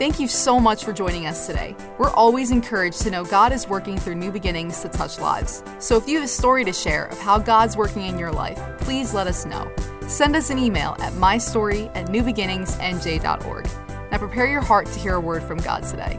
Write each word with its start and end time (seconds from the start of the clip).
Thank 0.00 0.18
you 0.18 0.28
so 0.28 0.58
much 0.58 0.82
for 0.82 0.94
joining 0.94 1.26
us 1.26 1.46
today. 1.46 1.76
We're 1.98 2.08
always 2.08 2.52
encouraged 2.52 3.02
to 3.02 3.10
know 3.10 3.22
God 3.22 3.52
is 3.52 3.68
working 3.68 3.98
through 3.98 4.14
new 4.14 4.32
beginnings 4.32 4.80
to 4.80 4.88
touch 4.88 5.18
lives. 5.18 5.62
So 5.78 5.98
if 5.98 6.08
you 6.08 6.14
have 6.14 6.24
a 6.24 6.26
story 6.26 6.64
to 6.64 6.72
share 6.72 7.04
of 7.08 7.18
how 7.18 7.38
God's 7.38 7.76
working 7.76 8.06
in 8.06 8.18
your 8.18 8.32
life, 8.32 8.58
please 8.80 9.12
let 9.12 9.26
us 9.26 9.44
know. 9.44 9.70
Send 10.08 10.36
us 10.36 10.48
an 10.48 10.56
email 10.58 10.96
at 11.00 11.12
mystory 11.12 11.94
at 11.94 12.06
newbeginningsnj.org. 12.06 13.64
Now 14.10 14.16
prepare 14.16 14.46
your 14.46 14.62
heart 14.62 14.86
to 14.86 14.98
hear 14.98 15.16
a 15.16 15.20
word 15.20 15.42
from 15.42 15.58
God 15.58 15.82
today. 15.82 16.18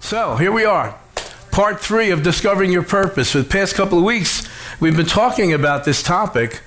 So 0.00 0.36
here 0.36 0.52
we 0.52 0.66
are, 0.66 0.94
part 1.50 1.80
three 1.80 2.10
of 2.10 2.22
discovering 2.22 2.72
your 2.72 2.82
purpose. 2.82 3.32
For 3.32 3.38
the 3.38 3.48
past 3.48 3.74
couple 3.74 3.96
of 3.96 4.04
weeks, 4.04 4.46
we've 4.80 4.98
been 4.98 5.06
talking 5.06 5.54
about 5.54 5.86
this 5.86 6.02
topic. 6.02 6.60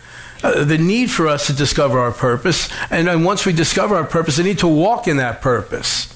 Uh, 0.44 0.66
the 0.66 0.78
need 0.78 1.10
for 1.10 1.28
us 1.28 1.48
to 1.48 1.54
discover 1.54 2.00
our 2.00 2.12
purpose. 2.12 2.68
And 2.90 3.08
then 3.08 3.24
once 3.24 3.46
we 3.46 3.54
discover 3.54 3.96
our 3.96 4.04
purpose, 4.04 4.36
the 4.36 4.44
need 4.44 4.60
to 4.60 4.68
walk 4.68 5.08
in 5.08 5.18
that 5.18 5.42
purpose. 5.42 6.14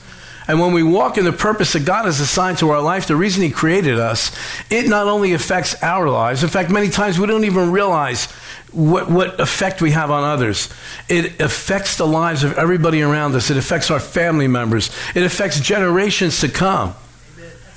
And 0.48 0.60
when 0.60 0.74
we 0.74 0.84
walk 0.84 1.18
in 1.18 1.26
the 1.26 1.34
purpose 1.34 1.74
that 1.74 1.86
God 1.86 2.06
has 2.06 2.20
assigned 2.20 2.58
to 2.60 2.70
our 2.70 2.82
life, 2.82 3.06
the 3.06 3.16
reason 3.16 3.44
He 3.44 3.50
created 3.50 4.00
us, 4.00 4.38
it 4.70 4.88
not 4.88 5.08
only 5.08 5.34
affects 5.34 5.82
our 5.82 6.10
lives, 6.10 6.44
in 6.44 6.50
fact, 6.50 6.70
many 6.70 6.90
times 6.90 7.20
we 7.20 7.28
don't 7.28 7.44
even 7.44 7.72
realize 7.72 8.26
what, 8.72 9.10
what 9.10 9.40
effect 9.40 9.82
we 9.82 9.92
have 9.92 10.12
on 10.12 10.24
others. 10.24 10.70
It 11.10 11.42
affects 11.42 11.98
the 11.98 12.08
lives 12.08 12.44
of 12.44 12.58
everybody 12.58 13.02
around 13.02 13.36
us, 13.36 13.50
it 13.50 13.58
affects 13.58 13.92
our 13.92 14.00
family 14.00 14.48
members, 14.48 14.90
it 15.16 15.24
affects 15.24 15.60
generations 15.60 16.40
to 16.40 16.50
come. 16.50 16.96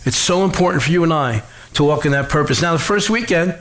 It's 0.05 0.19
so 0.19 0.45
important 0.45 0.83
for 0.83 0.91
you 0.91 1.03
and 1.05 1.13
I 1.13 1.43
to 1.75 1.85
walk 1.85 2.07
in 2.07 2.13
that 2.13 2.29
purpose. 2.29 2.63
Now, 2.63 2.73
the 2.73 2.79
first 2.79 3.11
weekend, 3.11 3.57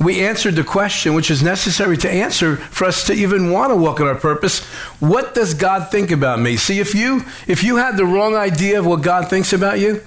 we 0.00 0.20
answered 0.20 0.56
the 0.56 0.64
question 0.64 1.12
which 1.12 1.30
is 1.30 1.42
necessary 1.42 1.96
to 1.98 2.10
answer 2.10 2.56
for 2.56 2.86
us 2.86 3.04
to 3.04 3.12
even 3.12 3.50
want 3.50 3.70
to 3.70 3.76
walk 3.76 4.00
in 4.00 4.06
our 4.06 4.14
purpose. 4.14 4.64
What 4.98 5.34
does 5.34 5.52
god 5.52 5.90
think 5.90 6.10
about 6.10 6.40
me? 6.40 6.56
See 6.56 6.80
if 6.80 6.94
you 6.94 7.22
if 7.46 7.62
you 7.62 7.76
had 7.76 7.96
the 7.96 8.06
wrong 8.06 8.34
idea 8.34 8.78
of 8.78 8.86
what 8.86 9.02
god 9.02 9.28
thinks 9.28 9.52
about 9.52 9.78
you 9.78 10.02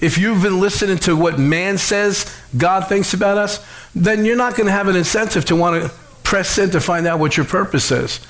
if 0.00 0.18
you've 0.18 0.42
been 0.42 0.60
listening 0.60 0.98
to 0.98 1.14
what 1.14 1.38
man 1.38 1.78
says 1.78 2.34
god 2.56 2.88
thinks 2.88 3.14
about 3.14 3.38
us 3.38 3.64
then 3.94 4.24
you're 4.24 4.36
not 4.36 4.56
going 4.56 4.66
to 4.66 4.72
have 4.72 4.88
an 4.88 4.96
incentive 4.96 5.44
to 5.44 5.54
want 5.54 5.80
to 5.80 5.88
press 6.24 6.58
in 6.58 6.70
to 6.70 6.80
find 6.80 7.06
out 7.06 7.18
what 7.20 7.36
your 7.36 7.46
purpose 7.46 7.90
is. 7.90 8.20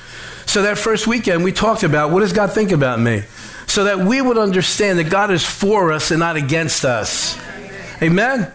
So 0.46 0.62
that 0.62 0.78
first 0.78 1.06
weekend 1.06 1.44
we 1.44 1.52
talked 1.52 1.84
about 1.84 2.10
what 2.10 2.20
does 2.20 2.32
god 2.32 2.52
think 2.52 2.72
about 2.72 2.98
me? 2.98 3.22
So 3.66 3.84
that 3.84 4.00
we 4.00 4.20
would 4.20 4.36
understand 4.36 4.98
that 4.98 5.10
god 5.10 5.30
is 5.30 5.44
for 5.44 5.92
us 5.92 6.10
and 6.10 6.18
not 6.18 6.34
against 6.34 6.84
us. 6.84 7.38
Amen 8.02 8.52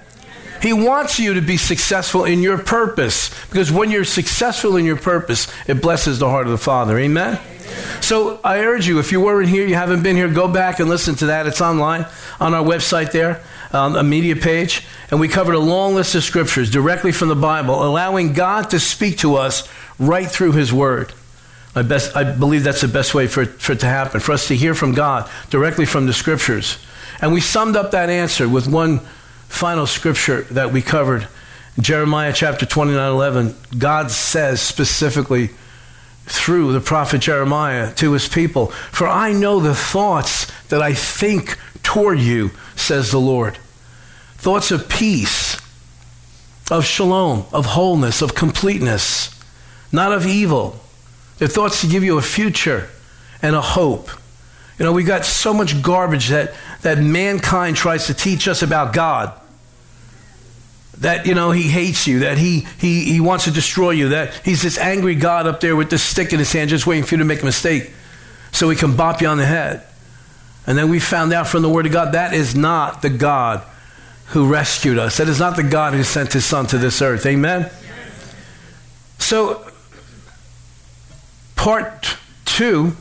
he 0.62 0.74
wants 0.74 1.20
you 1.20 1.34
to 1.34 1.42
be 1.42 1.58
successful 1.58 2.26
in 2.26 2.42
your 2.42 2.58
purpose 2.58 3.30
because 3.46 3.72
when 3.72 3.92
you're 3.92 4.06
successful 4.06 4.76
in 4.76 4.86
your 4.86 4.98
purpose, 4.98 5.52
it 5.68 5.82
blesses 5.82 6.20
the 6.20 6.30
heart 6.30 6.46
of 6.48 6.52
the 6.52 6.58
Father. 6.58 6.98
Amen? 6.98 7.40
So 8.02 8.40
I 8.44 8.60
urge 8.60 8.88
you, 8.88 9.00
if 9.00 9.12
you 9.12 9.22
weren't 9.22 9.50
here, 9.50 9.68
you 9.68 9.76
haven't 9.76 10.04
been 10.04 10.16
here, 10.16 10.28
go 10.28 10.48
back 10.48 10.80
and 10.80 10.90
listen 10.90 11.16
to 11.16 11.28
that. 11.28 11.48
It's 11.48 11.62
online 11.62 12.06
on 12.40 12.54
our 12.54 12.64
website 12.64 13.12
there, 13.12 13.42
um, 13.72 13.96
a 13.96 14.04
media 14.04 14.36
page. 14.36 14.86
And 15.12 15.20
we 15.20 15.28
covered 15.28 15.56
a 15.56 15.60
long 15.60 15.96
list 15.96 16.16
of 16.16 16.24
scriptures 16.24 16.72
directly 16.72 17.12
from 17.12 17.28
the 17.28 17.36
Bible, 17.36 17.84
allowing 17.84 18.34
God 18.34 18.70
to 18.72 18.80
speak 18.80 19.18
to 19.20 19.36
us 19.36 19.68
right 19.98 20.28
through 20.28 20.54
His 20.54 20.74
Word. 20.74 21.14
I, 21.76 21.84
best, 21.84 22.16
I 22.16 22.24
believe 22.24 22.64
that's 22.64 22.82
the 22.82 22.88
best 22.88 23.14
way 23.14 23.28
for, 23.28 23.46
for 23.46 23.74
it 23.74 23.80
to 23.82 23.86
happen, 23.86 24.20
for 24.20 24.32
us 24.32 24.48
to 24.48 24.56
hear 24.56 24.74
from 24.74 24.94
God 24.94 25.30
directly 25.50 25.86
from 25.86 26.08
the 26.08 26.14
scriptures. 26.14 26.78
And 27.22 27.34
we 27.34 27.42
summed 27.42 27.76
up 27.76 27.92
that 27.92 28.10
answer 28.10 28.50
with 28.50 28.68
one 28.68 29.02
final 29.50 29.86
scripture 29.86 30.44
that 30.44 30.72
we 30.72 30.82
covered, 30.82 31.28
Jeremiah 31.80 32.32
chapter 32.34 32.66
29 32.66 33.12
11, 33.12 33.56
God 33.78 34.12
says 34.12 34.62
specifically 34.62 35.50
through 36.26 36.72
the 36.72 36.80
prophet 36.80 37.20
Jeremiah 37.20 37.94
to 37.96 38.14
his 38.14 38.28
people, 38.28 38.68
For 38.68 39.08
I 39.08 39.34
know 39.34 39.60
the 39.60 39.76
thoughts 39.76 40.50
that 40.68 40.82
I 40.82 40.94
think 40.94 41.58
toward 41.84 42.20
you, 42.20 42.52
says 42.76 43.12
the 43.12 43.20
Lord. 43.20 43.58
Thoughts 44.36 44.72
of 44.72 44.88
peace, 44.88 45.60
of 46.72 46.86
shalom, 46.86 47.46
of 47.52 47.66
wholeness, 47.66 48.22
of 48.22 48.36
completeness, 48.36 49.36
not 49.92 50.14
of 50.14 50.26
evil. 50.26 50.80
They're 51.38 51.48
thoughts 51.48 51.82
to 51.82 51.88
give 51.88 52.04
you 52.04 52.18
a 52.18 52.22
future 52.22 52.90
and 53.42 53.56
a 53.56 53.62
hope. 53.62 54.10
You 54.80 54.86
know, 54.86 54.94
we 54.94 55.04
got 55.04 55.26
so 55.26 55.54
much 55.54 55.82
garbage 55.82 56.30
that, 56.30 56.56
that 56.82 57.00
mankind 57.00 57.76
tries 57.76 58.08
to 58.08 58.14
teach 58.14 58.48
us 58.48 58.62
about 58.62 58.94
God. 58.94 59.34
That, 61.00 61.26
you 61.26 61.36
know, 61.36 61.52
he 61.52 61.64
hates 61.64 62.08
you, 62.08 62.20
that 62.20 62.38
he, 62.38 62.66
he, 62.80 63.04
he 63.04 63.20
wants 63.20 63.44
to 63.44 63.52
destroy 63.52 63.92
you, 63.92 64.10
that 64.10 64.34
he's 64.46 64.62
this 64.62 64.78
angry 64.78 65.16
God 65.16 65.48
up 65.48 65.60
there 65.60 65.76
with 65.76 65.90
this 65.90 66.04
stick 66.04 66.32
in 66.32 66.40
his 66.40 66.52
hand 66.54 66.70
just 66.70 66.88
waiting 66.88 67.04
for 67.04 67.16
you 67.16 67.20
to 67.20 67.26
make 67.26 67.42
a 67.42 67.46
mistake 67.46 67.92
so 68.54 68.70
he 68.70 68.76
can 68.76 68.96
bop 68.96 69.22
you 69.22 69.28
on 69.28 69.38
the 69.38 69.46
head. 69.46 69.84
And 70.66 70.78
then 70.78 70.90
we 70.90 71.00
found 71.00 71.34
out 71.34 71.48
from 71.48 71.62
the 71.62 71.70
Word 71.70 71.86
of 71.86 71.92
God 71.92 72.14
that 72.14 72.34
is 72.34 72.56
not 72.56 73.02
the 73.02 73.10
God 73.10 73.64
who 74.28 74.48
rescued 74.48 74.98
us. 74.98 75.18
That 75.18 75.28
is 75.28 75.40
not 75.40 75.58
the 75.58 75.64
God 75.64 75.94
who 75.94 76.04
sent 76.04 76.32
his 76.32 76.46
Son 76.46 76.68
to 76.68 76.78
this 76.78 77.02
earth. 77.02 77.26
Amen? 77.26 77.70
So, 79.18 79.70
part 81.56 82.16
two 82.46 82.96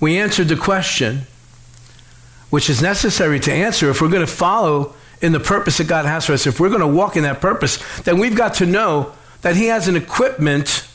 we 0.00 0.18
answered 0.18 0.48
the 0.48 0.56
question, 0.56 1.22
which 2.50 2.70
is 2.70 2.80
necessary 2.80 3.40
to 3.40 3.52
answer 3.52 3.90
if 3.90 4.00
we're 4.00 4.08
going 4.08 4.26
to 4.26 4.32
follow 4.32 4.94
in 5.20 5.32
the 5.32 5.40
purpose 5.40 5.78
that 5.78 5.88
God 5.88 6.06
has 6.06 6.26
for 6.26 6.32
us. 6.32 6.46
If 6.46 6.60
we're 6.60 6.68
going 6.68 6.80
to 6.80 6.86
walk 6.86 7.16
in 7.16 7.24
that 7.24 7.40
purpose, 7.40 7.78
then 8.02 8.18
we've 8.18 8.36
got 8.36 8.54
to 8.54 8.66
know 8.66 9.12
that 9.42 9.56
He 9.56 9.66
has 9.66 9.88
an 9.88 9.96
equipment 9.96 10.88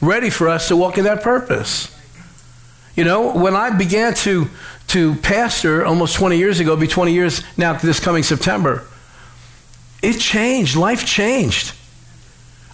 ready 0.00 0.30
for 0.30 0.48
us 0.48 0.68
to 0.68 0.76
walk 0.76 0.98
in 0.98 1.04
that 1.04 1.22
purpose. 1.22 1.94
You 2.96 3.04
know, 3.04 3.32
when 3.32 3.54
I 3.54 3.70
began 3.76 4.14
to, 4.14 4.48
to 4.88 5.14
pastor 5.16 5.84
almost 5.84 6.16
20 6.16 6.36
years 6.36 6.58
ago, 6.58 6.76
be 6.76 6.88
20 6.88 7.12
years 7.12 7.42
now 7.56 7.74
this 7.74 8.00
coming 8.00 8.24
September, 8.24 8.84
it 10.02 10.18
changed. 10.18 10.76
Life 10.76 11.06
changed. 11.06 11.74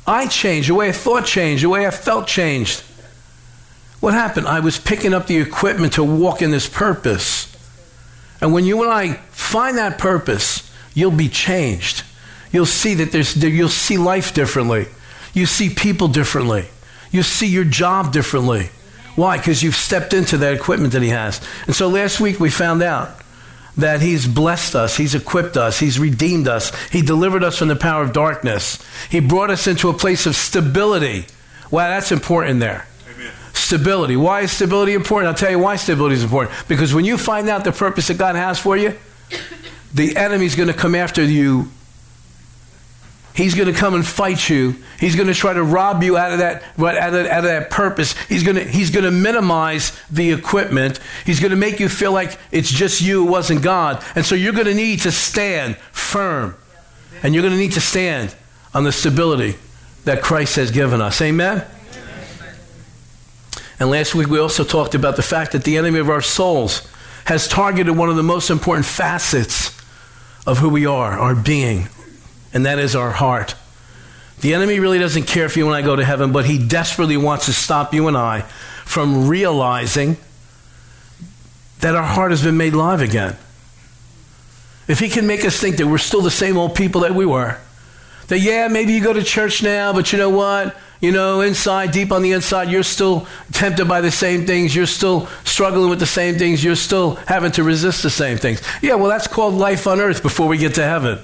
I 0.07 0.27
changed. 0.27 0.69
The 0.69 0.75
way 0.75 0.89
I 0.89 0.93
thought 0.93 1.25
changed. 1.25 1.65
The 1.65 1.69
way 1.69 1.87
I 1.87 1.91
felt 1.91 2.27
changed. 2.27 2.83
What 4.05 4.13
happened? 4.13 4.47
I 4.47 4.61
was 4.61 4.77
picking 4.77 5.15
up 5.15 5.29
the 5.29 5.39
equipment 5.39 5.95
to 5.95 6.05
walk 6.05 6.43
in 6.43 6.51
this 6.51 6.67
purpose. 6.67 7.51
And 8.39 8.53
when 8.53 8.67
you 8.67 8.83
and 8.83 8.93
I 8.93 9.15
find 9.31 9.79
that 9.79 9.97
purpose, 9.97 10.71
you'll 10.93 11.11
be 11.11 11.31
changed. 11.31 12.05
You'll 12.53 12.67
see 12.67 12.93
that 12.97 13.13
there's, 13.13 13.35
you'll 13.35 13.71
see 13.71 13.97
life 13.97 14.35
differently. 14.35 14.89
You 15.33 15.47
see 15.47 15.71
people 15.71 16.09
differently. 16.09 16.67
You 17.13 17.23
see 17.23 17.47
your 17.47 17.65
job 17.65 18.13
differently. 18.13 18.69
Why? 19.17 19.39
Because 19.39 19.63
you've 19.63 19.75
stepped 19.75 20.13
into 20.13 20.37
that 20.37 20.53
equipment 20.53 20.93
that 20.93 21.01
He 21.01 21.09
has. 21.09 21.41
And 21.65 21.75
so 21.75 21.89
last 21.89 22.21
week 22.21 22.39
we 22.39 22.51
found 22.51 22.83
out 22.83 23.09
that 23.75 24.03
He's 24.03 24.27
blessed 24.27 24.77
us, 24.77 24.99
He's 24.99 25.15
equipped 25.15 25.57
us, 25.57 25.79
He's 25.79 25.99
redeemed 25.99 26.47
us, 26.47 26.73
He 26.91 27.01
delivered 27.01 27.43
us 27.43 27.57
from 27.57 27.69
the 27.69 27.75
power 27.75 28.03
of 28.03 28.13
darkness, 28.13 28.85
He 29.11 29.21
brought 29.21 29.49
us 29.49 29.67
into 29.67 29.89
a 29.89 29.95
place 29.95 30.27
of 30.27 30.37
stability. 30.37 31.25
Wow, 31.71 31.89
that's 31.89 32.13
important 32.13 32.61
there. 32.61 32.87
Stability. 33.55 34.17
Why 34.17 34.41
is 34.41 34.53
stability 34.53 34.95
important? 34.95 35.29
I'll 35.29 35.39
tell 35.39 35.51
you 35.51 35.61
why 35.61 35.77
stability 35.77 36.17
is 36.17 36.25
important. 36.25 36.55
Because 36.69 36.93
when 36.93 37.05
you 37.05 37.17
find 37.17 37.49
out 37.49 37.65
the 37.65 37.73
purpose 37.73 38.09
that 38.09 38.19
God 38.19 38.35
has 38.35 38.59
for 38.59 38.77
you, 38.77 38.97
the 39.95 40.17
enemy's 40.17 40.55
going 40.55 40.69
to 40.69 40.75
come 40.75 40.95
after 40.95 41.23
you. 41.23 41.71
He's 43.35 43.55
going 43.55 43.73
to 43.73 43.79
come 43.79 43.95
and 43.95 44.07
fight 44.07 44.49
you. 44.49 44.77
He's 44.99 45.17
going 45.17 45.27
to 45.27 45.35
try 45.35 45.53
to 45.53 45.63
rob 45.63 46.03
you 46.03 46.17
out 46.17 46.33
of 46.33 46.39
that, 46.39 46.63
out 46.79 47.15
of, 47.15 47.27
out 47.27 47.39
of 47.39 47.45
that 47.45 47.71
purpose. 47.71 48.13
He's 48.29 48.45
going, 48.45 48.57
to, 48.57 48.65
he's 48.65 48.91
going 48.91 49.05
to 49.05 49.11
minimize 49.11 49.93
the 50.11 50.33
equipment. 50.33 51.01
He's 51.27 51.41
going 51.41 51.51
to 51.51 51.57
make 51.57 51.81
you 51.81 51.89
feel 51.89 52.13
like 52.13 52.39
it's 52.53 52.71
just 52.71 53.01
you, 53.01 53.27
it 53.27 53.31
wasn't 53.31 53.63
God. 53.63 54.05
And 54.15 54.25
so 54.25 54.35
you're 54.37 54.53
going 54.53 54.67
to 54.67 54.75
need 54.75 55.01
to 55.01 55.11
stand 55.11 55.77
firm. 55.91 56.57
And 57.25 57.35
you're 57.35 57.43
going 57.43 57.55
to 57.55 57.59
need 57.59 57.73
to 57.73 57.81
stand 57.81 58.37
on 58.73 58.85
the 58.85 58.93
stability 58.93 59.57
that 60.05 60.23
Christ 60.23 60.57
has 60.57 60.71
given 60.71 61.01
us. 61.01 61.21
Amen? 61.21 61.65
And 63.85 63.91
last 63.91 64.15
week 64.15 64.29
we 64.29 64.39
also 64.39 64.65
talked 64.65 64.95
about 64.95 65.17
the 65.17 65.23
fact 65.23 65.53
that 65.53 65.65
the 65.65 65.77
enemy 65.77 65.99
of 65.99 66.09
our 66.09 66.23
souls 66.23 66.91
has 67.27 67.47
targeted 67.47 67.95
one 67.95 68.09
of 68.09 68.17
the 68.17 68.23
most 68.23 68.49
important 68.49 68.87
facets 68.87 69.79
of 70.47 70.57
who 70.57 70.71
we 70.71 70.87
are, 70.87 71.13
our 71.13 71.35
being, 71.35 71.91
and 72.55 72.65
that 72.65 72.79
is 72.79 72.97
our 72.97 73.11
heart. 73.11 73.55
The 74.41 74.55
enemy 74.55 74.81
really 74.81 74.99
doesn't 74.99 75.25
care 75.25 75.45
if 75.45 75.55
you 75.59 75.67
and 75.67 75.75
I 75.75 75.83
go 75.83 75.97
to 75.97 76.03
heaven, 76.03 76.33
but 76.33 76.47
he 76.47 76.57
desperately 76.57 77.19
wants 77.19 77.45
to 77.45 77.53
stop 77.53 77.93
you 77.93 78.09
and 78.09 78.17
I 78.17 78.41
from 78.87 79.29
realizing 79.29 80.17
that 81.81 81.95
our 81.95 82.05
heart 82.05 82.31
has 82.31 82.43
been 82.43 82.57
made 82.57 82.73
live 82.73 83.03
again. 83.03 83.37
If 84.89 84.99
he 84.99 85.11
can 85.11 85.27
make 85.27 85.45
us 85.45 85.61
think 85.61 85.77
that 85.77 85.87
we're 85.87 85.99
still 85.99 86.23
the 86.23 86.31
same 86.31 86.57
old 86.57 86.75
people 86.75 87.03
that 87.03 87.15
we 87.15 87.27
were, 87.27 87.59
that 88.29 88.39
yeah, 88.39 88.69
maybe 88.69 88.95
you 88.95 89.03
go 89.03 89.13
to 89.13 89.23
church 89.23 89.63
now, 89.63 89.93
but 89.93 90.11
you 90.11 90.19
know 90.19 90.31
what? 90.31 90.75
You 91.05 91.13
know, 91.13 91.43
inside, 91.43 91.93
deep 91.93 92.11
on 92.11 92.23
the 92.23 92.33
inside, 92.33 92.71
you're 92.71 92.83
still 92.83 93.27
tempted 93.53 93.87
by 93.87 94.01
the 94.01 94.11
same 94.11 94.47
things. 94.47 94.75
You're 94.75 94.87
still 94.87 95.27
struggling 95.45 95.91
with 95.91 96.01
the 96.01 96.07
same 96.07 96.37
things. 96.37 96.65
You're 96.65 96.77
still 96.77 97.17
having 97.27 97.53
to 97.53 97.63
resist 97.63 98.03
the 98.03 98.11
same 98.11 98.39
things. 98.39 98.63
Yeah, 98.83 98.95
well, 98.95 99.09
that's 99.09 99.27
called 99.27 99.55
life 99.55 99.87
on 99.87 100.01
earth 100.01 100.23
before 100.23 100.49
we 100.49 100.57
get 100.57 100.75
to 100.77 100.83
heaven. 100.83 101.19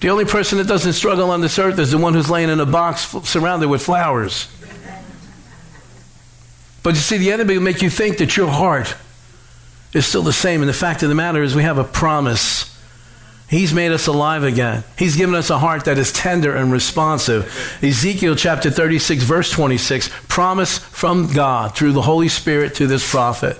The 0.00 0.08
only 0.08 0.24
person 0.24 0.56
that 0.58 0.66
doesn't 0.66 0.94
struggle 0.94 1.30
on 1.30 1.42
this 1.42 1.58
earth 1.58 1.78
is 1.78 1.90
the 1.90 1.98
one 1.98 2.14
who's 2.14 2.30
laying 2.30 2.48
in 2.48 2.58
a 2.58 2.66
box 2.66 3.06
surrounded 3.28 3.68
with 3.68 3.82
flowers. 3.82 4.48
But 6.82 6.94
you 6.94 7.02
see, 7.02 7.18
the 7.18 7.32
enemy 7.32 7.58
will 7.58 7.62
make 7.62 7.82
you 7.82 7.90
think 7.90 8.16
that 8.16 8.34
your 8.36 8.48
heart 8.48 8.96
is 9.92 10.06
still 10.06 10.22
the 10.22 10.32
same. 10.32 10.62
And 10.62 10.68
the 10.68 10.74
fact 10.74 11.02
of 11.02 11.10
the 11.10 11.14
matter 11.14 11.42
is, 11.42 11.54
we 11.54 11.64
have 11.64 11.76
a 11.76 11.84
promise. 11.84 12.79
He's 13.50 13.74
made 13.74 13.90
us 13.90 14.06
alive 14.06 14.44
again. 14.44 14.84
He's 14.96 15.16
given 15.16 15.34
us 15.34 15.50
a 15.50 15.58
heart 15.58 15.84
that 15.86 15.98
is 15.98 16.12
tender 16.12 16.54
and 16.54 16.70
responsive. 16.70 17.52
Ezekiel 17.82 18.36
chapter 18.36 18.70
36, 18.70 19.24
verse 19.24 19.50
26, 19.50 20.08
promise 20.28 20.78
from 20.78 21.32
God 21.32 21.74
through 21.74 21.90
the 21.90 22.02
Holy 22.02 22.28
Spirit 22.28 22.76
to 22.76 22.86
this 22.86 23.10
prophet. 23.10 23.58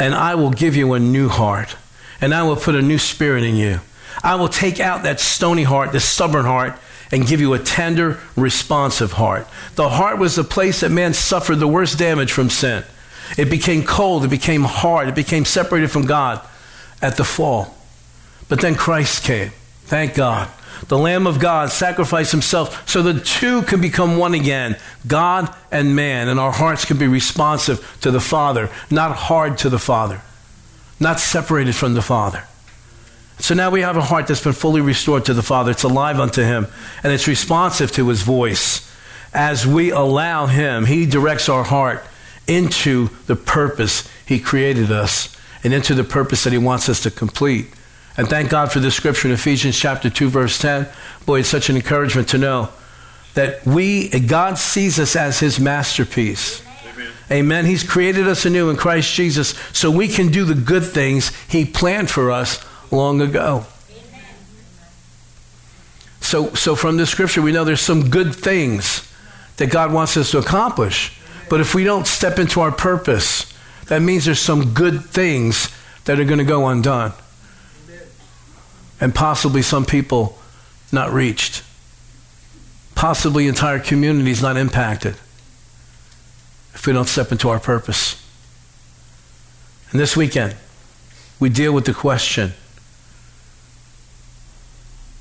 And 0.00 0.14
I 0.14 0.34
will 0.34 0.50
give 0.50 0.76
you 0.76 0.94
a 0.94 0.98
new 0.98 1.28
heart, 1.28 1.76
and 2.22 2.32
I 2.32 2.42
will 2.44 2.56
put 2.56 2.74
a 2.74 2.80
new 2.80 2.96
spirit 2.96 3.44
in 3.44 3.54
you. 3.54 3.80
I 4.22 4.36
will 4.36 4.48
take 4.48 4.80
out 4.80 5.02
that 5.02 5.20
stony 5.20 5.64
heart, 5.64 5.92
this 5.92 6.06
stubborn 6.06 6.46
heart, 6.46 6.78
and 7.12 7.26
give 7.26 7.38
you 7.38 7.52
a 7.52 7.58
tender, 7.58 8.18
responsive 8.34 9.12
heart. 9.12 9.46
The 9.74 9.90
heart 9.90 10.18
was 10.18 10.36
the 10.36 10.44
place 10.44 10.80
that 10.80 10.90
man 10.90 11.12
suffered 11.12 11.56
the 11.56 11.68
worst 11.68 11.98
damage 11.98 12.32
from 12.32 12.48
sin. 12.48 12.82
It 13.36 13.50
became 13.50 13.84
cold, 13.84 14.24
it 14.24 14.28
became 14.28 14.62
hard, 14.62 15.08
it 15.08 15.14
became 15.14 15.44
separated 15.44 15.90
from 15.90 16.06
God 16.06 16.40
at 17.02 17.18
the 17.18 17.24
fall. 17.24 17.76
But 18.52 18.60
then 18.60 18.74
Christ 18.74 19.24
came. 19.24 19.48
Thank 19.84 20.14
God. 20.14 20.46
The 20.88 20.98
Lamb 20.98 21.26
of 21.26 21.40
God 21.40 21.70
sacrificed 21.70 22.32
himself 22.32 22.86
so 22.86 23.02
the 23.02 23.18
two 23.18 23.62
can 23.62 23.80
become 23.80 24.18
one 24.18 24.34
again 24.34 24.76
God 25.06 25.48
and 25.70 25.96
man, 25.96 26.28
and 26.28 26.38
our 26.38 26.52
hearts 26.52 26.84
can 26.84 26.98
be 26.98 27.06
responsive 27.06 27.96
to 28.02 28.10
the 28.10 28.20
Father, 28.20 28.68
not 28.90 29.16
hard 29.16 29.56
to 29.56 29.70
the 29.70 29.78
Father, 29.78 30.20
not 31.00 31.18
separated 31.18 31.74
from 31.74 31.94
the 31.94 32.02
Father. 32.02 32.44
So 33.38 33.54
now 33.54 33.70
we 33.70 33.80
have 33.80 33.96
a 33.96 34.02
heart 34.02 34.26
that's 34.26 34.44
been 34.44 34.52
fully 34.52 34.82
restored 34.82 35.24
to 35.24 35.32
the 35.32 35.42
Father. 35.42 35.70
It's 35.70 35.82
alive 35.82 36.20
unto 36.20 36.42
Him, 36.42 36.66
and 37.02 37.10
it's 37.10 37.26
responsive 37.26 37.90
to 37.92 38.06
His 38.10 38.20
voice. 38.20 38.86
As 39.32 39.66
we 39.66 39.92
allow 39.92 40.44
Him, 40.44 40.84
He 40.84 41.06
directs 41.06 41.48
our 41.48 41.64
heart 41.64 42.04
into 42.46 43.08
the 43.28 43.36
purpose 43.36 44.06
He 44.26 44.38
created 44.38 44.92
us 44.92 45.34
and 45.64 45.72
into 45.72 45.94
the 45.94 46.04
purpose 46.04 46.44
that 46.44 46.52
He 46.52 46.58
wants 46.58 46.90
us 46.90 47.00
to 47.00 47.10
complete. 47.10 47.68
And 48.16 48.28
thank 48.28 48.50
God 48.50 48.70
for 48.70 48.78
this 48.78 48.94
scripture 48.94 49.28
in 49.28 49.34
Ephesians 49.34 49.78
chapter 49.78 50.10
2, 50.10 50.28
verse 50.28 50.58
10. 50.58 50.86
Boy, 51.24 51.40
it's 51.40 51.48
such 51.48 51.70
an 51.70 51.76
encouragement 51.76 52.28
to 52.28 52.38
know 52.38 52.68
that 53.34 53.64
we, 53.64 54.08
God 54.08 54.58
sees 54.58 54.98
us 54.98 55.16
as 55.16 55.40
His 55.40 55.58
masterpiece. 55.58 56.62
Amen. 56.92 57.12
Amen. 57.30 57.64
He's 57.64 57.88
created 57.88 58.28
us 58.28 58.44
anew 58.44 58.68
in 58.68 58.76
Christ 58.76 59.14
Jesus 59.14 59.50
so 59.72 59.90
we 59.90 60.08
can 60.08 60.28
do 60.28 60.44
the 60.44 60.54
good 60.54 60.84
things 60.84 61.34
He 61.48 61.64
planned 61.64 62.10
for 62.10 62.30
us 62.30 62.62
long 62.92 63.22
ago. 63.22 63.64
So, 66.20 66.54
so 66.54 66.76
from 66.76 66.98
this 66.98 67.10
scripture, 67.10 67.42
we 67.42 67.52
know 67.52 67.64
there's 67.64 67.80
some 67.80 68.10
good 68.10 68.34
things 68.34 69.10
that 69.56 69.70
God 69.70 69.92
wants 69.92 70.16
us 70.16 70.30
to 70.30 70.38
accomplish. 70.38 71.18
But 71.50 71.60
if 71.60 71.74
we 71.74 71.84
don't 71.84 72.06
step 72.06 72.38
into 72.38 72.60
our 72.60 72.72
purpose, 72.72 73.52
that 73.88 74.00
means 74.00 74.24
there's 74.24 74.40
some 74.40 74.72
good 74.72 75.04
things 75.04 75.74
that 76.04 76.18
are 76.18 76.24
going 76.24 76.38
to 76.38 76.44
go 76.44 76.66
undone. 76.68 77.12
And 79.02 79.12
possibly 79.12 79.62
some 79.62 79.84
people 79.84 80.38
not 80.92 81.10
reached. 81.12 81.64
Possibly 82.94 83.48
entire 83.48 83.80
communities 83.80 84.40
not 84.40 84.56
impacted 84.56 85.16
if 86.72 86.86
we 86.86 86.92
don't 86.92 87.08
step 87.08 87.32
into 87.32 87.48
our 87.48 87.58
purpose. 87.58 88.24
And 89.90 89.98
this 89.98 90.16
weekend, 90.16 90.54
we 91.40 91.48
deal 91.48 91.72
with 91.72 91.84
the 91.84 91.92
question 91.92 92.52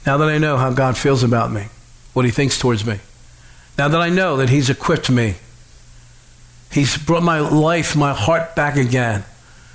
now 0.05 0.17
that 0.17 0.29
I 0.29 0.37
know 0.37 0.57
how 0.57 0.71
God 0.71 0.95
feels 0.95 1.23
about 1.23 1.51
me, 1.51 1.65
what 2.13 2.23
He 2.23 2.29
thinks 2.29 2.59
towards 2.59 2.85
me, 2.85 2.99
now 3.79 3.87
that 3.87 3.99
I 3.99 4.09
know 4.09 4.37
that 4.37 4.49
He's 4.49 4.69
equipped 4.69 5.09
me, 5.09 5.37
He's 6.71 6.97
brought 6.97 7.23
my 7.23 7.39
life, 7.39 7.95
my 7.95 8.13
heart 8.13 8.55
back 8.55 8.77
again. 8.77 9.23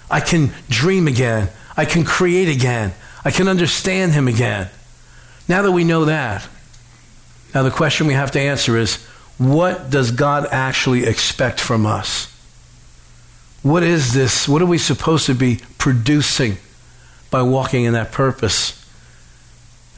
I 0.08 0.20
can 0.20 0.52
dream 0.68 1.08
again. 1.08 1.48
I 1.76 1.84
can 1.84 2.04
create 2.04 2.48
again. 2.48 2.94
I 3.26 3.32
can 3.32 3.48
understand 3.48 4.12
Him 4.12 4.28
again. 4.28 4.68
Now 5.48 5.62
that 5.62 5.72
we 5.72 5.82
know 5.82 6.04
that, 6.04 6.46
now 7.52 7.64
the 7.64 7.72
question 7.72 8.06
we 8.06 8.14
have 8.14 8.30
to 8.30 8.40
answer 8.40 8.76
is 8.76 9.04
what 9.36 9.90
does 9.90 10.12
God 10.12 10.46
actually 10.52 11.04
expect 11.04 11.58
from 11.58 11.86
us? 11.86 12.32
What 13.64 13.82
is 13.82 14.14
this? 14.14 14.48
What 14.48 14.62
are 14.62 14.66
we 14.66 14.78
supposed 14.78 15.26
to 15.26 15.34
be 15.34 15.58
producing 15.76 16.58
by 17.28 17.42
walking 17.42 17.82
in 17.82 17.94
that 17.94 18.12
purpose? 18.12 18.88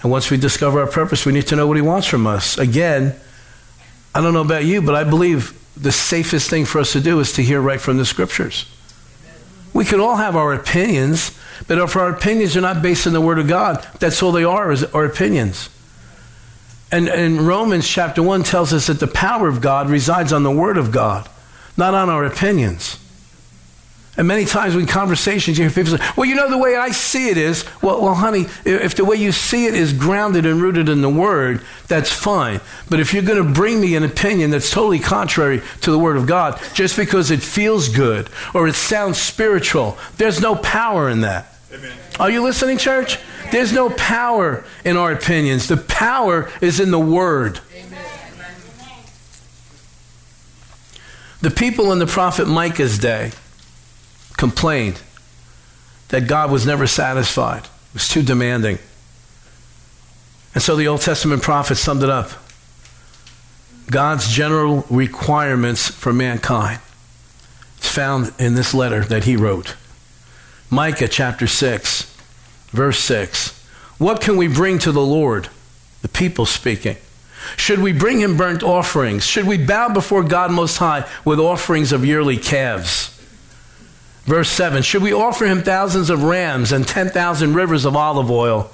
And 0.01 0.11
once 0.11 0.31
we 0.31 0.39
discover 0.39 0.81
our 0.81 0.87
purpose, 0.87 1.27
we 1.27 1.33
need 1.33 1.49
to 1.49 1.57
know 1.57 1.67
what 1.67 1.77
He 1.77 1.83
wants 1.83 2.07
from 2.07 2.27
us. 2.27 2.57
Again, 2.57 3.15
I 4.15 4.23
don't 4.23 4.33
know 4.33 4.41
about 4.41 4.65
you, 4.65 4.81
but 4.81 4.95
I 4.95 5.05
believe 5.05 5.53
the 5.77 5.93
safest 5.93 6.49
thing 6.49 6.65
for 6.65 6.79
us 6.79 6.93
to 6.93 7.01
do 7.03 7.21
is 7.21 7.35
to 7.35 7.43
hear 7.43 7.61
right 7.61 7.81
from 7.81 7.99
the 7.99 8.07
Scriptures. 8.07 8.65
We 9.73 9.85
can 9.85 10.01
all 10.01 10.17
have 10.17 10.37
our 10.37 10.53
opinions, 10.53 11.39
but 11.67 11.79
if 11.79 11.97
our 11.97 12.11
opinions 12.11 12.57
are 12.57 12.61
not 12.61 12.83
based 12.83 13.07
on 13.07 13.13
the 13.13 13.21
Word 13.21 13.39
of 13.39 13.49
God, 13.49 13.87
that's 14.01 14.23
all 14.23 14.33
they 14.33 14.45
are, 14.45 14.71
is 14.73 14.85
our 14.85 15.05
opinions. 15.05 15.69
And, 16.91 17.09
and 17.09 17.41
Romans 17.41 17.87
chapter 17.87 18.23
1 18.23 18.45
tells 18.45 18.73
us 18.73 18.87
that 18.87 19.01
the 19.01 19.07
power 19.07 19.49
of 19.49 19.61
God 19.61 19.91
resides 19.91 20.33
on 20.33 20.43
the 20.43 20.51
Word 20.51 20.79
of 20.79 20.91
God, 20.91 21.29
not 21.77 21.95
on 21.95 22.09
our 22.09 22.25
opinions. 22.25 22.99
And 24.19 24.27
many 24.27 24.45
times 24.45 24.75
in 24.75 24.87
conversations, 24.87 25.59
you 25.59 25.65
hear 25.69 25.73
people 25.73 25.97
say, 25.97 26.05
Well, 26.17 26.29
you 26.29 26.35
know, 26.35 26.51
the 26.51 26.59
way 26.59 26.75
I 26.75 26.91
see 26.91 27.29
it 27.29 27.37
is, 27.37 27.65
well, 27.81 28.03
well, 28.03 28.17
honey, 28.17 28.47
if 28.65 28.97
the 28.97 29.05
way 29.05 29.15
you 29.15 29.31
see 29.31 29.67
it 29.67 29.75
is 29.75 29.93
grounded 29.93 30.45
and 30.45 30.61
rooted 30.61 30.89
in 30.89 31.03
the 31.03 31.09
Word, 31.09 31.63
that's 31.87 32.13
fine. 32.13 32.61
But 32.91 32.99
if 32.99 33.15
you're 33.15 33.23
going 33.23 33.43
to 33.43 33.49
bring 33.49 33.81
me 33.81 33.95
an 33.95 34.03
opinion 34.03 34.51
that's 34.51 34.73
totally 34.73 34.99
contrary 34.99 35.63
to 35.83 35.93
the 35.93 35.99
Word 36.01 36.17
of 36.17 36.27
God, 36.27 36.61
just 36.75 36.97
because 36.97 37.31
it 37.31 37.45
feels 37.45 37.89
good 37.89 38.29
or 38.55 38.67
it 38.67 38.75
sounds 38.75 39.19
spiritual, 39.19 39.97
there's 40.17 40.41
no 40.41 40.57
power 40.57 41.09
in 41.09 41.21
that. 41.21 41.55
Amen. 41.73 41.97
Are 42.19 42.29
you 42.29 42.43
listening, 42.43 42.77
church? 42.77 43.21
There's 43.53 43.73
no 43.73 43.89
power 43.89 44.65
in 44.85 44.97
our 44.97 45.13
opinions. 45.13 45.69
The 45.69 45.77
power 45.77 46.51
is 46.61 46.81
in 46.81 46.91
the 46.91 46.99
Word. 46.99 47.61
Amen. 47.73 48.05
The 51.41 51.51
people 51.53 51.93
in 51.93 52.01
the 52.01 52.07
prophet 52.07 52.49
Micah's 52.49 52.99
day, 52.99 53.31
complained 54.39 55.03
that 56.09 56.27
God 56.27 56.51
was 56.51 56.65
never 56.65 56.87
satisfied, 56.87 57.65
it 57.65 57.95
was 57.95 58.09
too 58.09 58.23
demanding. 58.23 58.79
And 60.55 60.63
so 60.63 60.75
the 60.75 60.89
Old 60.89 61.03
Testament 61.03 61.43
prophet 61.43 61.77
summed 61.77 62.03
it 62.03 62.09
up 62.09 62.31
God's 63.91 64.29
general 64.29 64.85
requirements 64.91 65.89
for 65.89 66.13
mankind. 66.13 66.81
It's 67.77 67.89
found 67.89 68.33
in 68.39 68.55
this 68.55 68.75
letter 68.75 69.01
that 69.05 69.25
he 69.25 69.37
wrote. 69.37 69.77
Micah 70.69 71.09
chapter 71.09 71.47
6, 71.47 72.17
verse 72.71 72.99
6. 73.01 73.67
What 73.99 74.21
can 74.21 74.37
we 74.37 74.47
bring 74.47 74.79
to 74.81 74.93
the 74.93 75.05
Lord? 75.05 75.49
The 76.03 76.09
people 76.09 76.45
speaking. 76.45 76.97
Should 77.57 77.81
we 77.81 77.93
bring 77.93 78.21
him 78.21 78.37
burnt 78.37 78.63
offerings? 78.63 79.25
Should 79.25 79.47
we 79.47 79.57
bow 79.57 79.89
before 79.89 80.23
God 80.23 80.51
Most 80.51 80.77
High 80.77 81.09
with 81.25 81.41
offerings 81.41 81.93
of 81.93 82.05
yearly 82.05 82.37
calves? 82.37 83.18
Verse 84.29 84.51
7 84.51 84.83
Should 84.83 85.03
we 85.03 85.15
offer 85.15 85.47
him 85.47 85.63
thousands 85.63 86.11
of 86.11 86.23
rams 86.23 86.71
and 86.71 86.87
10,000 86.87 87.55
rivers 87.55 87.87
of 87.87 87.97
olive 87.97 88.31
oil? 88.31 88.71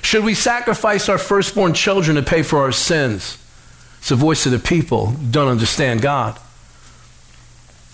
Should 0.00 0.24
we 0.24 0.36
sacrifice 0.36 1.08
our 1.08 1.18
firstborn 1.18 1.74
children 1.74 2.14
to 2.14 2.22
pay 2.22 2.44
for 2.44 2.60
our 2.60 2.70
sins? 2.70 3.36
It's 3.98 4.10
the 4.10 4.14
voice 4.14 4.46
of 4.46 4.52
the 4.52 4.60
people 4.60 5.06
who 5.06 5.30
don't 5.32 5.48
understand 5.48 6.02
God. 6.02 6.38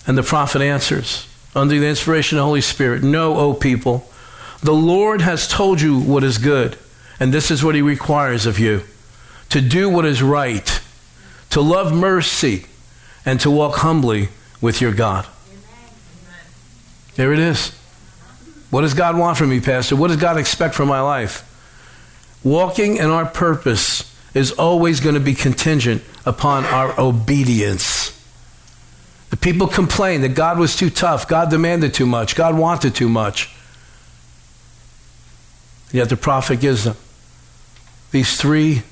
And 0.05 0.15
the 0.15 0.21
prophet 0.21 0.61
answers, 0.61 1.27
under 1.55 1.79
the 1.79 1.87
inspiration 1.87 2.37
of 2.37 2.43
the 2.43 2.45
Holy 2.45 2.61
Spirit 2.61 3.01
No, 3.01 3.37
O 3.37 3.55
people, 3.55 4.07
the 4.61 4.73
Lord 4.73 5.21
has 5.21 5.47
told 5.47 5.81
you 5.81 5.99
what 5.99 6.23
is 6.23 6.37
good, 6.37 6.77
and 7.19 7.33
this 7.33 7.49
is 7.49 7.63
what 7.63 7.73
he 7.73 7.81
requires 7.81 8.45
of 8.45 8.59
you 8.59 8.83
to 9.49 9.61
do 9.61 9.89
what 9.89 10.05
is 10.05 10.21
right, 10.21 10.79
to 11.49 11.61
love 11.61 11.91
mercy, 11.91 12.65
and 13.25 13.39
to 13.39 13.49
walk 13.49 13.77
humbly 13.77 14.29
with 14.61 14.79
your 14.79 14.93
God. 14.93 15.27
There 17.15 17.31
it 17.33 17.39
is. 17.39 17.69
What 18.69 18.81
does 18.81 18.93
God 18.93 19.17
want 19.17 19.37
from 19.37 19.49
me, 19.49 19.59
Pastor? 19.59 19.95
What 19.95 20.07
does 20.07 20.17
God 20.17 20.37
expect 20.37 20.73
from 20.73 20.87
my 20.87 21.01
life? 21.01 21.49
Walking 22.43 22.97
in 22.97 23.05
our 23.05 23.25
purpose 23.25 24.11
is 24.33 24.51
always 24.51 24.99
going 24.99 25.15
to 25.15 25.21
be 25.21 25.35
contingent 25.35 26.03
upon 26.25 26.65
our 26.65 26.99
obedience. 26.99 28.19
The 29.29 29.37
people 29.37 29.67
complain 29.67 30.21
that 30.21 30.29
God 30.29 30.57
was 30.57 30.75
too 30.75 30.89
tough, 30.89 31.27
God 31.27 31.49
demanded 31.49 31.93
too 31.93 32.05
much, 32.05 32.35
God 32.35 32.57
wanted 32.57 32.95
too 32.95 33.09
much. 33.09 33.55
Yet 35.91 36.09
the 36.09 36.17
prophet 36.17 36.59
gives 36.59 36.83
them 36.85 36.97
these 38.11 38.35
three 38.35 38.83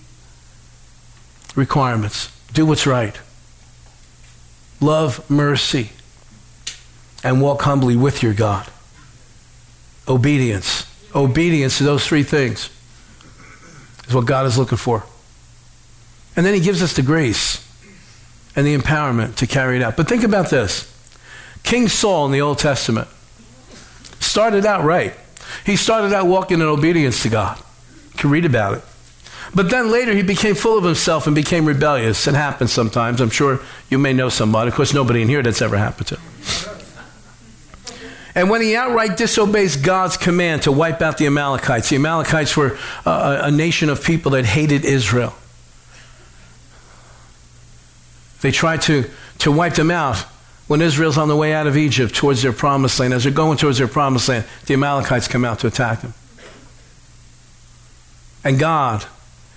requirements 1.56 2.32
do 2.54 2.66
what's 2.66 2.86
right, 2.86 3.20
love 4.80 5.30
mercy, 5.30 5.92
and 7.24 7.42
walk 7.42 7.62
humbly 7.62 7.96
with 7.96 8.24
your 8.24 8.34
God. 8.34 8.68
Obedience. 10.08 10.86
Obedience 11.14 11.78
to 11.78 11.84
those 11.84 12.06
three 12.06 12.24
things 12.24 12.70
is 14.08 14.14
what 14.14 14.26
God 14.26 14.46
is 14.46 14.58
looking 14.58 14.78
for. 14.78 15.04
And 16.36 16.46
then 16.46 16.54
He 16.54 16.60
gives 16.60 16.82
us 16.82 16.94
the 16.94 17.02
grace 17.02 17.68
and 18.56 18.66
the 18.66 18.76
empowerment 18.78 19.36
to 19.36 19.48
carry 19.48 19.78
it 19.78 19.84
out. 19.84 19.98
But 19.98 20.08
think 20.08 20.24
about 20.24 20.50
this 20.50 20.88
King 21.64 21.88
Saul 21.88 22.26
in 22.26 22.32
the 22.32 22.42
Old 22.42 22.60
Testament 22.60 23.08
started 24.20 24.66
out 24.66 24.84
right. 24.84 25.14
He 25.66 25.76
started 25.76 26.14
out 26.14 26.28
walking 26.28 26.62
in 26.62 26.66
obedience 26.66 27.22
to 27.24 27.30
God. 27.30 27.58
You 28.14 28.18
can 28.18 28.30
read 28.30 28.46
about 28.46 28.78
it. 28.78 28.84
But 29.54 29.70
then 29.70 29.92
later 29.92 30.14
he 30.14 30.24
became 30.24 30.56
full 30.56 30.78
of 30.78 30.84
himself 30.84 31.28
and 31.28 31.36
became 31.36 31.66
rebellious. 31.66 32.26
It 32.26 32.36
happens 32.36 32.72
sometimes. 32.72 33.20
I'm 33.20 33.30
sure 33.30 33.60
you 33.90 33.98
may 33.98 34.14
know 34.14 34.30
somebody. 34.30 34.70
Of 34.70 34.76
course, 34.76 34.94
nobody 34.94 35.22
in 35.22 35.28
here 35.28 35.44
that's 35.44 35.62
ever 35.62 35.78
happened 35.78 36.08
to. 36.08 36.20
And 38.34 38.50
when 38.50 38.62
he 38.62 38.76
outright 38.76 39.18
disobeys 39.18 39.76
God's 39.76 40.16
command 40.18 40.64
to 40.64 40.72
wipe 40.72 41.02
out 41.02 41.18
the 41.18 41.28
Amalekites, 41.28 41.90
the 41.90 41.98
Amalekites 41.98 42.56
were 42.56 42.78
a, 43.06 43.42
a 43.44 43.52
nation 43.52 43.90
of 43.90 44.04
people 44.04 44.32
that 44.32 44.46
hated 44.46 44.86
Israel. 44.86 45.36
They 48.42 48.52
tried 48.52 48.82
to, 48.84 49.10
to 49.40 49.52
wipe 49.52 49.76
them 49.76 49.92
out 49.92 50.18
when 50.68 50.82
Israel's 50.82 51.18
on 51.18 51.28
the 51.28 51.36
way 51.36 51.54
out 51.54 51.68
of 51.68 51.76
Egypt 51.76 52.16
towards 52.16 52.42
their 52.42 52.54
promised 52.54 53.00
land. 53.00 53.14
As 53.14 53.24
they're 53.24 53.34
going 53.34 53.58
towards 53.58 53.78
their 53.78 53.88
promised 53.88 54.30
land, 54.30 54.46
the 54.66 54.74
Amalekites 54.74 55.28
come 55.28 55.44
out 55.44 55.60
to 55.60 55.68
attack 55.68 56.02
them. 56.02 56.14
And 58.44 58.58
God 58.58 59.06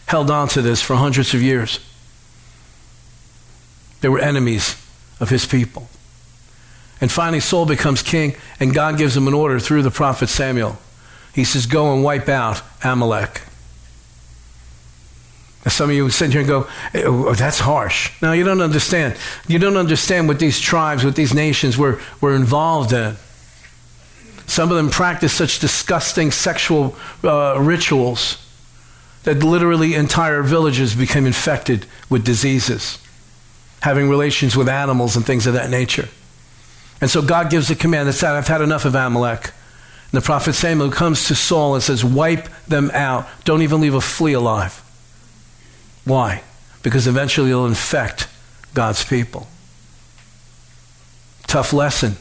held 0.06 0.30
on 0.30 0.48
to 0.48 0.60
this 0.62 0.82
for 0.82 0.96
hundreds 0.96 1.32
of 1.32 1.40
years. 1.40 1.78
They 4.00 4.08
were 4.08 4.18
enemies 4.18 4.76
of 5.20 5.30
his 5.30 5.46
people. 5.46 5.88
And 7.00 7.10
finally, 7.12 7.40
Saul 7.40 7.66
becomes 7.66 8.02
king, 8.02 8.36
and 8.60 8.74
God 8.74 8.96
gives 8.96 9.16
him 9.16 9.28
an 9.28 9.34
order 9.34 9.58
through 9.58 9.82
the 9.82 9.90
prophet 9.90 10.28
Samuel. 10.28 10.78
He 11.34 11.44
says, 11.44 11.66
Go 11.66 11.92
and 11.92 12.04
wipe 12.04 12.28
out 12.28 12.62
Amalek. 12.82 13.42
Some 15.66 15.88
of 15.88 15.96
you 15.96 16.10
sit 16.10 16.30
here 16.30 16.40
and 16.40 16.48
go, 16.48 16.68
oh, 16.94 17.34
that's 17.34 17.60
harsh. 17.60 18.12
No, 18.20 18.32
you 18.32 18.44
don't 18.44 18.60
understand. 18.60 19.16
You 19.48 19.58
don't 19.58 19.78
understand 19.78 20.28
what 20.28 20.38
these 20.38 20.60
tribes, 20.60 21.04
what 21.04 21.16
these 21.16 21.32
nations 21.32 21.78
were, 21.78 22.00
were 22.20 22.34
involved 22.34 22.92
in. 22.92 23.16
Some 24.46 24.70
of 24.70 24.76
them 24.76 24.90
practiced 24.90 25.36
such 25.36 25.58
disgusting 25.58 26.30
sexual 26.30 26.94
uh, 27.22 27.58
rituals 27.58 28.46
that 29.22 29.42
literally 29.42 29.94
entire 29.94 30.42
villages 30.42 30.94
became 30.94 31.24
infected 31.24 31.86
with 32.10 32.24
diseases, 32.24 32.98
having 33.80 34.10
relations 34.10 34.54
with 34.54 34.68
animals 34.68 35.16
and 35.16 35.24
things 35.24 35.46
of 35.46 35.54
that 35.54 35.70
nature. 35.70 36.10
And 37.04 37.10
so 37.10 37.20
God 37.20 37.50
gives 37.50 37.68
a 37.68 37.74
command 37.74 38.08
that 38.08 38.14
said, 38.14 38.30
I've 38.30 38.48
had 38.48 38.62
enough 38.62 38.86
of 38.86 38.94
Amalek. 38.94 39.44
And 39.44 40.12
the 40.12 40.22
prophet 40.22 40.54
Samuel 40.54 40.90
comes 40.90 41.28
to 41.28 41.34
Saul 41.34 41.74
and 41.74 41.82
says, 41.82 42.02
Wipe 42.02 42.48
them 42.66 42.90
out. 42.94 43.28
Don't 43.44 43.60
even 43.60 43.82
leave 43.82 43.92
a 43.92 44.00
flea 44.00 44.32
alive. 44.32 44.80
Why? 46.06 46.42
Because 46.82 47.06
eventually 47.06 47.50
it'll 47.50 47.66
infect 47.66 48.26
God's 48.72 49.04
people. 49.04 49.48
Tough 51.46 51.74
lesson, 51.74 52.16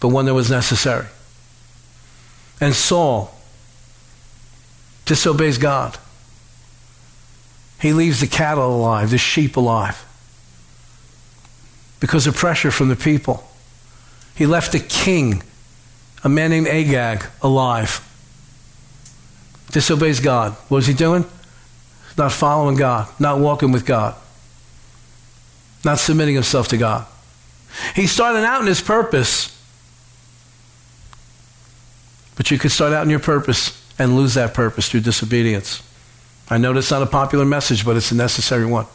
but 0.00 0.08
one 0.08 0.24
that 0.24 0.32
was 0.32 0.50
necessary. 0.50 1.08
And 2.62 2.74
Saul 2.74 3.34
disobeys 5.04 5.58
God. 5.58 5.98
He 7.82 7.92
leaves 7.92 8.20
the 8.20 8.28
cattle 8.28 8.74
alive, 8.76 9.10
the 9.10 9.18
sheep 9.18 9.58
alive, 9.58 10.06
because 12.00 12.26
of 12.26 12.34
pressure 12.34 12.70
from 12.70 12.88
the 12.88 12.96
people. 12.96 13.46
He 14.34 14.46
left 14.46 14.74
a 14.74 14.80
king, 14.80 15.42
a 16.22 16.28
man 16.28 16.50
named 16.50 16.66
Agag, 16.66 17.24
alive. 17.42 18.00
Disobeys 19.70 20.20
God. 20.20 20.52
What 20.68 20.78
is 20.78 20.86
he 20.86 20.94
doing? 20.94 21.24
not 22.16 22.32
following 22.32 22.76
God, 22.76 23.08
not 23.18 23.38
walking 23.38 23.72
with 23.72 23.84
God, 23.84 24.14
not 25.84 25.98
submitting 25.98 26.34
himself 26.34 26.68
to 26.68 26.76
God. 26.76 27.06
He 27.94 28.06
started 28.06 28.44
out 28.44 28.60
in 28.60 28.66
his 28.66 28.80
purpose, 28.80 29.50
but 32.36 32.50
you 32.50 32.58
could 32.58 32.70
start 32.70 32.92
out 32.92 33.02
in 33.02 33.10
your 33.10 33.20
purpose 33.20 33.80
and 33.98 34.16
lose 34.16 34.34
that 34.34 34.54
purpose 34.54 34.88
through 34.88 35.00
disobedience. 35.00 35.82
I 36.48 36.58
know 36.58 36.72
that's 36.72 36.90
not 36.90 37.02
a 37.02 37.06
popular 37.06 37.44
message, 37.44 37.84
but 37.84 37.96
it's 37.96 38.12
a 38.12 38.14
necessary 38.14 38.66
one. 38.66 38.86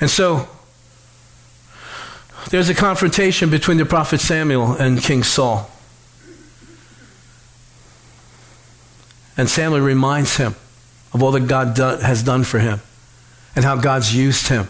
And 0.00 0.10
so, 0.10 0.48
there's 2.50 2.68
a 2.68 2.74
confrontation 2.74 3.50
between 3.50 3.76
the 3.78 3.86
prophet 3.86 4.20
Samuel 4.20 4.72
and 4.72 5.02
King 5.02 5.22
Saul. 5.22 5.70
And 9.36 9.48
Samuel 9.48 9.80
reminds 9.80 10.36
him 10.36 10.54
of 11.12 11.22
all 11.22 11.30
that 11.32 11.48
God 11.48 11.74
do, 11.74 11.82
has 11.82 12.22
done 12.22 12.44
for 12.44 12.58
him 12.58 12.80
and 13.54 13.64
how 13.64 13.76
God's 13.76 14.14
used 14.14 14.48
him. 14.48 14.68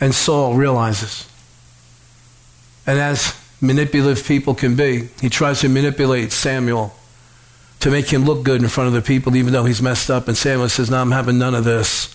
And 0.00 0.14
Saul 0.14 0.54
realizes. 0.54 1.28
And 2.86 2.98
as 2.98 3.34
manipulative 3.60 4.26
people 4.26 4.54
can 4.54 4.74
be, 4.74 5.08
he 5.20 5.28
tries 5.28 5.60
to 5.60 5.68
manipulate 5.68 6.32
Samuel 6.32 6.94
to 7.80 7.90
make 7.90 8.10
him 8.10 8.24
look 8.24 8.42
good 8.42 8.62
in 8.62 8.68
front 8.68 8.88
of 8.88 8.94
the 8.94 9.02
people, 9.02 9.36
even 9.36 9.52
though 9.52 9.64
he's 9.64 9.82
messed 9.82 10.10
up. 10.10 10.28
And 10.28 10.36
Samuel 10.36 10.68
says, 10.68 10.90
No, 10.90 10.98
I'm 10.98 11.12
having 11.12 11.38
none 11.38 11.54
of 11.54 11.64
this. 11.64 12.14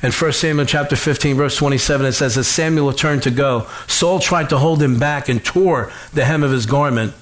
In 0.00 0.12
1 0.12 0.32
Samuel 0.32 0.64
chapter 0.64 0.94
15, 0.94 1.36
verse 1.36 1.56
27, 1.56 2.06
it 2.06 2.12
says, 2.12 2.36
As 2.36 2.46
Samuel 2.46 2.92
turned 2.92 3.24
to 3.24 3.32
go, 3.32 3.66
Saul 3.88 4.20
tried 4.20 4.48
to 4.50 4.58
hold 4.58 4.80
him 4.80 4.98
back 4.98 5.28
and 5.28 5.44
tore 5.44 5.90
the 6.12 6.24
hem 6.24 6.44
of 6.44 6.52
his 6.52 6.66
garment. 6.66 7.14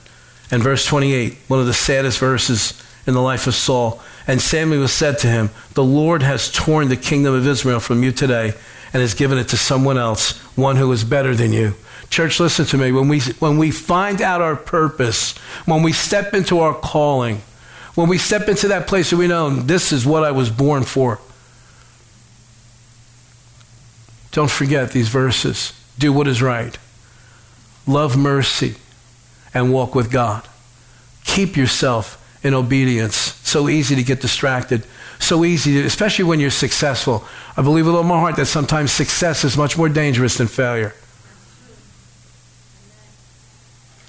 And 0.50 0.62
verse 0.62 0.84
28, 0.84 1.38
one 1.48 1.58
of 1.58 1.66
the 1.66 1.72
saddest 1.72 2.18
verses 2.18 2.80
in 3.06 3.14
the 3.14 3.22
life 3.22 3.46
of 3.46 3.54
Saul. 3.54 4.02
And 4.26 4.42
Samuel 4.42 4.88
said 4.88 5.18
to 5.20 5.26
him, 5.26 5.50
The 5.72 5.82
Lord 5.82 6.22
has 6.22 6.52
torn 6.52 6.88
the 6.88 6.96
kingdom 6.96 7.32
of 7.34 7.46
Israel 7.46 7.80
from 7.80 8.02
you 8.02 8.12
today 8.12 8.52
and 8.92 9.00
has 9.00 9.14
given 9.14 9.38
it 9.38 9.48
to 9.48 9.56
someone 9.56 9.96
else, 9.96 10.38
one 10.54 10.76
who 10.76 10.92
is 10.92 11.02
better 11.02 11.34
than 11.34 11.52
you. 11.54 11.74
Church, 12.10 12.38
listen 12.38 12.66
to 12.66 12.76
me. 12.76 12.92
When 12.92 13.08
we, 13.08 13.20
when 13.38 13.56
we 13.56 13.70
find 13.70 14.20
out 14.20 14.42
our 14.42 14.54
purpose, 14.54 15.36
when 15.64 15.82
we 15.82 15.92
step 15.92 16.34
into 16.34 16.60
our 16.60 16.74
calling, 16.74 17.40
when 17.94 18.08
we 18.08 18.18
step 18.18 18.48
into 18.48 18.68
that 18.68 18.86
place 18.86 19.12
where 19.12 19.18
we 19.18 19.28
know 19.28 19.48
this 19.48 19.92
is 19.92 20.04
what 20.04 20.24
I 20.24 20.30
was 20.30 20.50
born 20.50 20.84
for, 20.84 21.18
don't 24.36 24.50
forget 24.50 24.92
these 24.92 25.08
verses. 25.08 25.72
Do 25.98 26.12
what 26.12 26.28
is 26.28 26.42
right, 26.42 26.78
love 27.86 28.18
mercy, 28.18 28.74
and 29.54 29.72
walk 29.72 29.94
with 29.94 30.10
God. 30.10 30.46
Keep 31.24 31.56
yourself 31.56 32.22
in 32.44 32.52
obedience. 32.52 33.16
So 33.16 33.66
easy 33.66 33.96
to 33.96 34.02
get 34.02 34.20
distracted. 34.20 34.84
So 35.18 35.42
easy, 35.42 35.80
to, 35.80 35.86
especially 35.86 36.26
when 36.26 36.38
you're 36.38 36.50
successful. 36.50 37.24
I 37.56 37.62
believe 37.62 37.86
with 37.86 37.94
all 37.94 38.02
my 38.02 38.20
heart 38.20 38.36
that 38.36 38.44
sometimes 38.44 38.92
success 38.92 39.42
is 39.42 39.56
much 39.56 39.78
more 39.78 39.88
dangerous 39.88 40.36
than 40.36 40.48
failure. 40.48 40.92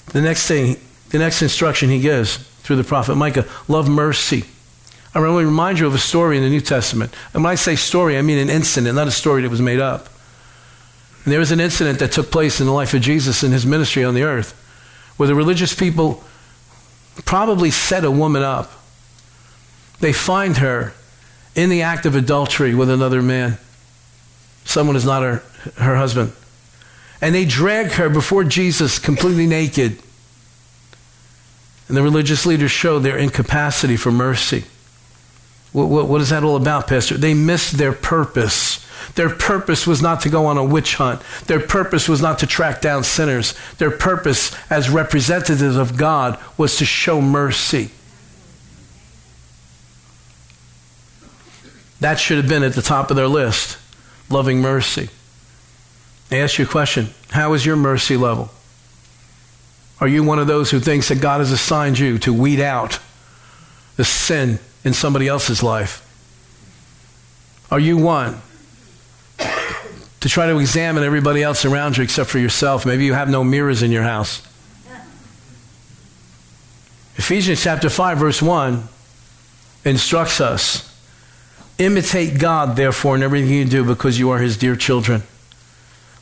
The 0.08 0.22
next 0.22 0.46
thing, 0.46 0.76
the 1.08 1.20
next 1.20 1.42
instruction 1.42 1.88
he 1.88 2.02
gives 2.02 2.36
through 2.64 2.76
the 2.76 2.84
prophet 2.84 3.16
Micah, 3.16 3.46
love 3.70 3.88
mercy. 3.88 4.44
I 5.16 5.22
want 5.22 5.40
to 5.40 5.46
remind 5.46 5.80
you 5.80 5.88
of 5.88 5.96
a 5.96 6.00
story 6.00 6.36
in 6.36 6.44
the 6.44 6.50
New 6.50 6.60
Testament. 6.60 7.16
And 7.34 7.46
when 7.46 7.52
I 7.52 7.56
say 7.56 7.78
story, 7.78 8.18
I 8.18 8.22
mean 8.22 8.40
an 8.40 8.50
incident, 8.50 8.94
not 8.94 9.08
a 9.08 9.12
story 9.12 9.44
that 9.44 9.50
was 9.50 9.62
made 9.62 9.80
up. 9.80 10.10
And 11.28 11.34
there 11.34 11.42
was 11.42 11.52
an 11.52 11.60
incident 11.60 12.00
that 12.00 12.14
took 12.14 12.32
place 12.32 12.62
in 12.62 12.68
the 12.68 12.72
life 12.72 12.94
of 12.94 13.02
Jesus 13.02 13.44
in 13.44 13.52
his 13.52 13.66
ministry 13.66 14.02
on 14.02 14.14
the 14.14 14.24
earth, 14.24 14.54
where 15.18 15.28
the 15.28 15.36
religious 15.36 15.74
people 15.74 16.24
probably 17.26 17.70
set 17.70 18.06
a 18.06 18.10
woman 18.10 18.44
up. 18.44 18.72
They 20.00 20.14
find 20.14 20.56
her 20.60 20.94
in 21.54 21.70
the 21.70 21.82
act 21.82 22.06
of 22.06 22.16
adultery 22.16 22.74
with 22.74 22.90
another 22.90 23.22
man. 23.22 23.58
Someone 24.64 24.96
is 24.96 25.04
not 25.04 25.22
her, 25.22 25.44
her 25.76 25.98
husband. 25.98 26.32
And 27.20 27.36
they 27.36 27.44
drag 27.44 27.88
her 27.88 28.08
before 28.08 28.46
Jesus 28.46 28.98
completely 28.98 29.48
naked. 29.48 30.00
And 31.90 31.98
the 31.98 32.04
religious 32.04 32.46
leaders 32.46 32.72
show 32.72 33.00
their 33.00 33.18
incapacity 33.18 33.98
for 33.98 34.14
mercy. 34.14 34.64
What, 35.74 35.90
what, 35.90 36.08
what 36.08 36.22
is 36.22 36.30
that 36.30 36.44
all 36.44 36.56
about, 36.56 36.88
Pastor? 36.88 37.18
They 37.18 37.34
missed 37.34 37.78
their 37.78 37.94
purpose. 37.94 38.86
Their 39.16 39.30
purpose 39.30 39.86
was 39.86 40.02
not 40.02 40.22
to 40.22 40.30
go 40.30 40.46
on 40.46 40.58
a 40.58 40.64
witch 40.64 40.96
hunt. 40.96 41.22
Their 41.46 41.60
purpose 41.60 42.08
was 42.08 42.22
not 42.22 42.40
to 42.40 42.48
track 42.48 42.82
down 42.82 43.04
sinners. 43.04 43.54
Their 43.78 43.92
purpose, 43.92 44.56
as 44.70 44.90
representatives 44.90 45.76
of 45.76 45.98
God, 45.98 46.40
was 46.58 46.76
to 46.78 46.86
show 46.86 47.22
mercy. 47.22 47.92
That 52.00 52.20
should 52.20 52.38
have 52.38 52.48
been 52.48 52.64
at 52.64 52.74
the 52.74 52.82
top 52.82 53.10
of 53.10 53.16
their 53.16 53.28
list 53.28 53.78
loving 54.30 54.62
mercy. 54.62 55.10
I 56.32 56.38
ask 56.38 56.58
you 56.58 56.66
a 56.66 56.68
question 56.68 57.10
How 57.32 57.54
is 57.54 57.66
your 57.66 57.76
mercy 57.76 58.18
level? 58.18 58.52
Are 60.00 60.08
you 60.08 60.24
one 60.24 60.38
of 60.38 60.48
those 60.48 60.70
who 60.70 60.80
thinks 60.80 61.08
that 61.08 61.22
God 61.22 61.40
has 61.40 61.52
assigned 61.52 61.98
you 61.98 62.20
to 62.20 62.34
weed 62.34 62.60
out 62.60 63.00
the 63.96 64.06
sin 64.06 64.60
in 64.88 64.94
somebody 64.94 65.28
else's 65.28 65.62
life? 65.62 66.04
Are 67.70 67.80
you 67.80 67.98
one 67.98 68.42
to 69.38 70.30
try 70.30 70.48
to 70.48 70.58
examine 70.58 71.04
everybody 71.04 71.44
else 71.44 71.66
around 71.66 71.98
you 71.98 72.04
except 72.04 72.30
for 72.30 72.40
yourself? 72.40 72.86
Maybe 72.86 73.06
you 73.06 73.14
have 73.14 73.30
no 73.30 73.44
mirrors 73.44 73.84
in 73.84 73.92
your 73.92 74.04
house. 74.04 74.42
Ephesians 77.18 77.62
chapter 77.62 77.90
5, 77.90 78.18
verse 78.18 78.42
1 78.42 78.88
instructs 79.84 80.40
us 80.40 80.88
imitate 81.78 82.40
God, 82.40 82.76
therefore, 82.76 83.16
in 83.16 83.24
everything 83.24 83.54
you 83.54 83.66
do 83.66 83.84
because 83.84 84.18
you 84.18 84.32
are 84.32 84.40
his 84.40 84.58
dear 84.58 84.76
children. 84.76 85.24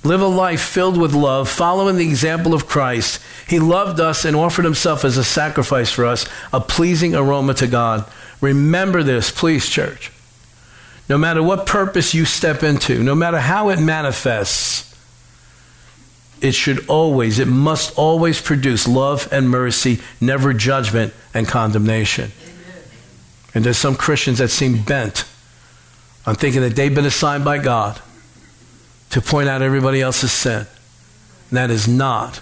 Live 0.04 0.22
a 0.22 0.28
life 0.28 0.62
filled 0.62 0.98
with 0.98 1.14
love, 1.14 1.50
following 1.50 1.96
the 1.96 2.08
example 2.08 2.54
of 2.54 2.68
Christ. 2.68 3.20
He 3.48 3.60
loved 3.60 4.00
us 4.00 4.24
and 4.24 4.36
offered 4.36 4.66
himself 4.66 5.04
as 5.04 5.18
a 5.18 5.24
sacrifice 5.24 5.92
for 5.92 6.06
us, 6.06 6.26
a 6.54 6.60
pleasing 6.60 7.16
aroma 7.16 7.56
to 7.56 7.68
God. 7.68 8.08
Remember 8.46 9.02
this, 9.02 9.32
please, 9.32 9.68
church. 9.68 10.12
No 11.10 11.18
matter 11.18 11.42
what 11.42 11.66
purpose 11.66 12.14
you 12.14 12.26
step 12.26 12.62
into, 12.62 13.02
no 13.02 13.16
matter 13.16 13.40
how 13.40 13.70
it 13.70 13.80
manifests, 13.80 14.96
it 16.42 16.54
should 16.54 16.88
always, 16.88 17.40
it 17.40 17.48
must 17.48 17.98
always 17.98 18.40
produce 18.40 18.88
love 18.88 19.28
and 19.32 19.50
mercy, 19.50 20.00
never 20.22 20.54
judgment 20.54 21.12
and 21.34 21.48
condemnation. 21.48 22.32
And 23.56 23.64
there's 23.64 23.80
some 23.80 23.96
Christians 23.96 24.38
that 24.38 24.50
seem 24.50 24.84
bent 24.84 25.24
on 26.28 26.36
thinking 26.36 26.62
that 26.62 26.76
they've 26.76 26.94
been 26.94 27.06
assigned 27.06 27.44
by 27.44 27.58
God 27.58 28.00
to 29.10 29.22
point 29.22 29.50
out 29.50 29.64
everybody 29.64 30.02
else's 30.02 30.32
sin. 30.32 30.68
And 31.50 31.58
that 31.58 31.72
is 31.72 31.88
not 31.88 32.42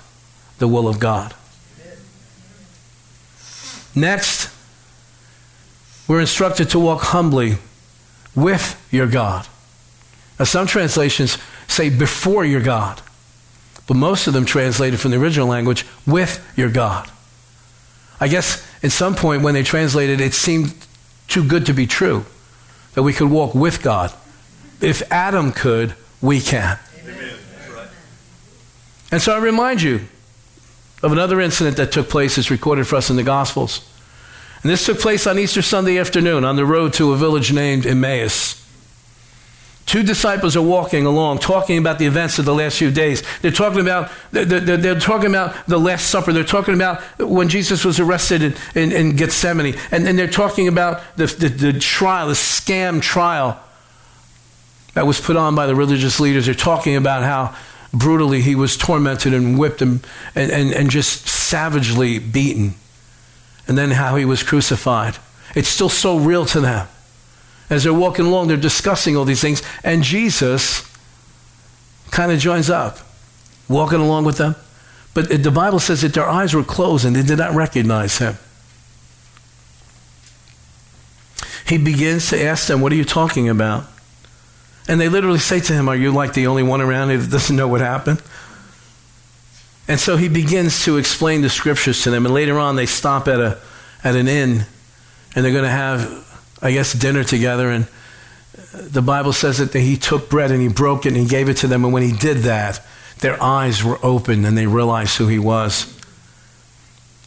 the 0.58 0.68
will 0.68 0.90
of 0.90 1.00
God. 1.00 1.34
Next, 3.96 4.53
we're 6.08 6.22
instructed 6.22 6.70
to 6.72 6.80
walk 6.80 7.02
humbly 7.02 7.58
with 8.36 8.80
your 8.92 9.08
God. 9.08 9.48
Now, 10.40 10.46
some 10.46 10.68
translations 10.68 11.38
say 11.68 11.90
before 11.90 12.44
your 12.44 12.62
God, 12.62 13.02
but 13.88 13.96
most 13.96 14.28
of 14.28 14.34
them 14.34 14.46
translated 14.46 15.00
from 15.00 15.12
the 15.12 15.18
original 15.18 15.48
language 15.48 15.86
with 16.06 16.46
your 16.58 16.70
God. 16.70 17.10
I 18.20 18.28
guess 18.28 18.66
at 18.84 18.92
some 18.92 19.16
point 19.16 19.44
when 19.44 19.54
they 19.54 19.64
translated, 19.64 20.22
it 20.22 20.34
seemed 20.34 20.74
too 21.28 21.48
good 21.48 21.66
to 21.66 21.74
be 21.74 21.88
true 21.88 22.26
that 22.94 23.04
we 23.04 23.14
could 23.14 23.30
walk 23.30 23.56
with 23.56 23.82
God. 23.82 24.14
If 24.82 25.02
Adam 25.12 25.52
could, 25.52 25.96
we 26.22 26.42
can. 26.42 26.78
Amen. 27.04 27.88
And 29.12 29.22
so 29.22 29.36
I 29.36 29.40
remind 29.40 29.82
you 29.82 30.02
of 31.02 31.12
another 31.12 31.40
incident 31.42 31.78
that 31.78 31.92
took 31.92 32.10
place 32.10 32.36
that's 32.36 32.50
recorded 32.50 32.88
for 32.88 32.96
us 32.96 33.10
in 33.10 33.16
the 33.16 33.24
Gospels. 33.24 33.88
And 34.64 34.72
this 34.72 34.86
took 34.86 35.00
place 35.00 35.28
on 35.28 35.38
Easter 35.38 35.62
Sunday 35.62 35.98
afternoon 35.98 36.46
on 36.46 36.56
the 36.56 36.66
road 36.66 36.94
to 36.94 37.12
a 37.12 37.18
village 37.18 37.52
named 37.52 37.86
Emmaus. 37.86 38.60
Two 39.86 40.02
disciples 40.02 40.56
are 40.56 40.62
walking 40.62 41.06
along, 41.06 41.40
talking 41.40 41.78
about 41.78 42.00
the 42.00 42.06
events 42.06 42.40
of 42.40 42.46
the 42.46 42.56
last 42.56 42.78
few 42.78 42.90
days. 42.90 43.22
They're 43.42 43.52
talking 43.52 43.82
about 43.82 44.10
they're, 44.32 44.46
they're 44.46 45.00
talking 45.00 45.28
about 45.28 45.68
the 45.68 45.78
Last 45.78 46.08
Supper. 46.08 46.32
They're 46.32 46.46
talking 46.46 46.74
about 46.74 47.02
when 47.20 47.50
Jesus 47.50 47.84
was 47.84 48.00
arrested 48.00 48.42
in, 48.42 48.56
in, 48.76 48.92
in 48.94 49.16
Gethsemane, 49.18 49.76
and, 49.92 50.08
and 50.08 50.18
they're 50.18 50.28
talking 50.28 50.70
about 50.70 51.02
the, 51.18 51.26
the, 51.26 51.50
the 51.50 51.80
trial, 51.80 52.28
the 52.28 52.34
scam 52.34 53.02
trial 53.02 53.62
that 54.94 55.06
was 55.06 55.20
put 55.20 55.36
on 55.36 55.54
by 55.54 55.68
the 55.68 55.76
religious 55.76 56.20
leaders. 56.20 56.46
They're 56.46 56.56
talking 56.56 56.96
about 56.96 57.24
how 57.24 57.54
brutally 57.94 58.42
he 58.42 58.56
was 58.56 58.78
tormented 58.78 59.34
and 59.34 59.60
whipped 59.60 59.82
and, 59.82 60.06
and, 60.34 60.50
and, 60.50 60.72
and 60.72 60.90
just 60.90 61.28
savagely 61.28 62.20
beaten, 62.20 62.76
and 63.68 63.78
then 63.78 63.92
how 63.92 64.16
he 64.16 64.26
was 64.26 64.44
crucified. 64.44 65.18
It's 65.56 65.70
still 65.70 65.90
so 65.90 66.18
real 66.18 66.46
to 66.48 66.60
them. 66.60 66.88
As 67.70 67.84
they're 67.84 67.94
walking 67.94 68.26
along, 68.26 68.48
they're 68.48 68.58
discussing 68.58 69.16
all 69.16 69.26
these 69.26 69.42
things, 69.42 69.62
and 69.84 70.04
Jesus 70.04 70.90
kind 72.12 72.32
of 72.32 72.40
joins 72.40 72.70
up, 72.70 73.00
walking 73.68 74.00
along 74.00 74.26
with 74.26 74.38
them. 74.38 74.56
But 75.14 75.44
the 75.44 75.52
Bible 75.52 75.80
says 75.80 76.02
that 76.02 76.14
their 76.14 76.28
eyes 76.28 76.54
were 76.54 76.64
closed 76.64 77.06
and 77.06 77.16
they 77.16 77.24
did 77.24 77.38
not 77.38 77.54
recognize 77.54 78.18
him. 78.18 78.38
He 81.68 81.78
begins 81.78 82.30
to 82.30 82.44
ask 82.44 82.68
them, 82.68 82.82
What 82.82 82.92
are 82.92 82.96
you 82.96 83.06
talking 83.06 83.48
about? 83.48 83.86
And 84.88 85.00
they 85.00 85.08
literally 85.08 85.40
say 85.40 85.60
to 85.62 85.74
him, 85.74 85.88
Are 85.88 85.96
you 85.96 86.12
like 86.12 86.34
the 86.34 86.48
only 86.48 86.64
one 86.64 86.82
around 86.82 87.10
here 87.10 87.20
that 87.20 87.32
doesn't 87.32 87.56
know 87.56 87.68
what 87.68 87.82
happened? 87.82 88.22
And 89.88 90.00
so 90.00 90.16
he 90.16 90.30
begins 90.30 90.84
to 90.86 90.98
explain 90.98 91.42
the 91.42 91.50
scriptures 91.50 92.04
to 92.04 92.12
them. 92.12 92.26
And 92.26 92.34
later 92.34 92.58
on, 92.58 92.76
they 92.76 92.86
stop 92.86 93.28
at, 93.28 93.40
a, 93.40 93.58
at 94.04 94.16
an 94.16 94.28
inn 94.28 94.66
and 95.36 95.44
they're 95.44 95.52
going 95.52 95.66
to 95.66 95.70
have, 95.70 96.58
I 96.62 96.72
guess, 96.72 96.94
dinner 96.94 97.24
together. 97.24 97.70
And 97.70 97.88
the 98.74 99.02
Bible 99.02 99.34
says 99.34 99.58
that 99.58 99.74
he 99.78 99.98
took 99.98 100.30
bread 100.30 100.52
and 100.52 100.62
he 100.62 100.70
broke 100.70 101.06
it 101.06 101.10
and 101.10 101.18
he 101.18 101.28
gave 101.28 101.50
it 101.50 101.58
to 101.58 101.68
them. 101.68 101.84
And 101.84 101.94
when 101.94 102.04
he 102.04 102.14
did 102.14 102.38
that, 102.38 102.82
their 103.20 103.42
eyes 103.42 103.84
were 103.84 104.00
opened 104.04 104.46
and 104.46 104.58
they 104.58 104.68
realized 104.68 105.18
who 105.18 105.28
he 105.28 105.40
was. 105.40 105.90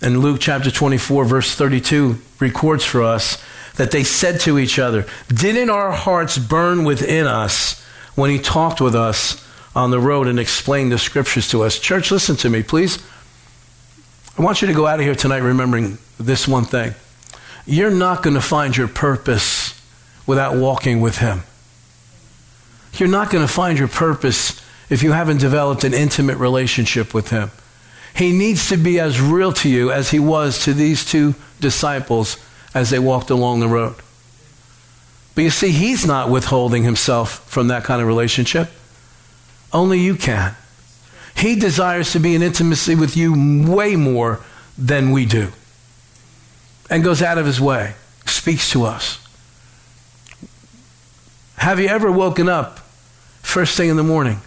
And 0.03 0.21
Luke 0.21 0.39
chapter 0.41 0.71
24, 0.71 1.25
verse 1.25 1.55
32 1.55 2.19
records 2.39 2.85
for 2.85 3.03
us 3.03 3.43
that 3.77 3.91
they 3.91 4.05
said 4.05 4.41
to 4.41 4.59
each 4.59 4.79
other, 4.79 5.07
Didn't 5.29 5.71
our 5.71 5.93
hearts 5.93 6.39
burn 6.39 6.85
within 6.85 7.27
us 7.27 7.83
when 8.15 8.31
he 8.31 8.39
talked 8.39 8.81
with 8.81 8.95
us 8.95 9.46
on 9.77 9.91
the 9.91 10.01
road 10.01 10.27
and 10.27 10.41
explain 10.41 10.89
the 10.89 10.99
scriptures 10.99 11.47
to 11.49 11.63
us? 11.63 11.79
Church, 11.79 12.11
listen 12.11 12.35
to 12.37 12.51
me, 12.51 12.63
please. 12.65 12.99
I 14.39 14.43
want 14.43 14.61
you 14.61 14.69
to 14.69 14.75
go 14.75 14.87
out 14.87 14.99
of 14.99 15.05
here 15.05 15.15
tonight 15.15 15.39
remembering 15.39 15.99
this 16.19 16.49
one 16.49 16.65
thing. 16.65 16.95
You're 17.67 17.91
not 17.91 18.23
going 18.23 18.35
to 18.35 18.41
find 18.41 18.77
your 18.77 18.89
purpose 18.89 19.81
without 20.27 20.57
walking 20.57 21.01
with 21.01 21.19
him. 21.19 21.43
You're 22.95 23.09
not 23.09 23.31
going 23.31 23.47
to 23.47 23.53
find 23.53 23.79
your 23.79 23.89
purpose 23.89 24.61
if 24.89 25.03
you 25.03 25.13
haven't 25.13 25.39
developed 25.39 25.85
an 25.85 25.93
intimate 25.93 26.39
relationship 26.39 27.13
with 27.13 27.31
him. 27.31 27.51
He 28.15 28.33
needs 28.33 28.69
to 28.69 28.79
be 28.79 28.99
as 28.99 29.21
real 29.21 29.53
to 29.55 29.69
you 29.69 29.91
as 29.93 30.11
he 30.11 30.19
was 30.19 30.59
to 30.61 30.73
these 30.73 31.05
two 31.05 31.35
disciples 31.61 32.39
as 32.75 32.89
they 32.89 32.99
walked 32.99 33.29
along 33.29 33.61
the 33.61 33.69
road. 33.69 33.97
But 35.35 35.45
you 35.45 35.51
see, 35.51 35.71
he's 35.71 36.07
not 36.07 36.31
withholding 36.31 36.83
himself 36.83 37.47
from 37.51 37.69
that 37.69 37.85
kind 37.85 38.01
of 38.01 38.09
relationship. 38.09 38.71
Only 39.77 40.01
you 40.01 40.17
can. 40.17 40.57
He 41.37 41.55
desires 41.55 42.11
to 42.13 42.19
be 42.19 42.35
in 42.35 42.41
intimacy 42.41 42.95
with 42.95 43.15
you 43.15 43.35
way 43.71 43.95
more 43.95 44.41
than 44.79 45.11
we 45.11 45.27
do. 45.27 45.53
And 46.89 47.05
goes 47.05 47.21
out 47.21 47.37
of 47.37 47.45
his 47.45 47.61
way, 47.61 47.95
speaks 48.25 48.71
to 48.71 48.85
us. 48.85 49.19
Have 51.57 51.79
you 51.79 51.89
ever 51.89 52.11
woken 52.11 52.49
up 52.49 52.79
first 53.43 53.77
thing 53.77 53.91
in 53.91 53.97
the 53.97 54.03
morning 54.03 54.41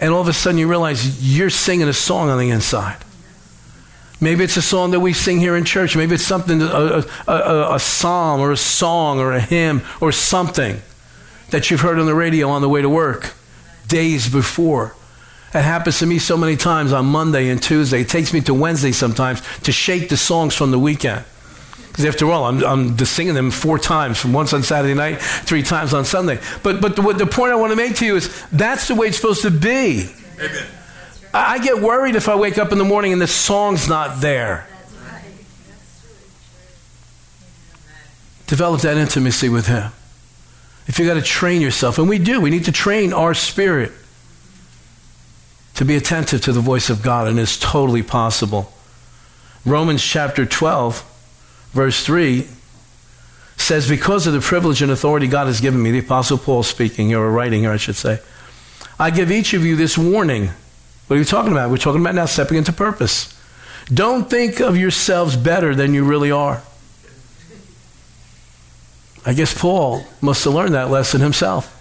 and 0.00 0.12
all 0.12 0.20
of 0.20 0.26
a 0.26 0.32
sudden 0.32 0.58
you 0.58 0.66
realize 0.66 1.36
you're 1.36 1.48
singing 1.48 1.86
a 1.86 1.92
song 1.92 2.28
on 2.28 2.40
the 2.40 2.50
inside? 2.50 2.98
Maybe 4.20 4.42
it's 4.42 4.56
a 4.56 4.62
song 4.62 4.90
that 4.90 5.00
we 5.00 5.12
sing 5.12 5.38
here 5.38 5.54
in 5.54 5.64
church. 5.64 5.94
Maybe 5.94 6.16
it's 6.16 6.24
something, 6.24 6.60
a, 6.60 6.64
a, 6.66 7.04
a, 7.28 7.74
a 7.76 7.80
psalm 7.80 8.40
or 8.40 8.50
a 8.50 8.56
song 8.56 9.20
or 9.20 9.34
a 9.34 9.40
hymn 9.40 9.82
or 10.00 10.10
something 10.10 10.82
that 11.50 11.70
you've 11.70 11.82
heard 11.82 12.00
on 12.00 12.06
the 12.06 12.14
radio 12.14 12.48
on 12.48 12.60
the 12.60 12.68
way 12.68 12.82
to 12.82 12.88
work 12.88 13.34
days 13.92 14.28
before. 14.28 14.94
It 15.54 15.60
happens 15.60 15.98
to 15.98 16.06
me 16.06 16.18
so 16.18 16.36
many 16.38 16.56
times 16.56 16.92
on 16.92 17.04
Monday 17.06 17.50
and 17.50 17.62
Tuesday. 17.62 18.00
It 18.00 18.08
takes 18.08 18.32
me 18.32 18.40
to 18.42 18.54
Wednesday 18.54 18.92
sometimes 18.92 19.42
to 19.60 19.72
shake 19.72 20.08
the 20.08 20.16
songs 20.16 20.54
from 20.54 20.70
the 20.70 20.78
weekend. 20.78 21.24
Because 21.88 22.06
after 22.06 22.30
all, 22.30 22.46
I'm, 22.46 22.64
I'm 22.64 22.98
singing 23.04 23.34
them 23.34 23.50
four 23.50 23.78
times, 23.78 24.18
from 24.18 24.32
once 24.32 24.54
on 24.54 24.62
Saturday 24.62 24.94
night, 24.94 25.20
three 25.20 25.62
times 25.62 25.92
on 25.92 26.06
Sunday. 26.06 26.40
But, 26.62 26.80
but 26.80 26.96
the, 26.96 27.02
the 27.12 27.26
point 27.26 27.52
I 27.52 27.56
want 27.56 27.70
to 27.70 27.76
make 27.76 27.96
to 27.96 28.06
you 28.06 28.16
is 28.16 28.44
that's 28.50 28.88
the 28.88 28.94
way 28.94 29.08
it's 29.08 29.18
supposed 29.18 29.42
to 29.42 29.50
be. 29.50 30.08
Amen. 30.38 30.66
I 31.34 31.58
get 31.58 31.80
worried 31.80 32.16
if 32.16 32.28
I 32.28 32.34
wake 32.34 32.56
up 32.56 32.72
in 32.72 32.78
the 32.78 32.84
morning 32.84 33.12
and 33.12 33.20
the 33.20 33.26
song's 33.26 33.88
not 33.88 34.22
there. 34.22 34.66
Develop 38.46 38.80
that 38.82 38.96
intimacy 38.96 39.50
with 39.50 39.66
Him. 39.66 39.92
If 40.86 40.98
you've 40.98 41.08
got 41.08 41.14
to 41.14 41.22
train 41.22 41.60
yourself, 41.60 41.98
and 41.98 42.08
we 42.08 42.18
do, 42.18 42.40
we 42.40 42.50
need 42.50 42.64
to 42.64 42.72
train 42.72 43.12
our 43.12 43.34
spirit 43.34 43.92
to 45.74 45.84
be 45.84 45.96
attentive 45.96 46.40
to 46.42 46.52
the 46.52 46.60
voice 46.60 46.90
of 46.90 47.02
God, 47.02 47.28
and 47.28 47.38
it's 47.38 47.56
totally 47.56 48.02
possible. 48.02 48.72
Romans 49.64 50.02
chapter 50.02 50.44
12, 50.44 51.02
verse 51.72 52.04
3 52.04 52.46
says, 53.56 53.88
Because 53.88 54.26
of 54.26 54.32
the 54.32 54.40
privilege 54.40 54.82
and 54.82 54.90
authority 54.90 55.28
God 55.28 55.46
has 55.46 55.60
given 55.60 55.82
me, 55.82 55.92
the 55.92 56.00
Apostle 56.00 56.38
Paul 56.38 56.62
speaking 56.62 57.14
or 57.14 57.30
writing 57.30 57.60
here, 57.60 57.70
I 57.70 57.76
should 57.76 57.96
say, 57.96 58.20
I 58.98 59.10
give 59.10 59.30
each 59.30 59.54
of 59.54 59.64
you 59.64 59.76
this 59.76 59.96
warning 59.96 60.50
what 61.12 61.16
are 61.16 61.18
you 61.18 61.26
talking 61.26 61.52
about? 61.52 61.70
We're 61.70 61.76
talking 61.76 62.00
about 62.00 62.14
now 62.14 62.24
stepping 62.24 62.56
into 62.56 62.72
purpose. 62.72 63.38
Don't 63.92 64.30
think 64.30 64.60
of 64.60 64.78
yourselves 64.78 65.36
better 65.36 65.74
than 65.74 65.92
you 65.92 66.04
really 66.04 66.30
are. 66.30 66.62
I 69.24 69.34
guess 69.34 69.54
Paul 69.54 70.04
must 70.20 70.44
have 70.44 70.54
learned 70.54 70.74
that 70.74 70.90
lesson 70.90 71.20
himself. 71.20 71.78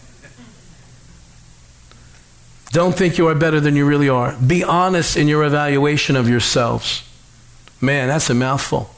Don't 2.71 2.95
think 2.95 3.17
you 3.17 3.27
are 3.27 3.35
better 3.35 3.59
than 3.59 3.75
you 3.75 3.85
really 3.85 4.07
are. 4.07 4.35
Be 4.35 4.63
honest 4.63 5.17
in 5.17 5.27
your 5.27 5.43
evaluation 5.43 6.15
of 6.15 6.29
yourselves. 6.29 7.03
Man, 7.81 8.07
that's 8.07 8.29
a 8.29 8.33
mouthful. 8.33 8.89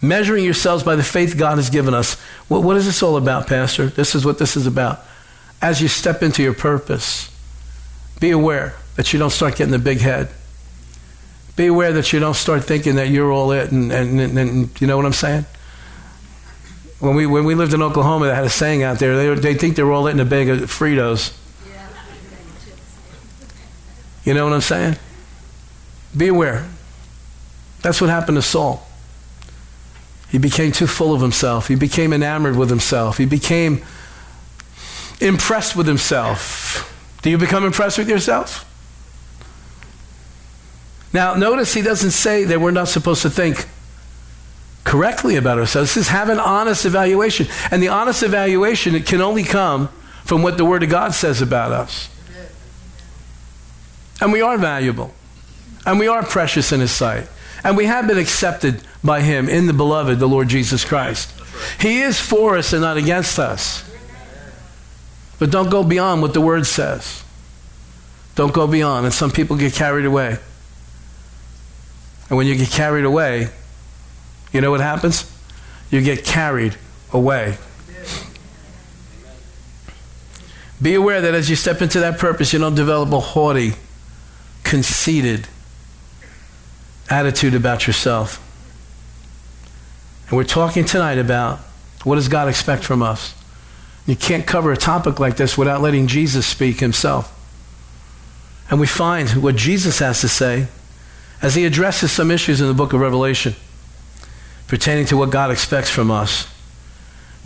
Measuring 0.00 0.44
yourselves 0.44 0.82
by 0.82 0.96
the 0.96 1.02
faith 1.02 1.36
God 1.36 1.58
has 1.58 1.68
given 1.68 1.92
us. 1.92 2.14
What, 2.48 2.62
what 2.62 2.76
is 2.76 2.86
this 2.86 3.02
all 3.02 3.16
about, 3.16 3.46
Pastor? 3.46 3.86
This 3.86 4.14
is 4.14 4.24
what 4.24 4.38
this 4.38 4.56
is 4.56 4.66
about. 4.66 5.00
As 5.60 5.82
you 5.82 5.88
step 5.88 6.22
into 6.22 6.42
your 6.42 6.54
purpose, 6.54 7.30
be 8.18 8.30
aware 8.30 8.74
that 8.96 9.12
you 9.12 9.18
don't 9.18 9.30
start 9.30 9.56
getting 9.56 9.72
the 9.72 9.78
big 9.78 9.98
head. 9.98 10.28
Be 11.54 11.66
aware 11.66 11.92
that 11.92 12.12
you 12.12 12.18
don't 12.18 12.34
start 12.34 12.64
thinking 12.64 12.94
that 12.94 13.08
you're 13.08 13.30
all 13.30 13.52
it, 13.52 13.70
and, 13.70 13.92
and, 13.92 14.20
and, 14.20 14.38
and 14.38 14.80
you 14.80 14.86
know 14.86 14.96
what 14.96 15.04
I'm 15.04 15.12
saying? 15.12 15.44
When 17.02 17.16
we, 17.16 17.26
when 17.26 17.44
we 17.44 17.56
lived 17.56 17.74
in 17.74 17.82
Oklahoma, 17.82 18.28
they 18.28 18.34
had 18.36 18.44
a 18.44 18.48
saying 18.48 18.84
out 18.84 19.00
there. 19.00 19.16
They, 19.16 19.34
they 19.34 19.54
think 19.54 19.74
they're 19.74 19.90
all 19.90 20.06
it 20.06 20.12
in 20.12 20.20
a 20.20 20.24
bag 20.24 20.48
of 20.48 20.60
Fritos. 20.60 21.36
You 24.24 24.34
know 24.34 24.44
what 24.44 24.52
I'm 24.52 24.60
saying? 24.60 24.94
Be 26.16 26.28
aware. 26.28 26.64
That's 27.80 28.00
what 28.00 28.08
happened 28.08 28.36
to 28.36 28.42
Saul. 28.42 28.86
He 30.28 30.38
became 30.38 30.70
too 30.70 30.86
full 30.86 31.12
of 31.12 31.20
himself. 31.20 31.66
He 31.66 31.74
became 31.74 32.12
enamored 32.12 32.54
with 32.54 32.70
himself. 32.70 33.18
He 33.18 33.26
became 33.26 33.82
impressed 35.20 35.74
with 35.74 35.88
himself. 35.88 37.18
Do 37.22 37.30
you 37.30 37.36
become 37.36 37.64
impressed 37.64 37.98
with 37.98 38.08
yourself? 38.08 38.64
Now, 41.12 41.34
notice 41.34 41.74
he 41.74 41.82
doesn't 41.82 42.12
say 42.12 42.44
that 42.44 42.60
we're 42.60 42.70
not 42.70 42.86
supposed 42.86 43.22
to 43.22 43.30
think 43.30 43.66
correctly 44.84 45.36
about 45.36 45.58
ourselves. 45.58 45.94
This 45.94 46.06
is 46.06 46.08
have 46.08 46.28
an 46.28 46.40
honest 46.40 46.84
evaluation. 46.84 47.46
And 47.70 47.82
the 47.82 47.88
honest 47.88 48.22
evaluation, 48.22 48.94
it 48.94 49.06
can 49.06 49.20
only 49.20 49.44
come 49.44 49.88
from 50.24 50.42
what 50.42 50.56
the 50.56 50.64
Word 50.64 50.82
of 50.82 50.90
God 50.90 51.14
says 51.14 51.40
about 51.40 51.72
us. 51.72 52.08
And 54.20 54.32
we 54.32 54.40
are 54.40 54.56
valuable. 54.56 55.12
And 55.84 55.98
we 55.98 56.06
are 56.06 56.22
precious 56.22 56.72
in 56.72 56.80
His 56.80 56.92
sight. 56.92 57.26
And 57.64 57.76
we 57.76 57.86
have 57.86 58.06
been 58.06 58.18
accepted 58.18 58.82
by 59.02 59.20
Him 59.20 59.48
in 59.48 59.66
the 59.66 59.72
beloved, 59.72 60.18
the 60.18 60.28
Lord 60.28 60.48
Jesus 60.48 60.84
Christ. 60.84 61.32
He 61.80 62.00
is 62.00 62.20
for 62.20 62.56
us 62.56 62.72
and 62.72 62.82
not 62.82 62.96
against 62.96 63.38
us. 63.38 63.88
But 65.38 65.50
don't 65.50 65.70
go 65.70 65.82
beyond 65.82 66.22
what 66.22 66.34
the 66.34 66.40
Word 66.40 66.66
says. 66.66 67.24
Don't 68.34 68.54
go 68.54 68.66
beyond. 68.66 69.06
And 69.06 69.14
some 69.14 69.30
people 69.30 69.56
get 69.56 69.74
carried 69.74 70.06
away. 70.06 70.38
And 72.28 72.36
when 72.36 72.46
you 72.46 72.54
get 72.54 72.70
carried 72.70 73.04
away, 73.04 73.50
you 74.52 74.60
know 74.60 74.70
what 74.70 74.80
happens? 74.80 75.30
You 75.90 76.02
get 76.02 76.24
carried 76.24 76.76
away. 77.12 77.56
Be 80.80 80.94
aware 80.94 81.20
that 81.20 81.34
as 81.34 81.48
you 81.48 81.56
step 81.56 81.80
into 81.80 82.00
that 82.00 82.18
purpose, 82.18 82.52
you 82.52 82.58
don't 82.58 82.74
develop 82.74 83.12
a 83.12 83.20
haughty, 83.20 83.74
conceited 84.64 85.46
attitude 87.08 87.54
about 87.54 87.86
yourself. 87.86 88.40
And 90.28 90.36
we're 90.36 90.44
talking 90.44 90.84
tonight 90.84 91.18
about 91.18 91.58
what 92.04 92.16
does 92.16 92.28
God 92.28 92.48
expect 92.48 92.82
from 92.84 93.00
us? 93.00 93.34
You 94.06 94.16
can't 94.16 94.44
cover 94.44 94.72
a 94.72 94.76
topic 94.76 95.20
like 95.20 95.36
this 95.36 95.56
without 95.56 95.80
letting 95.80 96.08
Jesus 96.08 96.46
speak 96.46 96.80
himself. 96.80 97.38
And 98.68 98.80
we 98.80 98.86
find 98.88 99.28
what 99.42 99.54
Jesus 99.54 100.00
has 100.00 100.20
to 100.22 100.28
say 100.28 100.66
as 101.40 101.54
he 101.54 101.64
addresses 101.64 102.10
some 102.10 102.30
issues 102.30 102.60
in 102.60 102.66
the 102.66 102.74
book 102.74 102.92
of 102.92 103.00
Revelation 103.00 103.54
pertaining 104.72 105.04
to 105.04 105.18
what 105.18 105.28
God 105.28 105.50
expects 105.50 105.90
from 105.90 106.10
us. 106.10 106.50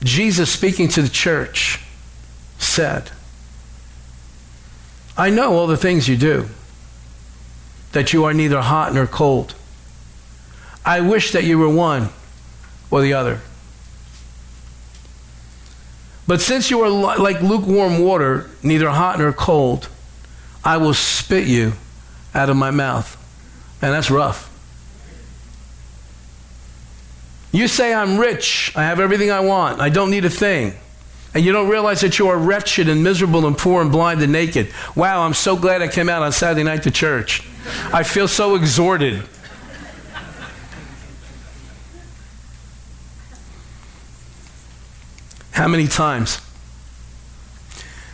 Jesus, 0.04 0.48
speaking 0.48 0.86
to 0.90 1.02
the 1.02 1.08
church, 1.08 1.80
said, 2.56 3.10
I 5.16 5.28
know 5.30 5.54
all 5.54 5.66
the 5.66 5.76
things 5.76 6.06
you 6.06 6.16
do, 6.16 6.46
that 7.90 8.12
you 8.12 8.22
are 8.22 8.32
neither 8.32 8.60
hot 8.60 8.94
nor 8.94 9.08
cold. 9.08 9.56
I 10.84 11.00
wish 11.00 11.32
that 11.32 11.42
you 11.42 11.58
were 11.58 11.68
one 11.68 12.10
or 12.92 13.02
the 13.02 13.14
other. 13.14 13.40
But 16.28 16.40
since 16.40 16.70
you 16.70 16.80
are 16.82 17.18
like 17.18 17.42
lukewarm 17.42 17.98
water, 17.98 18.48
neither 18.62 18.90
hot 18.90 19.18
nor 19.18 19.32
cold, 19.32 19.88
I 20.64 20.76
will 20.76 20.94
spit 20.94 21.48
you 21.48 21.72
out 22.32 22.50
of 22.50 22.56
my 22.56 22.70
mouth. 22.70 23.16
And 23.82 23.92
that's 23.92 24.12
rough. 24.12 24.55
You 27.56 27.68
say, 27.68 27.94
I'm 27.94 28.18
rich, 28.18 28.70
I 28.76 28.82
have 28.82 29.00
everything 29.00 29.30
I 29.30 29.40
want, 29.40 29.80
I 29.80 29.88
don't 29.88 30.10
need 30.10 30.26
a 30.26 30.30
thing. 30.30 30.74
And 31.32 31.42
you 31.42 31.52
don't 31.52 31.70
realize 31.70 32.02
that 32.02 32.18
you 32.18 32.28
are 32.28 32.36
wretched 32.36 32.86
and 32.86 33.02
miserable 33.02 33.46
and 33.46 33.56
poor 33.56 33.80
and 33.80 33.90
blind 33.90 34.20
and 34.20 34.30
naked. 34.30 34.70
Wow, 34.94 35.22
I'm 35.22 35.32
so 35.32 35.56
glad 35.56 35.80
I 35.80 35.88
came 35.88 36.10
out 36.10 36.22
on 36.22 36.32
Saturday 36.32 36.64
night 36.64 36.82
to 36.82 36.90
church. 36.90 37.48
I 37.94 38.02
feel 38.02 38.28
so 38.28 38.56
exhorted. 38.56 39.22
How 45.52 45.66
many 45.66 45.86
times 45.86 46.42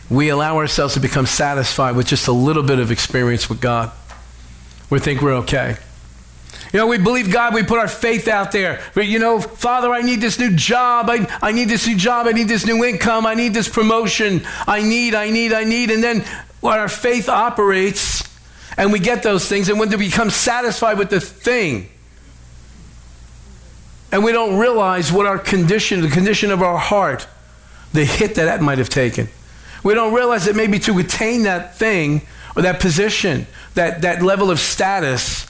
we 0.09 0.29
allow 0.29 0.55
ourselves 0.55 0.93
to 0.93 1.01
become 1.01 1.25
satisfied 1.25 1.97
with 1.97 2.07
just 2.07 2.27
a 2.27 2.31
little 2.31 2.63
bit 2.63 2.79
of 2.79 2.91
experience 2.91 3.49
with 3.49 3.59
God? 3.59 3.91
We 4.89 4.99
think 4.99 5.21
we're 5.21 5.35
okay. 5.39 5.75
You 6.73 6.79
know, 6.79 6.87
we 6.87 6.97
believe 6.97 7.31
God, 7.31 7.53
we 7.53 7.61
put 7.61 7.77
our 7.77 7.87
faith 7.87 8.27
out 8.27 8.51
there. 8.51 8.81
But, 8.95 9.05
you 9.05 9.19
know, 9.19 9.39
Father, 9.39 9.93
I 9.93 10.01
need 10.01 10.21
this 10.21 10.39
new 10.39 10.55
job. 10.55 11.07
I, 11.07 11.27
I 11.39 11.51
need 11.51 11.69
this 11.69 11.87
new 11.87 11.95
job. 11.95 12.25
I 12.25 12.31
need 12.31 12.47
this 12.47 12.65
new 12.65 12.83
income. 12.83 13.27
I 13.27 13.35
need 13.35 13.53
this 13.53 13.69
promotion. 13.69 14.41
I 14.65 14.81
need, 14.81 15.13
I 15.13 15.29
need, 15.29 15.53
I 15.53 15.65
need. 15.65 15.91
And 15.91 16.03
then 16.03 16.25
when 16.61 16.79
our 16.79 16.89
faith 16.89 17.29
operates 17.29 18.27
and 18.75 18.91
we 18.91 18.97
get 18.97 19.21
those 19.21 19.47
things, 19.47 19.69
and 19.69 19.79
when 19.79 19.89
we 19.91 19.97
become 19.97 20.31
satisfied 20.31 20.97
with 20.97 21.11
the 21.11 21.19
thing, 21.19 21.89
and 24.11 24.23
we 24.23 24.31
don't 24.31 24.57
realize 24.57 25.11
what 25.11 25.27
our 25.27 25.37
condition, 25.37 26.01
the 26.01 26.09
condition 26.09 26.49
of 26.49 26.63
our 26.63 26.77
heart, 26.77 27.27
the 27.93 28.03
hit 28.03 28.33
that 28.35 28.45
that 28.45 28.63
might 28.63 28.79
have 28.79 28.89
taken. 28.89 29.27
We 29.83 29.93
don't 29.93 30.13
realize 30.13 30.45
that 30.45 30.55
maybe 30.55 30.79
to 30.79 30.97
attain 30.97 31.43
that 31.43 31.75
thing 31.75 32.23
or 32.55 32.63
that 32.63 32.79
position, 32.79 33.45
that, 33.75 34.01
that 34.01 34.23
level 34.23 34.49
of 34.49 34.59
status, 34.59 35.45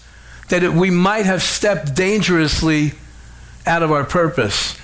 that 0.49 0.63
it, 0.63 0.73
we 0.73 0.89
might 0.89 1.25
have 1.25 1.41
stepped 1.41 1.95
dangerously 1.95 2.93
out 3.65 3.83
of 3.83 3.91
our 3.91 4.03
purpose. 4.03 4.77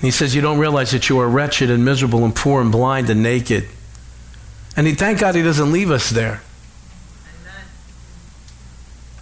he 0.00 0.10
says, 0.10 0.34
You 0.34 0.40
don't 0.40 0.58
realize 0.58 0.90
that 0.92 1.08
you 1.08 1.18
are 1.18 1.28
wretched 1.28 1.70
and 1.70 1.84
miserable 1.84 2.24
and 2.24 2.34
poor 2.34 2.60
and 2.60 2.70
blind 2.70 3.10
and 3.10 3.22
naked. 3.22 3.68
And 4.76 4.86
he, 4.86 4.94
thank 4.94 5.18
God 5.18 5.34
he 5.34 5.42
doesn't 5.42 5.72
leave 5.72 5.90
us 5.90 6.10
there. 6.10 6.42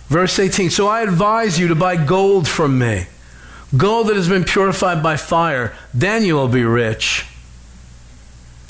Verse 0.09 0.39
18 0.39 0.71
So 0.71 0.87
I 0.87 1.03
advise 1.03 1.59
you 1.59 1.69
to 1.69 1.75
buy 1.75 1.97
gold 1.97 2.49
from 2.49 2.79
me, 2.79 3.07
gold 3.77 4.09
that 4.09 4.17
has 4.17 4.29
been 4.29 4.45
purified 4.45 5.03
by 5.03 5.17
fire, 5.17 5.75
then 5.93 6.25
you 6.25 6.35
will 6.35 6.49
be 6.49 6.65
rich. 6.65 7.27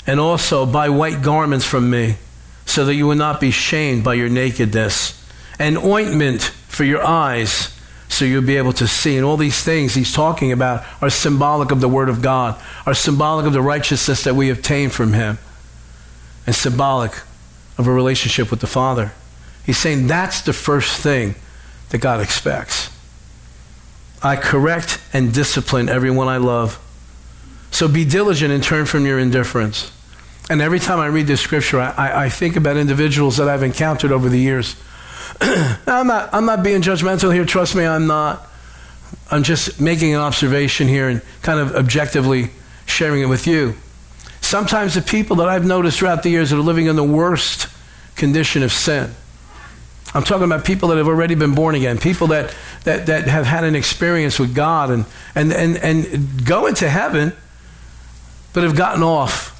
And 0.07 0.19
also 0.19 0.67
buy 0.67 0.89
white 0.89 1.23
garments 1.23 1.65
from 1.65 1.89
me 1.89 2.17
so 2.65 2.85
that 2.85 2.95
you 2.95 3.07
will 3.07 3.15
not 3.15 3.39
be 3.39 3.51
shamed 3.51 4.03
by 4.03 4.13
your 4.15 4.29
nakedness, 4.29 5.21
and 5.59 5.77
ointment 5.77 6.43
for 6.43 6.83
your 6.83 7.03
eyes, 7.03 7.71
so 8.09 8.25
you'll 8.25 8.41
be 8.41 8.57
able 8.57 8.73
to 8.73 8.87
see. 8.87 9.15
And 9.15 9.25
all 9.25 9.37
these 9.37 9.63
things 9.63 9.93
he's 9.93 10.11
talking 10.11 10.51
about 10.51 10.83
are 11.01 11.09
symbolic 11.09 11.71
of 11.71 11.81
the 11.81 11.87
Word 11.89 12.09
of 12.09 12.21
God, 12.21 12.61
are 12.85 12.93
symbolic 12.93 13.45
of 13.45 13.53
the 13.53 13.61
righteousness 13.61 14.23
that 14.23 14.35
we 14.35 14.49
obtain 14.49 14.89
from 14.89 15.13
Him, 15.13 15.37
and 16.45 16.55
symbolic 16.55 17.13
of 17.77 17.87
a 17.87 17.91
relationship 17.91 18.51
with 18.51 18.59
the 18.61 18.67
Father. 18.67 19.11
He's 19.65 19.77
saying 19.77 20.07
that's 20.07 20.41
the 20.41 20.53
first 20.53 21.01
thing 21.01 21.35
that 21.89 21.99
God 21.99 22.21
expects. 22.21 22.89
I 24.21 24.35
correct 24.35 24.99
and 25.13 25.33
discipline 25.33 25.87
everyone 25.87 26.27
I 26.27 26.37
love. 26.37 26.79
So 27.71 27.87
be 27.87 28.05
diligent 28.05 28.51
and 28.51 28.63
turn 28.63 28.85
from 28.85 29.05
your 29.05 29.19
indifference. 29.19 29.91
And 30.49 30.61
every 30.61 30.79
time 30.79 30.99
I 30.99 31.07
read 31.07 31.27
this 31.27 31.41
scripture, 31.41 31.79
I, 31.79 32.25
I 32.25 32.29
think 32.29 32.55
about 32.55 32.77
individuals 32.77 33.37
that 33.37 33.49
I've 33.49 33.63
encountered 33.63 34.11
over 34.11 34.29
the 34.29 34.39
years. 34.39 34.75
I'm, 35.41 36.07
not, 36.07 36.29
I'm 36.33 36.45
not 36.45 36.63
being 36.63 36.81
judgmental 36.81 37.33
here, 37.33 37.45
trust 37.45 37.75
me, 37.75 37.85
I'm 37.85 38.07
not. 38.07 38.47
I'm 39.31 39.43
just 39.43 39.81
making 39.81 40.13
an 40.13 40.19
observation 40.19 40.87
here 40.87 41.09
and 41.09 41.21
kind 41.41 41.59
of 41.59 41.75
objectively 41.75 42.51
sharing 42.85 43.21
it 43.21 43.25
with 43.25 43.47
you. 43.47 43.75
Sometimes 44.41 44.93
the 44.93 45.01
people 45.01 45.37
that 45.37 45.47
I've 45.47 45.65
noticed 45.65 45.99
throughout 45.99 46.21
the 46.21 46.29
years 46.29 46.51
that 46.51 46.57
are 46.57 46.61
living 46.61 46.85
in 46.85 46.95
the 46.95 47.03
worst 47.03 47.67
condition 48.15 48.61
of 48.61 48.71
sin. 48.71 49.11
I'm 50.13 50.23
talking 50.23 50.45
about 50.45 50.63
people 50.63 50.89
that 50.89 50.97
have 50.97 51.07
already 51.07 51.33
been 51.35 51.55
born 51.55 51.75
again, 51.75 51.97
people 51.97 52.27
that, 52.27 52.55
that, 52.83 53.07
that 53.07 53.27
have 53.27 53.45
had 53.45 53.63
an 53.63 53.75
experience 53.75 54.39
with 54.39 54.53
God 54.53 54.91
and, 54.91 55.05
and, 55.33 55.51
and, 55.51 55.77
and 55.77 56.45
go 56.45 56.67
into 56.67 56.87
heaven, 56.87 57.33
but 58.53 58.63
have 58.63 58.75
gotten 58.75 59.01
off 59.01 59.54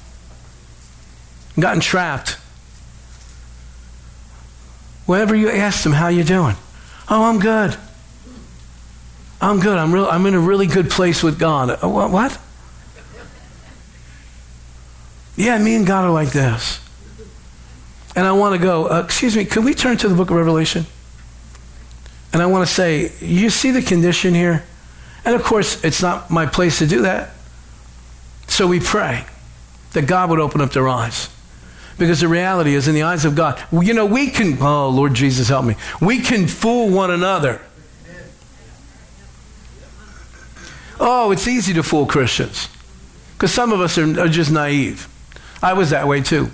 gotten 1.58 1.80
trapped. 1.80 2.38
Whenever 5.06 5.34
you 5.34 5.50
ask 5.50 5.82
them, 5.82 5.92
how 5.92 6.08
you 6.08 6.24
doing? 6.24 6.56
Oh, 7.08 7.24
I'm 7.24 7.38
good. 7.38 7.76
I'm 9.40 9.60
good. 9.60 9.78
I'm, 9.78 9.92
real, 9.92 10.06
I'm 10.06 10.26
in 10.26 10.34
a 10.34 10.40
really 10.40 10.66
good 10.66 10.90
place 10.90 11.22
with 11.22 11.38
God. 11.38 11.70
Uh, 11.70 11.88
what? 11.88 12.10
what? 12.10 12.38
Yeah, 15.36 15.58
me 15.58 15.76
and 15.76 15.86
God 15.86 16.04
are 16.04 16.10
like 16.10 16.30
this. 16.30 16.80
And 18.16 18.26
I 18.26 18.32
want 18.32 18.54
to 18.54 18.58
go, 18.58 18.86
uh, 18.86 19.02
excuse 19.04 19.36
me, 19.36 19.44
can 19.44 19.64
we 19.64 19.74
turn 19.74 19.98
to 19.98 20.08
the 20.08 20.14
book 20.14 20.30
of 20.30 20.36
Revelation? 20.36 20.86
And 22.32 22.42
I 22.42 22.46
want 22.46 22.66
to 22.66 22.72
say, 22.72 23.12
you 23.20 23.50
see 23.50 23.70
the 23.70 23.82
condition 23.82 24.34
here? 24.34 24.64
And 25.24 25.34
of 25.34 25.42
course, 25.42 25.84
it's 25.84 26.02
not 26.02 26.30
my 26.30 26.46
place 26.46 26.78
to 26.78 26.86
do 26.86 27.02
that. 27.02 27.30
So 28.48 28.66
we 28.66 28.80
pray 28.80 29.26
that 29.92 30.06
God 30.06 30.30
would 30.30 30.40
open 30.40 30.60
up 30.60 30.72
their 30.72 30.88
eyes. 30.88 31.28
Because 31.98 32.20
the 32.20 32.28
reality 32.28 32.74
is, 32.74 32.88
in 32.88 32.94
the 32.94 33.02
eyes 33.02 33.24
of 33.24 33.34
God, 33.34 33.62
you 33.72 33.94
know, 33.94 34.04
we 34.04 34.28
can, 34.28 34.58
oh, 34.60 34.90
Lord 34.90 35.14
Jesus, 35.14 35.48
help 35.48 35.64
me. 35.64 35.76
We 36.00 36.20
can 36.20 36.46
fool 36.46 36.90
one 36.90 37.10
another. 37.10 37.62
Oh, 41.00 41.30
it's 41.30 41.46
easy 41.46 41.72
to 41.74 41.82
fool 41.82 42.06
Christians. 42.06 42.68
Because 43.34 43.52
some 43.52 43.72
of 43.72 43.80
us 43.80 43.98
are, 43.98 44.20
are 44.20 44.28
just 44.28 44.50
naive. 44.50 45.08
I 45.62 45.72
was 45.72 45.90
that 45.90 46.06
way 46.06 46.20
too. 46.20 46.50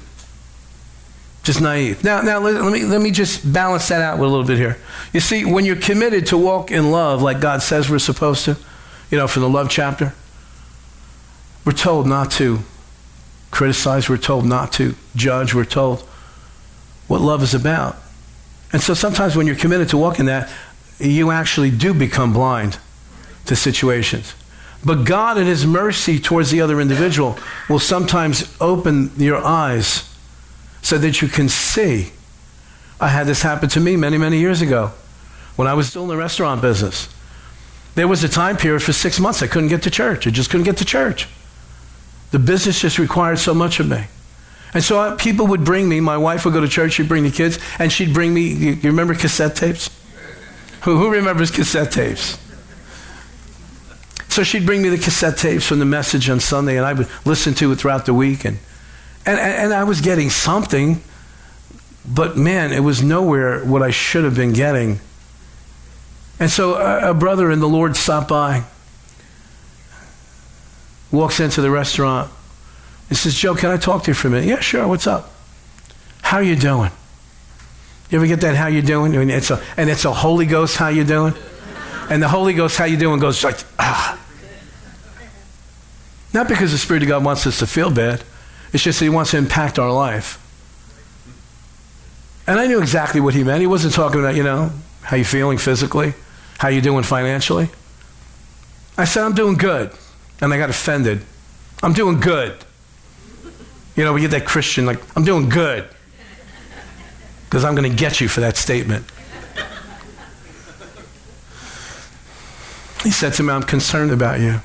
Just 1.42 1.60
naive. 1.60 2.04
Now, 2.04 2.22
now 2.22 2.38
let, 2.38 2.54
let, 2.54 2.72
me, 2.72 2.84
let 2.84 3.00
me 3.00 3.10
just 3.10 3.52
balance 3.52 3.88
that 3.88 4.00
out 4.00 4.18
with 4.18 4.28
a 4.28 4.30
little 4.30 4.46
bit 4.46 4.58
here. 4.58 4.78
You 5.12 5.20
see, 5.20 5.44
when 5.44 5.64
you're 5.64 5.76
committed 5.76 6.26
to 6.28 6.38
walk 6.38 6.70
in 6.70 6.90
love 6.90 7.20
like 7.20 7.40
God 7.40 7.62
says 7.62 7.90
we're 7.90 7.98
supposed 7.98 8.44
to, 8.44 8.56
you 9.10 9.18
know, 9.18 9.26
from 9.26 9.42
the 9.42 9.48
love 9.48 9.68
chapter, 9.68 10.14
we're 11.64 11.72
told 11.72 12.06
not 12.06 12.30
to 12.32 12.60
criticize, 13.52 14.08
we're 14.08 14.16
told 14.16 14.44
not 14.44 14.72
to 14.72 14.96
judge, 15.14 15.54
we're 15.54 15.64
told 15.64 16.00
what 17.06 17.20
love 17.20 17.42
is 17.42 17.54
about. 17.54 17.96
And 18.72 18.82
so 18.82 18.94
sometimes 18.94 19.36
when 19.36 19.46
you're 19.46 19.54
committed 19.54 19.90
to 19.90 19.98
walking 19.98 20.24
that, 20.26 20.50
you 20.98 21.30
actually 21.30 21.70
do 21.70 21.94
become 21.94 22.32
blind 22.32 22.78
to 23.46 23.54
situations. 23.54 24.34
But 24.84 25.04
God, 25.04 25.38
in 25.38 25.46
His 25.46 25.66
mercy 25.66 26.18
towards 26.18 26.50
the 26.50 26.60
other 26.60 26.80
individual, 26.80 27.38
will 27.68 27.78
sometimes 27.78 28.56
open 28.60 29.12
your 29.16 29.38
eyes 29.38 30.08
so 30.80 30.98
that 30.98 31.22
you 31.22 31.28
can 31.28 31.48
see. 31.48 32.12
I 33.00 33.08
had 33.08 33.26
this 33.26 33.42
happen 33.42 33.68
to 33.70 33.80
me 33.80 33.96
many, 33.96 34.16
many 34.16 34.38
years 34.38 34.62
ago 34.62 34.92
when 35.56 35.68
I 35.68 35.74
was 35.74 35.88
still 35.88 36.04
in 36.04 36.08
the 36.08 36.16
restaurant 36.16 36.62
business. 36.62 37.08
There 37.94 38.08
was 38.08 38.24
a 38.24 38.28
time 38.28 38.56
period 38.56 38.82
for 38.82 38.92
six 38.92 39.20
months 39.20 39.42
I 39.42 39.46
couldn't 39.46 39.68
get 39.68 39.82
to 39.82 39.90
church. 39.90 40.26
I 40.26 40.30
just 40.30 40.50
couldn't 40.50 40.64
get 40.64 40.78
to 40.78 40.84
church. 40.84 41.28
The 42.32 42.38
business 42.38 42.80
just 42.80 42.98
required 42.98 43.38
so 43.38 43.54
much 43.54 43.78
of 43.78 43.88
me. 43.88 44.06
And 44.74 44.82
so 44.82 44.98
uh, 44.98 45.16
people 45.16 45.46
would 45.48 45.64
bring 45.64 45.88
me, 45.88 46.00
my 46.00 46.16
wife 46.16 46.44
would 46.44 46.54
go 46.54 46.60
to 46.60 46.68
church, 46.68 46.94
she'd 46.94 47.08
bring 47.08 47.24
the 47.24 47.30
kids, 47.30 47.58
and 47.78 47.92
she'd 47.92 48.14
bring 48.14 48.32
me, 48.32 48.48
you, 48.48 48.72
you 48.72 48.90
remember 48.90 49.14
cassette 49.14 49.54
tapes? 49.54 49.90
Who, 50.82 50.96
who 50.96 51.10
remembers 51.10 51.50
cassette 51.50 51.92
tapes? 51.92 52.38
So 54.28 54.42
she'd 54.42 54.64
bring 54.64 54.80
me 54.80 54.88
the 54.88 54.96
cassette 54.96 55.36
tapes 55.36 55.66
from 55.66 55.78
the 55.78 55.84
message 55.84 56.30
on 56.30 56.40
Sunday, 56.40 56.78
and 56.78 56.86
I 56.86 56.94
would 56.94 57.08
listen 57.26 57.52
to 57.54 57.70
it 57.70 57.76
throughout 57.76 58.06
the 58.06 58.14
week. 58.14 58.46
And, 58.46 58.58
and, 59.26 59.38
and 59.38 59.74
I 59.74 59.84
was 59.84 60.00
getting 60.00 60.30
something, 60.30 61.02
but 62.08 62.38
man, 62.38 62.72
it 62.72 62.80
was 62.80 63.02
nowhere 63.02 63.62
what 63.62 63.82
I 63.82 63.90
should 63.90 64.24
have 64.24 64.34
been 64.34 64.54
getting. 64.54 65.00
And 66.40 66.50
so 66.50 66.76
a, 66.76 67.10
a 67.10 67.14
brother 67.14 67.50
in 67.50 67.60
the 67.60 67.68
Lord 67.68 67.94
stopped 67.94 68.28
by, 68.28 68.64
walks 71.12 71.38
into 71.38 71.60
the 71.60 71.70
restaurant, 71.70 72.30
and 73.08 73.16
says, 73.16 73.34
Joe, 73.34 73.54
can 73.54 73.70
I 73.70 73.76
talk 73.76 74.04
to 74.04 74.10
you 74.10 74.14
for 74.14 74.28
a 74.28 74.30
minute? 74.30 74.48
Yeah, 74.48 74.60
sure. 74.60 74.88
What's 74.88 75.06
up? 75.06 75.30
How 76.22 76.38
you 76.38 76.56
doing? 76.56 76.90
You 78.10 78.18
ever 78.18 78.26
get 78.26 78.40
that 78.40 78.56
how 78.56 78.66
you 78.66 78.82
doing? 78.82 79.12
Mean, 79.12 79.30
it's 79.30 79.50
a, 79.50 79.62
and 79.76 79.90
it's 79.90 80.04
a 80.04 80.12
Holy 80.12 80.46
Ghost 80.46 80.76
how 80.76 80.88
you 80.88 81.04
doing? 81.04 81.34
And 82.10 82.22
the 82.22 82.28
Holy 82.28 82.52
Ghost 82.52 82.76
how 82.76 82.84
you 82.84 82.96
doing 82.96 83.20
goes 83.20 83.44
like, 83.44 83.58
ah. 83.78 84.18
Not 86.34 86.48
because 86.48 86.72
the 86.72 86.78
Spirit 86.78 87.02
of 87.02 87.08
God 87.08 87.24
wants 87.24 87.46
us 87.46 87.58
to 87.58 87.66
feel 87.66 87.90
bad. 87.90 88.24
It's 88.72 88.82
just 88.82 88.98
that 88.98 89.04
He 89.04 89.10
wants 89.10 89.32
to 89.32 89.38
impact 89.38 89.78
our 89.78 89.92
life. 89.92 90.38
And 92.46 92.58
I 92.58 92.66
knew 92.66 92.80
exactly 92.80 93.20
what 93.20 93.34
He 93.34 93.44
meant. 93.44 93.60
He 93.60 93.66
wasn't 93.66 93.94
talking 93.94 94.20
about, 94.20 94.34
you 94.34 94.42
know, 94.42 94.72
how 95.02 95.16
you 95.16 95.24
feeling 95.24 95.58
physically, 95.58 96.14
how 96.58 96.68
you 96.68 96.80
doing 96.80 97.04
financially. 97.04 97.68
I 98.96 99.04
said, 99.04 99.24
I'm 99.24 99.34
doing 99.34 99.56
good. 99.56 99.92
And 100.42 100.52
I 100.52 100.58
got 100.58 100.68
offended. 100.68 101.22
I'm 101.82 101.94
doing 101.94 102.20
good. 102.20 102.64
You 103.96 104.04
know, 104.04 104.12
we 104.12 104.20
get 104.20 104.32
that 104.32 104.44
Christian, 104.44 104.84
like, 104.84 105.00
I'm 105.16 105.24
doing 105.24 105.48
good. 105.48 105.88
Because 107.44 107.64
I'm 107.64 107.74
going 107.74 107.90
to 107.90 107.96
get 107.96 108.20
you 108.20 108.28
for 108.28 108.40
that 108.40 108.56
statement. 108.56 109.04
He 113.02 113.10
said 113.10 113.34
to 113.34 113.42
me, 113.42 113.52
I'm 113.52 113.62
concerned 113.62 114.10
about 114.10 114.40
you. 114.40 114.60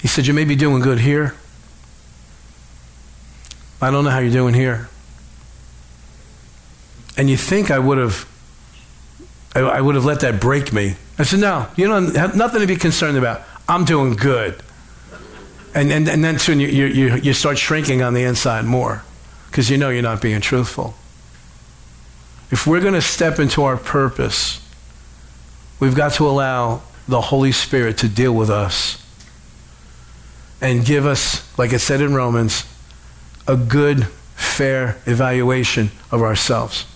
He 0.00 0.08
said, 0.08 0.26
You 0.26 0.34
may 0.34 0.44
be 0.44 0.56
doing 0.56 0.82
good 0.82 1.00
here. 1.00 1.34
I 3.80 3.90
don't 3.90 4.04
know 4.04 4.10
how 4.10 4.18
you're 4.18 4.32
doing 4.32 4.54
here. 4.54 4.88
And 7.16 7.30
you 7.30 7.36
think 7.36 7.70
I 7.70 7.78
would 7.78 7.98
have 7.98 8.28
I, 9.54 9.80
would 9.80 9.94
have 9.94 10.04
let 10.04 10.20
that 10.20 10.40
break 10.40 10.72
me. 10.72 10.96
I 11.18 11.22
said, 11.22 11.40
No, 11.40 11.68
you 11.76 11.86
don't 11.86 12.14
have 12.16 12.36
nothing 12.36 12.60
to 12.60 12.66
be 12.66 12.76
concerned 12.76 13.16
about. 13.16 13.42
I'm 13.68 13.84
doing 13.84 14.14
good. 14.14 14.60
And, 15.74 15.90
and, 15.90 16.08
and 16.08 16.24
then 16.24 16.38
soon 16.38 16.60
you, 16.60 16.68
you, 16.68 17.16
you 17.16 17.32
start 17.32 17.58
shrinking 17.58 18.02
on 18.02 18.14
the 18.14 18.22
inside 18.22 18.64
more 18.64 19.02
because 19.46 19.70
you 19.70 19.76
know 19.76 19.90
you're 19.90 20.02
not 20.02 20.20
being 20.20 20.40
truthful. 20.40 20.94
If 22.50 22.66
we're 22.66 22.80
going 22.80 22.94
to 22.94 23.02
step 23.02 23.38
into 23.38 23.64
our 23.64 23.76
purpose, 23.76 24.60
we've 25.80 25.96
got 25.96 26.12
to 26.14 26.26
allow 26.26 26.82
the 27.08 27.20
Holy 27.20 27.52
Spirit 27.52 27.98
to 27.98 28.08
deal 28.08 28.32
with 28.32 28.50
us 28.50 29.04
and 30.60 30.84
give 30.84 31.06
us, 31.06 31.58
like 31.58 31.72
it 31.72 31.80
said 31.80 32.00
in 32.00 32.14
Romans, 32.14 32.64
a 33.46 33.56
good, 33.56 34.06
fair 34.34 34.96
evaluation 35.06 35.90
of 36.10 36.22
ourselves. 36.22 36.86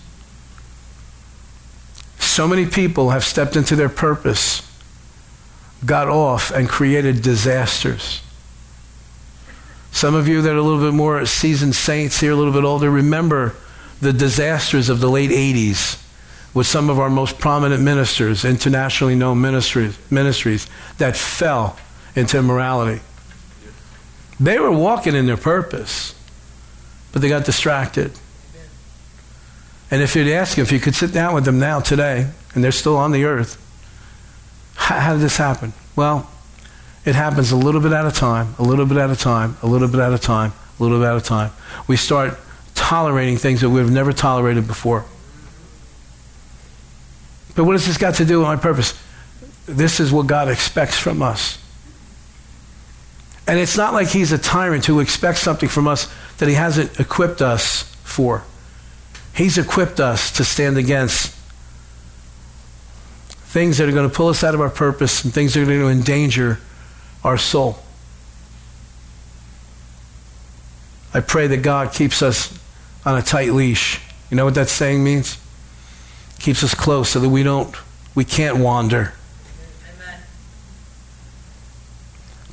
So 2.29 2.47
many 2.47 2.67
people 2.67 3.09
have 3.09 3.23
stepped 3.23 3.55
into 3.55 3.75
their 3.75 3.89
purpose, 3.89 4.61
got 5.83 6.07
off, 6.07 6.51
and 6.51 6.69
created 6.69 7.23
disasters. 7.23 8.21
Some 9.91 10.13
of 10.13 10.27
you 10.27 10.43
that 10.43 10.53
are 10.53 10.57
a 10.57 10.61
little 10.61 10.79
bit 10.79 10.93
more 10.93 11.25
seasoned 11.25 11.73
saints 11.73 12.19
here, 12.19 12.31
a 12.31 12.35
little 12.35 12.53
bit 12.53 12.63
older, 12.63 12.91
remember 12.91 13.55
the 13.99 14.13
disasters 14.13 14.89
of 14.89 14.99
the 14.99 15.09
late 15.09 15.31
80s 15.31 15.99
with 16.53 16.67
some 16.67 16.91
of 16.91 16.99
our 16.99 17.09
most 17.09 17.39
prominent 17.39 17.81
ministers, 17.81 18.45
internationally 18.45 19.15
known 19.15 19.41
ministries, 19.41 19.97
ministries 20.11 20.67
that 20.99 21.17
fell 21.17 21.79
into 22.15 22.37
immorality. 22.37 23.01
They 24.39 24.59
were 24.59 24.71
walking 24.71 25.15
in 25.15 25.25
their 25.25 25.35
purpose, 25.35 26.13
but 27.11 27.23
they 27.23 27.27
got 27.27 27.43
distracted. 27.43 28.11
And 29.91 30.01
if 30.01 30.15
you'd 30.15 30.27
ask 30.27 30.57
if 30.57 30.71
you 30.71 30.79
could 30.79 30.95
sit 30.95 31.11
down 31.11 31.33
with 31.33 31.45
them 31.45 31.59
now, 31.59 31.79
today, 31.79 32.29
and 32.53 32.63
they're 32.63 32.71
still 32.71 32.97
on 32.97 33.11
the 33.11 33.25
earth, 33.25 33.57
how, 34.75 34.99
how 34.99 35.13
did 35.13 35.21
this 35.21 35.37
happen? 35.37 35.73
Well, 35.95 36.29
it 37.05 37.15
happens 37.15 37.51
a 37.51 37.55
little 37.55 37.81
bit 37.81 37.91
at 37.91 38.05
a 38.05 38.11
time, 38.11 38.55
a 38.59 38.63
little 38.63 38.85
bit 38.85 38.97
at 38.97 39.09
a 39.09 39.15
time, 39.15 39.57
a 39.63 39.67
little 39.67 39.87
bit 39.87 39.99
at 39.99 40.13
a 40.13 40.19
time, 40.19 40.53
a 40.79 40.83
little 40.83 40.99
bit 40.99 41.05
at 41.05 41.17
a 41.17 41.21
time. 41.21 41.51
We 41.87 41.97
start 41.97 42.37
tolerating 42.75 43.37
things 43.37 43.61
that 43.61 43.69
we've 43.69 43.89
never 43.89 44.13
tolerated 44.13 44.67
before. 44.67 45.05
But 47.55 47.63
what 47.65 47.73
has 47.73 47.85
this 47.85 47.97
got 47.97 48.15
to 48.15 48.25
do 48.25 48.39
with 48.39 48.47
my 48.47 48.55
purpose? 48.55 48.93
This 49.65 49.99
is 49.99 50.11
what 50.11 50.27
God 50.27 50.49
expects 50.49 50.97
from 50.97 51.21
us. 51.21 51.57
And 53.47 53.59
it's 53.59 53.75
not 53.75 53.93
like 53.93 54.09
he's 54.09 54.31
a 54.31 54.37
tyrant 54.37 54.85
who 54.85 54.99
expects 54.99 55.39
something 55.39 55.69
from 55.69 55.87
us 55.87 56.07
that 56.37 56.47
he 56.47 56.55
hasn't 56.55 56.99
equipped 56.99 57.41
us 57.41 57.81
for. 58.03 58.43
He's 59.39 59.57
equipped 59.57 60.01
us 60.01 60.29
to 60.31 60.43
stand 60.43 60.77
against 60.77 61.33
things 63.29 63.77
that 63.77 63.87
are 63.87 63.93
going 63.93 64.09
to 64.09 64.13
pull 64.13 64.27
us 64.27 64.43
out 64.43 64.53
of 64.53 64.59
our 64.59 64.69
purpose 64.69 65.23
and 65.23 65.33
things 65.33 65.53
that 65.53 65.61
are 65.61 65.65
going 65.65 65.79
to 65.79 65.87
endanger 65.87 66.59
our 67.23 67.37
soul. 67.37 67.77
I 71.13 71.21
pray 71.21 71.47
that 71.47 71.61
God 71.61 71.93
keeps 71.93 72.21
us 72.21 72.53
on 73.05 73.17
a 73.17 73.21
tight 73.21 73.53
leash. 73.53 74.01
You 74.29 74.35
know 74.35 74.43
what 74.43 74.55
that 74.55 74.67
saying 74.67 75.05
means? 75.05 75.37
Keeps 76.39 76.61
us 76.61 76.75
close 76.75 77.07
so 77.07 77.21
that 77.21 77.29
we 77.29 77.41
don't 77.41 77.73
we 78.15 78.25
can't 78.25 78.57
wander. 78.57 79.13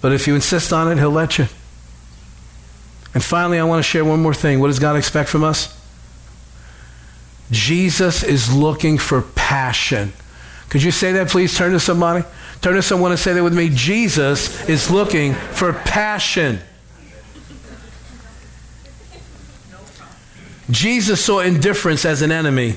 But 0.01 0.13
if 0.13 0.29
you 0.29 0.37
insist 0.37 0.73
on 0.73 0.93
it, 0.93 0.99
He'll 0.99 1.11
let 1.11 1.37
you. 1.37 1.47
And 3.13 3.25
finally, 3.25 3.59
I 3.59 3.65
want 3.65 3.81
to 3.81 3.91
share 3.91 4.05
one 4.05 4.23
more 4.23 4.35
thing. 4.35 4.61
What 4.61 4.69
does 4.69 4.79
God 4.79 4.95
expect 4.95 5.29
from 5.29 5.43
us? 5.43 5.76
Jesus 7.51 8.23
is 8.23 8.55
looking 8.55 8.99
for 8.99 9.23
passion. 9.23 10.13
Could 10.69 10.83
you 10.83 10.91
say 10.91 11.13
that, 11.13 11.29
please? 11.29 11.57
Turn 11.57 11.73
to 11.73 11.81
somebody. 11.81 12.25
Turn 12.61 12.75
to 12.75 12.83
someone 12.83 13.13
and 13.13 13.21
say 13.21 13.33
that 13.33 13.43
with 13.43 13.55
me. 13.55 13.71
Jesus 13.73 14.69
is 14.69 14.91
looking 14.91 15.35
for 15.35 15.73
passion. 15.73 16.59
Jesus 20.71 21.25
saw 21.25 21.41
indifference 21.41 22.05
as 22.05 22.23
an 22.23 22.33
enemy. 22.33 22.77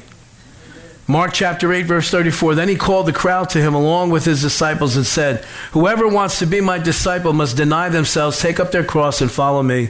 Mark 1.08 1.34
chapter 1.34 1.73
8, 1.73 1.88
verse 1.88 2.12
34. 2.12 2.53
Then 2.53 2.69
he 2.69 2.75
called 2.75 3.08
the 3.08 3.13
crowd 3.13 3.49
to 3.49 3.60
him 3.60 3.73
along 3.73 4.12
with 4.12 4.25
his 4.25 4.43
disciples 4.43 4.95
and 4.95 5.08
said, 5.08 5.43
Whoever 5.71 6.08
wants 6.08 6.38
to 6.38 6.45
be 6.45 6.62
my 6.62 6.77
disciple 6.77 7.34
must 7.34 7.58
deny 7.58 7.89
themselves, 7.89 8.39
take 8.39 8.60
up 8.60 8.71
their 8.71 8.84
cross, 8.84 9.19
and 9.19 9.32
follow 9.32 9.63
me. 9.63 9.88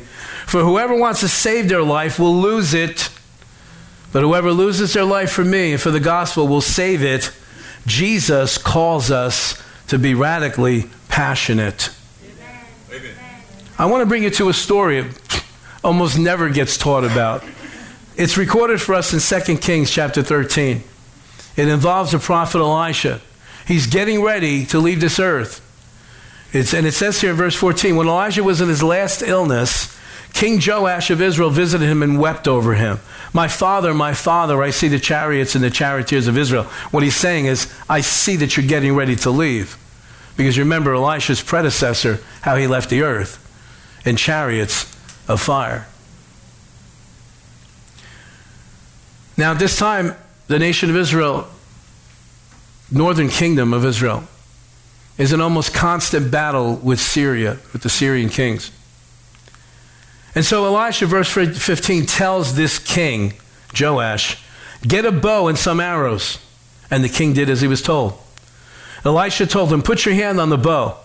For 0.48 0.62
whoever 0.62 0.96
wants 0.96 1.20
to 1.20 1.28
save 1.28 1.68
their 1.68 1.84
life 1.84 2.20
will 2.20 2.40
lose 2.40 2.74
it. 2.74 3.10
But 4.12 4.24
whoever 4.24 4.52
loses 4.52 4.94
their 4.94 5.06
life 5.06 5.32
for 5.32 5.44
me 5.44 5.74
and 5.74 5.82
for 5.82 5.92
the 5.92 6.00
gospel 6.00 6.48
will 6.48 6.62
save 6.62 7.04
it. 7.04 7.32
Jesus 7.86 8.58
calls 8.58 9.12
us 9.12 9.62
to 9.88 10.00
be 10.00 10.14
radically 10.14 10.86
passionate. 11.08 11.90
Amen. 12.92 13.16
I 13.78 13.86
want 13.86 14.02
to 14.02 14.06
bring 14.06 14.24
you 14.24 14.30
to 14.32 14.50
a 14.50 14.54
story 14.54 15.02
that 15.02 15.44
almost 15.84 16.18
never 16.18 16.50
gets 16.50 16.78
taught 16.78 17.04
about. 17.04 17.44
It's 18.18 18.38
recorded 18.38 18.82
for 18.82 18.96
us 18.96 19.14
in 19.14 19.42
2 19.42 19.58
Kings 19.58 19.90
chapter 19.90 20.22
13. 20.22 20.84
It 21.56 21.68
involves 21.68 22.12
the 22.12 22.20
prophet 22.20 22.60
Elisha. 22.60 23.22
He's 23.66 23.88
getting 23.88 24.22
ready 24.22 24.66
to 24.68 24.80
leave 24.80 25.02
this 25.02 25.20
earth. 25.20 25.66
It's, 26.52 26.74
and 26.74 26.88
it 26.88 26.94
says 26.94 27.22
here 27.22 27.32
in 27.32 27.36
verse 27.36 27.56
14 27.56 27.96
when 27.96 28.08
Elijah 28.08 28.44
was 28.44 28.60
in 28.60 28.70
his 28.70 28.82
last 28.82 29.22
illness, 29.22 29.96
King 30.34 30.62
Joash 30.66 31.10
of 31.10 31.22
Israel 31.22 31.50
visited 31.50 31.86
him 31.86 32.02
and 32.02 32.20
wept 32.20 32.48
over 32.48 32.76
him. 32.76 33.00
My 33.34 33.48
father, 33.48 33.94
my 33.94 34.14
father, 34.14 34.64
I 34.64 34.70
see 34.70 34.88
the 34.88 35.00
chariots 35.00 35.56
and 35.56 35.64
the 35.64 35.70
charioteers 35.70 36.28
of 36.28 36.38
Israel. 36.38 36.64
What 36.92 37.04
he's 37.04 37.16
saying 37.16 37.46
is, 37.46 37.72
I 37.90 38.02
see 38.02 38.36
that 38.38 38.56
you're 38.56 38.66
getting 38.66 38.96
ready 38.96 39.16
to 39.18 39.30
leave. 39.30 39.78
Because 40.38 40.56
you 40.56 40.64
remember 40.64 40.94
Elisha's 40.94 41.42
predecessor, 41.42 42.20
how 42.42 42.56
he 42.56 42.68
left 42.68 42.90
the 42.90 43.02
earth 43.02 43.46
in 44.06 44.16
chariots 44.16 44.84
of 45.28 45.42
fire. 45.42 45.88
Now, 49.36 49.52
at 49.52 49.60
this 49.60 49.78
time, 49.78 50.16
the 50.48 50.60
nation 50.60 50.90
of 50.90 50.96
Israel, 50.96 51.48
northern 52.92 53.30
kingdom 53.30 53.74
of 53.74 53.86
Israel, 53.86 54.24
is 55.18 55.34
in 55.34 55.42
almost 55.42 55.74
constant 55.74 56.32
battle 56.32 56.76
with 56.78 57.00
Syria, 57.00 57.58
with 57.74 57.84
the 57.84 57.90
Syrian 57.90 58.30
kings. 58.30 58.72
And 60.40 60.46
so 60.46 60.64
Elisha, 60.64 61.06
verse 61.06 61.30
15, 61.30 62.06
tells 62.06 62.56
this 62.56 62.80
king, 62.80 63.34
Joash, 63.78 64.42
get 64.82 65.04
a 65.04 65.12
bow 65.12 65.50
and 65.50 65.60
some 65.60 65.82
arrows. 65.82 66.40
And 66.90 67.04
the 67.04 67.10
king 67.10 67.34
did 67.34 67.50
as 67.50 67.60
he 67.60 67.68
was 67.68 67.82
told. 67.82 68.18
Elisha 69.04 69.48
told 69.48 69.70
him, 69.70 69.82
Put 69.82 70.06
your 70.06 70.16
hand 70.16 70.40
on 70.40 70.48
the 70.48 70.58
bow. 70.58 70.96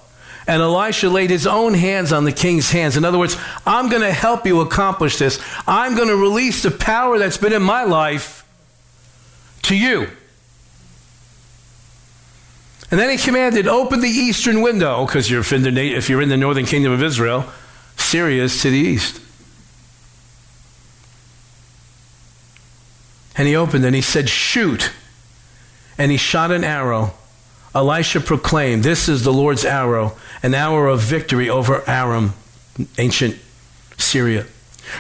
And 0.46 0.62
Elisha 0.62 1.08
laid 1.08 1.30
his 1.30 1.48
own 1.48 1.74
hands 1.74 2.12
on 2.12 2.22
the 2.22 2.30
king's 2.30 2.70
hands. 2.70 2.96
In 2.96 3.04
other 3.04 3.18
words, 3.18 3.36
I'm 3.66 3.88
going 3.88 4.02
to 4.02 4.12
help 4.12 4.46
you 4.46 4.60
accomplish 4.60 5.16
this. 5.16 5.44
I'm 5.66 5.96
going 5.96 6.06
to 6.06 6.16
release 6.16 6.62
the 6.62 6.70
power 6.70 7.18
that's 7.18 7.36
been 7.36 7.52
in 7.52 7.60
my 7.60 7.82
life 7.82 8.46
to 9.62 9.76
you. 9.76 10.10
And 12.88 13.00
then 13.00 13.10
he 13.10 13.16
commanded, 13.16 13.66
Open 13.66 14.00
the 14.00 14.06
eastern 14.06 14.62
window, 14.62 15.04
because 15.04 15.28
if 15.32 16.08
you're 16.08 16.22
in 16.22 16.28
the 16.28 16.36
northern 16.36 16.66
kingdom 16.66 16.92
of 16.92 17.02
Israel, 17.02 17.46
Syria 17.96 18.44
is 18.44 18.62
to 18.62 18.70
the 18.70 18.78
east. 18.78 19.22
And 23.36 23.48
he 23.48 23.56
opened 23.56 23.84
and 23.84 23.94
he 23.94 24.02
said, 24.02 24.28
Shoot. 24.28 24.92
And 25.98 26.10
he 26.10 26.16
shot 26.16 26.50
an 26.50 26.64
arrow. 26.64 27.14
Elisha 27.74 28.20
proclaimed, 28.20 28.84
This 28.84 29.08
is 29.08 29.24
the 29.24 29.32
Lord's 29.32 29.64
arrow, 29.64 30.16
an 30.42 30.54
arrow 30.54 30.92
of 30.92 31.00
victory 31.00 31.48
over 31.48 31.82
Aram, 31.88 32.34
ancient 32.98 33.36
Syria. 33.96 34.44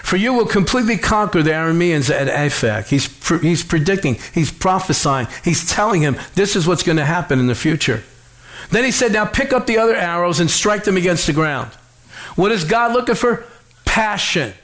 For 0.02 0.16
you 0.16 0.32
will 0.32 0.46
completely 0.46 0.96
conquer 0.96 1.42
the 1.42 1.50
Arameans 1.50 2.10
at 2.10 2.26
Aphek. 2.26 2.88
He's, 2.88 3.06
he's 3.42 3.62
predicting, 3.62 4.18
he's 4.32 4.50
prophesying, 4.50 5.28
he's 5.44 5.70
telling 5.70 6.00
him 6.00 6.16
this 6.34 6.56
is 6.56 6.66
what's 6.66 6.82
going 6.82 6.96
to 6.96 7.04
happen 7.04 7.38
in 7.38 7.46
the 7.46 7.54
future. 7.54 8.02
Then 8.70 8.84
he 8.84 8.90
said, 8.90 9.12
Now 9.12 9.26
pick 9.26 9.52
up 9.52 9.66
the 9.66 9.78
other 9.78 9.94
arrows 9.94 10.40
and 10.40 10.50
strike 10.50 10.84
them 10.84 10.96
against 10.96 11.26
the 11.26 11.32
ground. 11.32 11.70
What 12.34 12.50
is 12.50 12.64
God 12.64 12.92
looking 12.92 13.14
for? 13.14 13.44
Passion. 13.84 14.54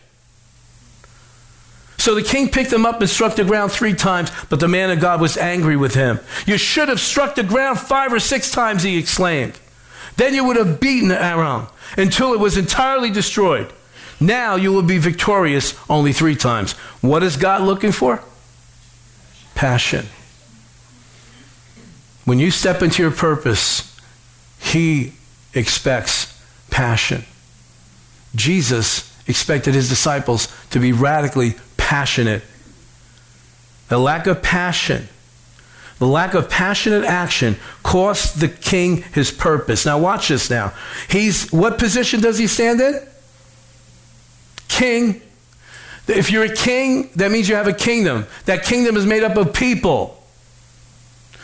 So 2.00 2.14
the 2.14 2.22
king 2.22 2.48
picked 2.48 2.70
them 2.70 2.86
up 2.86 3.02
and 3.02 3.10
struck 3.10 3.36
the 3.36 3.44
ground 3.44 3.72
three 3.72 3.92
times, 3.92 4.30
but 4.48 4.58
the 4.58 4.68
man 4.68 4.90
of 4.90 5.00
God 5.00 5.20
was 5.20 5.36
angry 5.36 5.76
with 5.76 5.94
him. 5.94 6.18
You 6.46 6.56
should 6.56 6.88
have 6.88 6.98
struck 6.98 7.34
the 7.34 7.42
ground 7.42 7.78
five 7.78 8.10
or 8.10 8.18
six 8.18 8.50
times, 8.50 8.82
he 8.82 8.96
exclaimed. 8.96 9.60
Then 10.16 10.34
you 10.34 10.44
would 10.44 10.56
have 10.56 10.80
beaten 10.80 11.10
Aram 11.10 11.66
until 11.98 12.32
it 12.32 12.40
was 12.40 12.56
entirely 12.56 13.10
destroyed. 13.10 13.70
Now 14.18 14.56
you 14.56 14.72
will 14.72 14.82
be 14.82 14.96
victorious 14.96 15.74
only 15.90 16.14
three 16.14 16.36
times. 16.36 16.72
What 17.02 17.22
is 17.22 17.36
God 17.36 17.60
looking 17.60 17.92
for? 17.92 18.22
Passion. 19.54 20.06
When 22.24 22.38
you 22.38 22.50
step 22.50 22.80
into 22.80 23.02
your 23.02 23.12
purpose, 23.12 23.94
He 24.58 25.12
expects 25.52 26.42
passion. 26.70 27.24
Jesus 28.34 29.14
expected 29.26 29.74
His 29.74 29.90
disciples 29.90 30.48
to 30.70 30.78
be 30.78 30.92
radically 30.92 31.56
passionate. 31.90 32.44
The 33.88 33.98
lack 33.98 34.28
of 34.28 34.42
passion, 34.42 35.08
the 35.98 36.06
lack 36.06 36.34
of 36.34 36.48
passionate 36.48 37.04
action 37.04 37.56
cost 37.82 38.38
the 38.38 38.48
king 38.48 39.02
his 39.12 39.32
purpose. 39.32 39.84
Now 39.84 39.98
watch 39.98 40.28
this 40.28 40.48
now. 40.48 40.72
He's 41.08 41.50
what 41.50 41.78
position 41.78 42.20
does 42.20 42.38
he 42.38 42.46
stand 42.46 42.80
in? 42.80 43.00
king. 44.68 45.20
If 46.06 46.30
you're 46.30 46.44
a 46.44 46.54
king, 46.54 47.10
that 47.16 47.32
means 47.32 47.48
you 47.48 47.56
have 47.56 47.66
a 47.66 47.72
kingdom. 47.72 48.26
That 48.46 48.64
kingdom 48.64 48.96
is 48.96 49.04
made 49.04 49.24
up 49.24 49.36
of 49.36 49.52
people. 49.52 50.22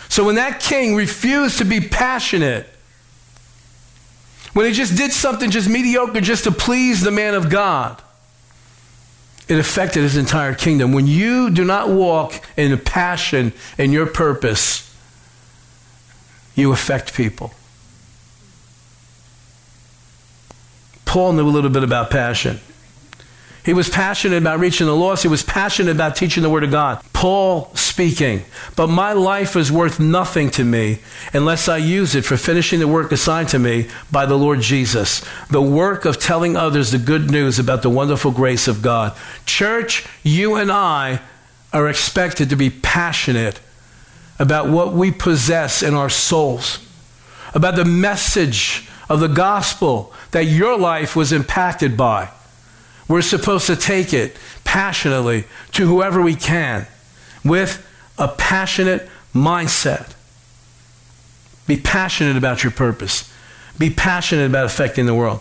So 0.08 0.24
when 0.24 0.36
that 0.36 0.60
king 0.60 0.94
refused 0.94 1.58
to 1.58 1.64
be 1.64 1.80
passionate, 1.80 2.66
when 4.54 4.66
he 4.66 4.72
just 4.72 4.96
did 4.96 5.12
something 5.12 5.50
just 5.50 5.68
mediocre 5.68 6.20
just 6.20 6.44
to 6.44 6.52
please 6.52 7.02
the 7.02 7.10
man 7.10 7.34
of 7.34 7.50
God, 7.50 8.00
it 9.48 9.58
affected 9.58 10.02
his 10.02 10.16
entire 10.16 10.54
kingdom. 10.54 10.92
When 10.92 11.06
you 11.06 11.50
do 11.50 11.64
not 11.64 11.88
walk 11.88 12.44
in 12.56 12.72
a 12.72 12.76
passion 12.76 13.52
in 13.78 13.92
your 13.92 14.06
purpose, 14.06 14.82
you 16.54 16.72
affect 16.72 17.14
people. 17.14 17.52
Paul 21.04 21.34
knew 21.34 21.48
a 21.48 21.50
little 21.50 21.70
bit 21.70 21.84
about 21.84 22.10
passion. 22.10 22.60
He 23.66 23.72
was 23.72 23.90
passionate 23.90 24.36
about 24.36 24.60
reaching 24.60 24.86
the 24.86 24.94
lost. 24.94 25.24
He 25.24 25.28
was 25.28 25.42
passionate 25.42 25.90
about 25.90 26.14
teaching 26.14 26.44
the 26.44 26.48
Word 26.48 26.62
of 26.62 26.70
God. 26.70 27.02
Paul 27.12 27.68
speaking, 27.74 28.44
but 28.76 28.86
my 28.86 29.12
life 29.12 29.56
is 29.56 29.72
worth 29.72 29.98
nothing 29.98 30.50
to 30.50 30.62
me 30.62 31.00
unless 31.32 31.68
I 31.68 31.78
use 31.78 32.14
it 32.14 32.24
for 32.24 32.36
finishing 32.36 32.78
the 32.78 32.86
work 32.86 33.10
assigned 33.10 33.48
to 33.48 33.58
me 33.58 33.88
by 34.08 34.24
the 34.24 34.38
Lord 34.38 34.60
Jesus. 34.60 35.20
The 35.50 35.60
work 35.60 36.04
of 36.04 36.20
telling 36.20 36.56
others 36.56 36.92
the 36.92 36.98
good 36.98 37.28
news 37.28 37.58
about 37.58 37.82
the 37.82 37.90
wonderful 37.90 38.30
grace 38.30 38.68
of 38.68 38.82
God. 38.82 39.18
Church, 39.46 40.06
you 40.22 40.54
and 40.54 40.70
I 40.70 41.20
are 41.72 41.88
expected 41.88 42.48
to 42.50 42.56
be 42.56 42.70
passionate 42.70 43.58
about 44.38 44.68
what 44.68 44.92
we 44.92 45.10
possess 45.10 45.82
in 45.82 45.92
our 45.92 46.08
souls, 46.08 46.78
about 47.52 47.74
the 47.74 47.84
message 47.84 48.88
of 49.08 49.18
the 49.18 49.26
gospel 49.26 50.12
that 50.30 50.44
your 50.44 50.78
life 50.78 51.16
was 51.16 51.32
impacted 51.32 51.96
by. 51.96 52.30
We're 53.08 53.22
supposed 53.22 53.66
to 53.66 53.76
take 53.76 54.12
it 54.12 54.36
passionately 54.64 55.44
to 55.72 55.86
whoever 55.86 56.20
we 56.20 56.34
can 56.34 56.86
with 57.44 57.86
a 58.18 58.28
passionate 58.28 59.08
mindset. 59.34 60.14
Be 61.66 61.76
passionate 61.76 62.36
about 62.36 62.64
your 62.64 62.72
purpose. 62.72 63.32
Be 63.78 63.90
passionate 63.90 64.46
about 64.46 64.66
affecting 64.66 65.06
the 65.06 65.14
world. 65.14 65.40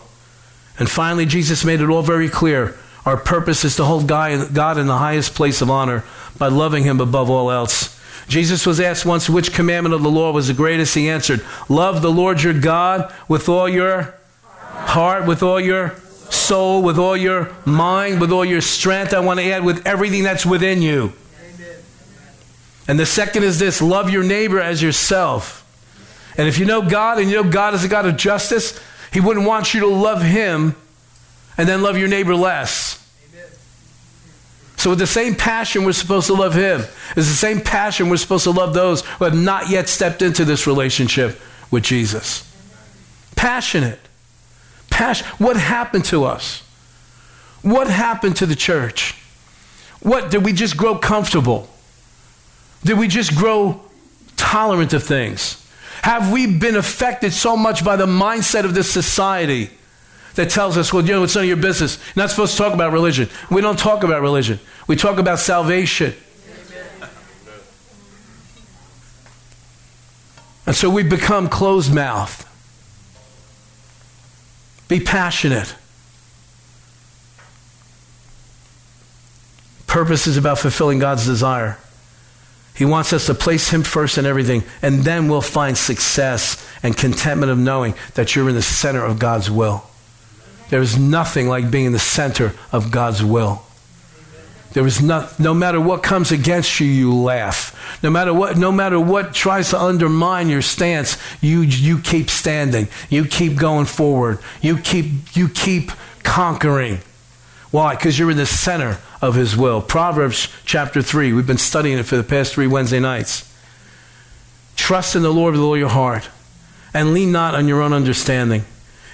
And 0.78 0.90
finally, 0.90 1.26
Jesus 1.26 1.64
made 1.64 1.80
it 1.80 1.88
all 1.88 2.02
very 2.02 2.28
clear. 2.28 2.76
Our 3.04 3.16
purpose 3.16 3.64
is 3.64 3.76
to 3.76 3.84
hold 3.84 4.08
God 4.08 4.32
in 4.78 4.86
the 4.86 4.98
highest 4.98 5.34
place 5.34 5.60
of 5.60 5.70
honor 5.70 6.04
by 6.38 6.48
loving 6.48 6.84
Him 6.84 7.00
above 7.00 7.30
all 7.30 7.50
else. 7.50 7.96
Jesus 8.28 8.66
was 8.66 8.80
asked 8.80 9.06
once 9.06 9.30
which 9.30 9.54
commandment 9.54 9.94
of 9.94 10.02
the 10.02 10.10
law 10.10 10.32
was 10.32 10.48
the 10.48 10.54
greatest. 10.54 10.94
He 10.96 11.08
answered, 11.08 11.44
Love 11.68 12.02
the 12.02 12.10
Lord 12.10 12.42
your 12.42 12.58
God 12.58 13.12
with 13.28 13.48
all 13.48 13.68
your 13.68 14.14
heart, 14.72 15.26
with 15.26 15.42
all 15.42 15.60
your 15.60 15.94
soul, 16.30 16.82
with 16.82 16.98
all 16.98 17.16
your 17.16 17.54
mind, 17.64 18.20
with 18.20 18.32
all 18.32 18.44
your 18.44 18.60
strength. 18.60 19.12
I 19.12 19.20
want 19.20 19.40
to 19.40 19.50
add 19.50 19.64
with 19.64 19.86
everything 19.86 20.22
that's 20.22 20.46
within 20.46 20.82
you. 20.82 21.12
And 22.88 22.98
the 22.98 23.06
second 23.06 23.42
is 23.42 23.58
this 23.58 23.82
love 23.82 24.10
your 24.10 24.22
neighbor 24.22 24.60
as 24.60 24.82
yourself. 24.82 25.62
And 26.38 26.46
if 26.46 26.58
you 26.58 26.66
know 26.66 26.82
God 26.82 27.18
and 27.18 27.30
you 27.30 27.42
know 27.42 27.50
God 27.50 27.74
is 27.74 27.82
a 27.82 27.88
God 27.88 28.06
of 28.06 28.16
justice, 28.16 28.78
He 29.12 29.20
wouldn't 29.20 29.46
want 29.46 29.74
you 29.74 29.80
to 29.80 29.86
love 29.86 30.22
Him 30.22 30.76
and 31.58 31.68
then 31.68 31.82
love 31.82 31.98
your 31.98 32.08
neighbor 32.08 32.34
less. 32.34 33.02
So, 34.78 34.90
with 34.90 34.98
the 34.98 35.06
same 35.06 35.34
passion 35.34 35.84
we're 35.84 35.92
supposed 35.92 36.26
to 36.26 36.34
love 36.34 36.54
Him, 36.54 36.82
is 37.16 37.28
the 37.28 37.34
same 37.34 37.60
passion 37.60 38.10
we're 38.10 38.18
supposed 38.18 38.44
to 38.44 38.50
love 38.50 38.74
those 38.74 39.04
who 39.04 39.24
have 39.24 39.34
not 39.34 39.70
yet 39.70 39.88
stepped 39.88 40.22
into 40.22 40.44
this 40.44 40.66
relationship 40.66 41.40
with 41.70 41.82
Jesus. 41.82 42.42
Passionate 43.34 43.98
passion. 44.96 45.26
What 45.36 45.58
happened 45.58 46.06
to 46.06 46.24
us? 46.24 46.62
What 47.60 47.88
happened 47.88 48.36
to 48.36 48.46
the 48.46 48.56
church? 48.56 49.14
What 50.00 50.30
did 50.30 50.42
we 50.42 50.54
just 50.54 50.76
grow 50.76 50.96
comfortable? 50.96 51.68
Did 52.82 52.98
we 52.98 53.06
just 53.06 53.34
grow 53.34 53.82
tolerant 54.38 54.94
of 54.94 55.02
things? 55.02 55.62
Have 56.02 56.32
we 56.32 56.46
been 56.46 56.76
affected 56.76 57.34
so 57.34 57.56
much 57.56 57.84
by 57.84 57.96
the 57.96 58.06
mindset 58.06 58.64
of 58.64 58.74
this 58.74 58.88
society 58.88 59.70
that 60.36 60.48
tells 60.48 60.78
us, 60.78 60.92
well, 60.92 61.04
you 61.04 61.12
know, 61.12 61.24
it's 61.24 61.34
none 61.34 61.44
of 61.44 61.48
your 61.48 61.56
business. 61.58 61.98
You're 62.14 62.22
not 62.22 62.30
supposed 62.30 62.52
to 62.52 62.58
talk 62.58 62.72
about 62.72 62.92
religion. 62.92 63.28
We 63.50 63.60
don't 63.60 63.78
talk 63.78 64.02
about 64.02 64.22
religion. 64.22 64.60
We 64.86 64.96
talk 64.96 65.18
about 65.18 65.40
salvation. 65.40 66.14
And 70.66 70.74
so 70.74 70.88
we 70.88 71.02
become 71.02 71.48
closed 71.48 71.94
mouthed. 71.94 72.45
Be 74.88 75.00
passionate. 75.00 75.74
Purpose 79.86 80.26
is 80.26 80.36
about 80.36 80.58
fulfilling 80.58 80.98
God's 80.98 81.24
desire. 81.24 81.78
He 82.74 82.84
wants 82.84 83.12
us 83.12 83.26
to 83.26 83.34
place 83.34 83.70
Him 83.70 83.82
first 83.82 84.18
in 84.18 84.26
everything, 84.26 84.62
and 84.82 85.00
then 85.02 85.28
we'll 85.28 85.40
find 85.40 85.76
success 85.78 86.62
and 86.82 86.96
contentment 86.96 87.50
of 87.50 87.58
knowing 87.58 87.94
that 88.14 88.36
you're 88.36 88.48
in 88.48 88.54
the 88.54 88.62
center 88.62 89.04
of 89.04 89.18
God's 89.18 89.50
will. 89.50 89.84
There 90.68 90.82
is 90.82 90.98
nothing 90.98 91.48
like 91.48 91.70
being 91.70 91.86
in 91.86 91.92
the 91.92 91.98
center 91.98 92.52
of 92.72 92.90
God's 92.90 93.24
will. 93.24 93.65
There 94.76 94.86
is 94.86 95.00
not, 95.00 95.40
no 95.40 95.54
matter 95.54 95.80
what 95.80 96.02
comes 96.02 96.30
against 96.30 96.80
you, 96.80 96.86
you 96.86 97.14
laugh. 97.14 97.98
No 98.02 98.10
matter 98.10 98.34
what, 98.34 98.58
no 98.58 98.70
matter 98.70 99.00
what 99.00 99.32
tries 99.32 99.70
to 99.70 99.80
undermine 99.80 100.50
your 100.50 100.60
stance, 100.60 101.16
you, 101.40 101.62
you 101.62 101.98
keep 101.98 102.28
standing. 102.28 102.88
You 103.08 103.24
keep 103.24 103.56
going 103.56 103.86
forward. 103.86 104.38
You 104.60 104.76
keep, 104.76 105.34
you 105.34 105.48
keep 105.48 105.92
conquering. 106.24 106.98
Why? 107.70 107.94
Because 107.94 108.18
you're 108.18 108.30
in 108.30 108.36
the 108.36 108.44
center 108.44 108.98
of 109.22 109.34
His 109.34 109.56
will. 109.56 109.80
Proverbs 109.80 110.54
chapter 110.66 111.00
3. 111.00 111.32
We've 111.32 111.46
been 111.46 111.56
studying 111.56 111.96
it 111.96 112.02
for 112.02 112.18
the 112.18 112.22
past 112.22 112.52
three 112.52 112.66
Wednesday 112.66 113.00
nights. 113.00 113.50
Trust 114.76 115.14
in 115.14 115.22
the 115.22 115.32
Lord 115.32 115.54
with 115.54 115.62
all 115.62 115.78
your 115.78 115.88
heart 115.88 116.28
and 116.92 117.14
lean 117.14 117.32
not 117.32 117.54
on 117.54 117.66
your 117.66 117.80
own 117.80 117.94
understanding. 117.94 118.66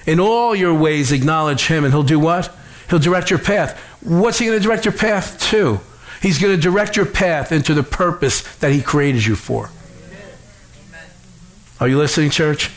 In 0.05 0.19
all 0.19 0.53
your 0.53 0.73
ways, 0.73 1.13
acknowledge 1.13 1.67
Him, 1.67 1.85
and 1.85 1.93
He'll 1.93 2.03
do 2.03 2.19
what? 2.19 2.53
He'll 2.93 2.99
direct 2.99 3.31
your 3.31 3.39
path. 3.39 3.75
What's 4.03 4.37
He 4.37 4.45
going 4.45 4.59
to 4.59 4.63
direct 4.63 4.85
your 4.85 4.93
path 4.93 5.39
to? 5.49 5.79
He's 6.21 6.37
going 6.37 6.55
to 6.55 6.61
direct 6.61 6.95
your 6.95 7.07
path 7.07 7.51
into 7.51 7.73
the 7.73 7.81
purpose 7.81 8.41
that 8.57 8.71
He 8.71 8.83
created 8.83 9.25
you 9.25 9.35
for. 9.35 9.71
Are 11.79 11.87
you 11.87 11.97
listening, 11.97 12.29
church? 12.29 12.69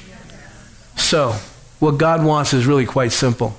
So, 0.97 1.33
what 1.81 1.99
God 1.99 2.25
wants 2.25 2.55
is 2.55 2.65
really 2.65 2.87
quite 2.87 3.13
simple. 3.13 3.57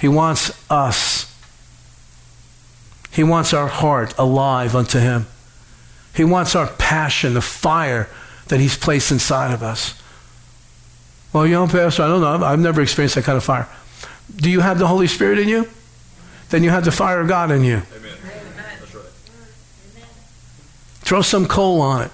He 0.00 0.08
wants 0.08 0.50
us. 0.70 1.30
He 3.10 3.22
wants 3.22 3.52
our 3.52 3.68
heart 3.68 4.16
alive 4.16 4.74
unto 4.74 4.98
Him. 4.98 5.26
He 6.16 6.24
wants 6.24 6.56
our 6.56 6.68
passion, 6.68 7.34
the 7.34 7.42
fire 7.42 8.08
that 8.48 8.60
He's 8.60 8.78
placed 8.78 9.10
inside 9.10 9.52
of 9.52 9.62
us. 9.62 10.02
Well, 11.34 11.46
you 11.46 11.52
know, 11.52 11.66
Pastor, 11.66 12.04
I 12.04 12.08
don't 12.08 12.22
know. 12.22 12.46
I've 12.46 12.60
never 12.60 12.80
experienced 12.80 13.16
that 13.16 13.24
kind 13.24 13.36
of 13.36 13.44
fire. 13.44 13.68
Do 14.34 14.50
you 14.50 14.60
have 14.60 14.78
the 14.78 14.86
Holy 14.86 15.06
Spirit 15.06 15.38
in 15.38 15.48
you? 15.48 15.68
Then 16.52 16.62
you 16.62 16.68
have 16.68 16.84
the 16.84 16.92
fire 16.92 17.18
of 17.18 17.28
God 17.28 17.50
in 17.50 17.64
you. 17.64 17.80
Amen. 17.96 18.12
Throw 21.00 21.22
some 21.22 21.46
coal 21.46 21.80
on 21.80 22.02
it. 22.02 22.10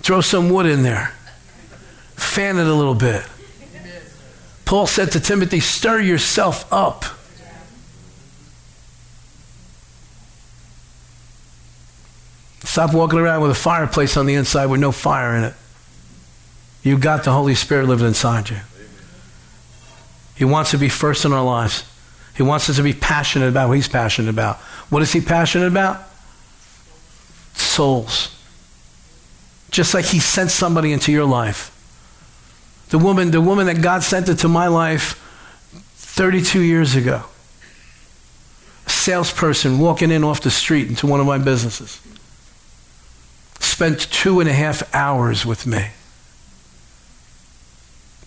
Throw 0.00 0.20
some 0.20 0.48
wood 0.48 0.66
in 0.66 0.84
there. 0.84 1.08
Fan 2.14 2.58
it 2.58 2.68
a 2.68 2.72
little 2.72 2.94
bit. 2.94 3.24
Paul 4.64 4.86
said 4.86 5.10
to 5.10 5.18
Timothy, 5.18 5.58
stir 5.58 6.00
yourself 6.00 6.72
up. 6.72 7.04
Stop 12.62 12.94
walking 12.94 13.18
around 13.18 13.42
with 13.42 13.50
a 13.50 13.56
fireplace 13.56 14.16
on 14.16 14.26
the 14.26 14.34
inside 14.34 14.66
with 14.66 14.80
no 14.80 14.92
fire 14.92 15.34
in 15.34 15.42
it. 15.42 15.54
You've 16.84 17.00
got 17.00 17.24
the 17.24 17.32
Holy 17.32 17.56
Spirit 17.56 17.88
living 17.88 18.06
inside 18.06 18.50
you. 18.50 18.58
He 20.36 20.44
wants 20.44 20.70
to 20.70 20.78
be 20.78 20.88
first 20.88 21.24
in 21.24 21.32
our 21.32 21.44
lives. 21.44 21.82
He 22.36 22.42
wants 22.42 22.68
us 22.68 22.76
to 22.76 22.82
be 22.82 22.92
passionate 22.92 23.48
about 23.48 23.68
what 23.68 23.74
he's 23.74 23.88
passionate 23.88 24.28
about. 24.28 24.56
What 24.90 25.02
is 25.02 25.12
he 25.12 25.20
passionate 25.20 25.68
about? 25.68 26.02
Souls. 27.54 28.36
Just 29.70 29.94
like 29.94 30.06
he 30.06 30.18
sent 30.20 30.50
somebody 30.50 30.92
into 30.92 31.12
your 31.12 31.24
life. 31.24 31.70
The 32.90 32.98
woman, 32.98 33.30
the 33.30 33.40
woman 33.40 33.66
that 33.66 33.82
God 33.82 34.02
sent 34.02 34.28
into 34.28 34.48
my 34.48 34.66
life 34.66 35.20
32 35.96 36.60
years 36.60 36.96
ago. 36.96 37.22
A 38.86 38.90
salesperson 38.90 39.78
walking 39.78 40.10
in 40.10 40.24
off 40.24 40.42
the 40.42 40.50
street 40.50 40.88
into 40.88 41.06
one 41.06 41.20
of 41.20 41.26
my 41.26 41.38
businesses. 41.38 42.00
Spent 43.60 44.10
two 44.12 44.40
and 44.40 44.48
a 44.48 44.52
half 44.52 44.94
hours 44.94 45.46
with 45.46 45.66
me. 45.66 45.88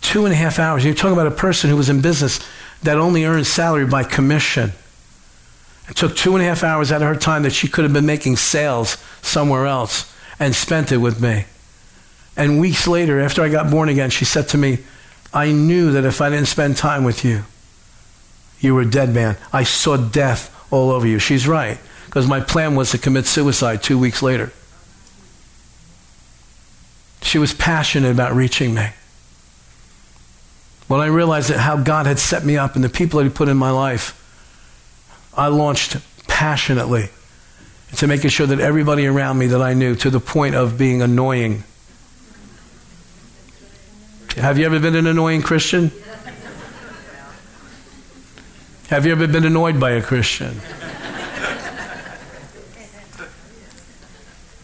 Two 0.02 0.26
and 0.26 0.34
a 0.34 0.38
half 0.38 0.60
hours. 0.60 0.84
You're 0.84 0.96
talking 0.96 1.14
about 1.14 1.28
a 1.28 1.32
person 1.32 1.70
who 1.70 1.76
was 1.76 1.90
in 1.90 2.02
business 2.02 2.40
that 2.84 2.98
only 2.98 3.26
earned 3.26 3.48
salary 3.48 3.86
by 3.86 4.04
commission. 4.04 4.72
It 5.90 5.96
took 5.96 6.16
two 6.16 6.36
and 6.36 6.44
a 6.44 6.48
half 6.48 6.64
hours 6.64 6.92
out 6.92 7.02
of 7.02 7.08
her 7.08 7.16
time 7.16 7.44
that 7.44 7.54
she 7.54 7.68
could 7.68 7.84
have 7.84 7.94
been 7.94 8.06
making 8.06 8.36
sales 8.36 8.98
somewhere 9.22 9.66
else 9.66 10.14
and 10.40 10.56
spent 10.56 10.92
it 10.92 10.98
with 10.98 11.22
me. 11.22 11.46
And 12.36 12.60
weeks 12.60 12.88
later, 12.88 13.20
after 13.20 13.42
I 13.42 13.50
got 13.50 13.72
born 13.72 13.90
again, 13.90 14.10
she 14.10 14.26
said 14.26 14.50
to 14.50 14.58
me, 14.58 14.80
I 15.34 15.52
knew 15.52 15.92
that 15.92 16.06
if 16.06 16.22
I 16.22 16.30
didn't 16.30 16.48
spend 16.48 16.78
time 16.78 17.04
with 17.04 17.26
you, 17.26 17.44
you 18.60 18.76
were 18.76 18.82
a 18.82 18.90
dead 18.90 19.14
man. 19.14 19.38
I 19.52 19.64
saw 19.64 19.98
death 19.98 20.54
all 20.72 20.92
over 20.92 21.08
you. 21.08 21.20
She's 21.20 21.48
right, 21.48 21.80
because 22.06 22.28
my 22.28 22.40
plan 22.40 22.76
was 22.76 22.92
to 22.92 22.98
commit 22.98 23.26
suicide 23.26 23.82
two 23.82 23.98
weeks 23.98 24.22
later. 24.22 24.52
She 27.22 27.40
was 27.40 27.54
passionate 27.54 28.12
about 28.12 28.36
reaching 28.36 28.74
me. 28.74 28.90
When 30.88 31.02
I 31.02 31.08
realized 31.08 31.50
that 31.50 31.60
how 31.60 31.78
God 31.78 32.06
had 32.06 32.20
set 32.20 32.46
me 32.46 32.58
up 32.58 32.76
and 32.76 32.84
the 32.84 32.90
people 32.90 33.20
that 33.20 33.26
He 33.26 33.30
put 33.30 33.50
in 33.50 33.58
my 33.58 33.72
life, 33.72 34.14
I 35.36 35.48
launched 35.48 35.98
passionately 36.28 37.10
into 37.90 38.08
making 38.08 38.30
sure 38.30 38.48
that 38.48 38.60
everybody 38.60 39.06
around 39.06 39.38
me 39.38 39.48
that 39.48 39.62
I 39.62 39.74
knew, 39.74 39.96
to 39.96 40.10
the 40.10 40.20
point 40.20 40.56
of 40.56 40.78
being 40.78 41.02
annoying. 41.02 41.64
Have 44.36 44.58
you 44.58 44.66
ever 44.66 44.80
been 44.80 44.96
an 44.96 45.08
annoying 45.08 45.42
Christian? 45.42 45.92
Have 48.90 49.06
you 49.06 49.12
ever 49.12 49.28
been 49.28 49.44
annoyed 49.44 49.80
by 49.80 49.92
a 49.92 50.02
Christian? 50.02 50.62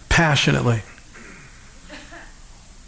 Passionately. 0.08 0.82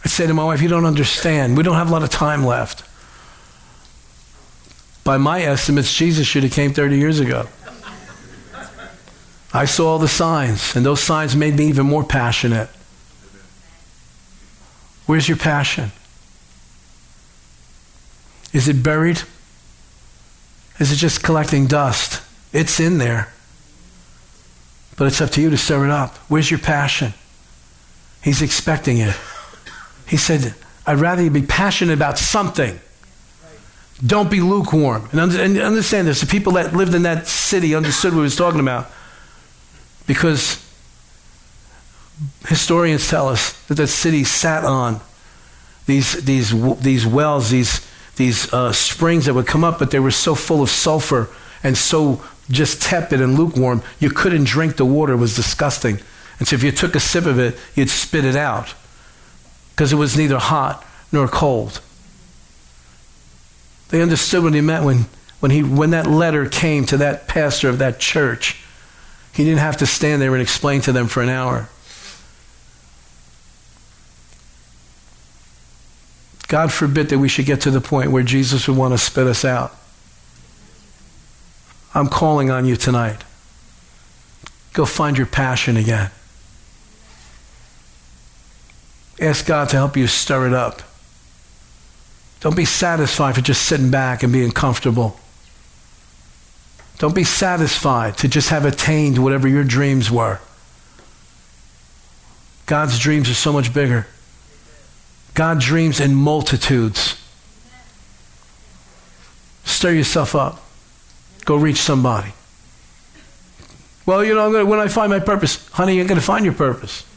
I 0.04 0.08
say 0.08 0.28
to 0.28 0.34
my 0.34 0.46
wife, 0.46 0.62
You 0.62 0.70
don't 0.70 0.86
understand. 0.86 1.58
We 1.58 1.64
don't 1.64 1.76
have 1.76 1.90
a 1.90 1.92
lot 1.92 2.04
of 2.04 2.10
time 2.10 2.46
left. 2.46 2.84
By 5.06 5.18
my 5.18 5.44
estimates, 5.44 5.94
Jesus 5.94 6.26
should 6.26 6.42
have 6.42 6.52
came 6.52 6.74
30 6.74 6.98
years 6.98 7.20
ago. 7.20 7.48
I 9.54 9.66
saw 9.66 9.92
all 9.92 10.00
the 10.00 10.10
signs, 10.10 10.76
and 10.76 10.84
those 10.84 11.00
signs 11.00 11.36
made 11.36 11.56
me 11.56 11.68
even 11.68 11.86
more 11.86 12.04
passionate. 12.04 12.70
Where's 15.06 15.30
your 15.30 15.38
passion? 15.38 15.92
Is 18.52 18.68
it 18.68 18.82
buried? 18.82 19.22
Is 20.80 20.92
it 20.92 20.96
just 20.96 21.22
collecting 21.22 21.68
dust? 21.68 22.24
It's 22.52 22.80
in 22.80 22.98
there. 22.98 23.32
But 24.98 25.06
it's 25.06 25.22
up 25.22 25.30
to 25.32 25.42
you 25.42 25.52
to 25.52 25.58
stir 25.58 25.86
it 25.86 25.92
up. 25.92 26.16
Where's 26.30 26.50
your 26.50 26.60
passion? 26.60 27.14
He's 28.24 28.42
expecting 28.42 28.98
it. 28.98 29.16
He 30.08 30.18
said, 30.18 30.56
I'd 30.88 30.98
rather 30.98 31.22
you 31.22 31.30
be 31.30 31.44
passionate 31.44 31.94
about 31.94 32.18
something 32.18 32.80
don't 34.06 34.30
be 34.30 34.42
lukewarm. 34.42 35.08
And, 35.12 35.58
understand 35.58 36.08
this 36.08 36.22
the 36.22 36.28
people 36.28 36.54
that 36.54 36.74
lived 36.74 36.94
in 36.94 37.04
that 37.04 37.28
city 37.28 37.76
understood 37.76 38.14
what 38.14 38.20
he 38.20 38.24
was 38.24 38.36
talking 38.36 38.60
about. 38.60 38.90
Because 40.08 40.62
historians 42.48 43.10
tell 43.10 43.28
us 43.28 43.54
that 43.68 43.76
that 43.76 43.88
city 43.88 44.24
sat 44.24 44.64
on 44.64 45.00
these, 45.86 46.24
these, 46.26 46.80
these 46.82 47.06
wells, 47.06 47.50
these, 47.50 47.86
these 48.16 48.52
uh, 48.54 48.72
springs 48.72 49.26
that 49.26 49.34
would 49.34 49.48
come 49.48 49.64
up, 49.64 49.80
but 49.80 49.92
they 49.92 50.00
were 50.00 50.12
so 50.12 50.36
full 50.36 50.62
of 50.62 50.70
sulfur 50.70 51.30
and 51.64 51.78
so 51.78 52.24
just 52.50 52.82
tepid 52.82 53.22
and 53.22 53.38
lukewarm, 53.38 53.82
you 54.00 54.10
couldn't 54.10 54.44
drink 54.46 54.78
the 54.78 54.86
water. 54.86 55.14
It 55.14 55.18
was 55.18 55.36
disgusting. 55.36 56.00
And 56.38 56.48
so 56.48 56.56
if 56.56 56.64
you 56.64 56.72
took 56.72 56.96
a 56.96 57.00
sip 57.00 57.26
of 57.26 57.40
it, 57.40 57.58
you'd 57.76 57.90
spit 57.90 58.26
it 58.26 58.36
out 58.36 58.76
because 59.72 59.92
it 59.92 59.96
was 59.96 60.18
neither 60.18 60.38
hot 60.38 60.86
nor 61.12 61.28
cold. 61.28 61.82
They 63.90 64.02
understood 64.02 64.44
what 64.44 64.54
he 64.54 64.62
meant 64.62 64.86
when, 64.86 65.06
when, 65.40 65.52
he, 65.52 65.64
when 65.64 65.92
that 65.92 66.08
letter 66.08 66.48
came 66.48 66.86
to 66.88 66.98
that 66.98 67.28
pastor 67.28 67.70
of 67.70 67.78
that 67.80 68.00
church. 68.00 68.62
He 69.34 69.44
didn't 69.44 69.60
have 69.60 69.78
to 69.78 69.86
stand 69.86 70.22
there 70.22 70.34
and 70.34 70.42
explain 70.42 70.82
to 70.82 70.92
them 70.92 71.08
for 71.08 71.22
an 71.22 71.30
hour. 71.30 71.70
God 76.48 76.72
forbid 76.72 77.10
that 77.10 77.20
we 77.20 77.28
should 77.28 77.46
get 77.46 77.62
to 77.62 77.72
the 77.72 77.82
point 77.82 78.12
where 78.12 78.24
Jesus 78.24 78.68
would 78.68 78.78
want 78.78 78.94
to 78.94 78.98
spit 78.98 79.28
us 79.28 79.44
out. 79.44 79.76
I'm 81.94 82.08
calling 82.08 82.52
on 82.52 82.66
you 82.66 82.76
tonight. 82.76 83.24
Go 84.74 84.86
find 84.86 85.18
your 85.18 85.28
passion 85.28 85.78
again. 85.78 86.12
Ask 89.20 89.46
God 89.46 89.70
to 89.70 89.78
help 89.78 89.96
you 89.96 90.08
stir 90.08 90.48
it 90.48 90.54
up. 90.54 90.82
Don't 92.46 92.56
be 92.56 92.66
satisfied 92.66 93.34
for 93.34 93.42
just 93.42 93.66
sitting 93.66 93.90
back 93.90 94.22
and 94.22 94.32
being 94.32 94.52
comfortable. 94.52 95.20
Don't 97.00 97.16
be 97.16 97.24
satisfied 97.24 98.20
to 98.20 98.28
just 98.28 98.50
have 98.50 98.66
attained 98.66 99.18
whatever 99.18 99.48
your 99.48 99.64
dreams 99.64 100.12
were. 100.12 100.38
God's 102.68 103.00
dreams 103.00 103.32
are 103.32 103.34
so 103.34 103.52
much 103.52 103.74
bigger. 103.74 104.06
God 105.34 105.60
dreams 105.60 106.00
in 106.00 106.14
multitudes. 106.14 107.20
Stir 109.64 109.94
yourself 109.94 110.36
up. 110.36 110.64
Go 111.46 111.56
reach 111.56 111.82
somebody. 111.82 112.34
Well, 114.06 114.24
you 114.24 114.36
know, 114.36 114.52
gonna, 114.52 114.68
when 114.68 114.80
I 114.80 114.88
find 114.88 115.10
my 115.10 115.20
purpose, 115.20 115.68
honey, 115.70 115.96
you're 115.96 116.06
going 116.06 116.20
to 116.20 116.24
find 116.24 116.46
your 116.46 116.54
purpose. 116.54 117.08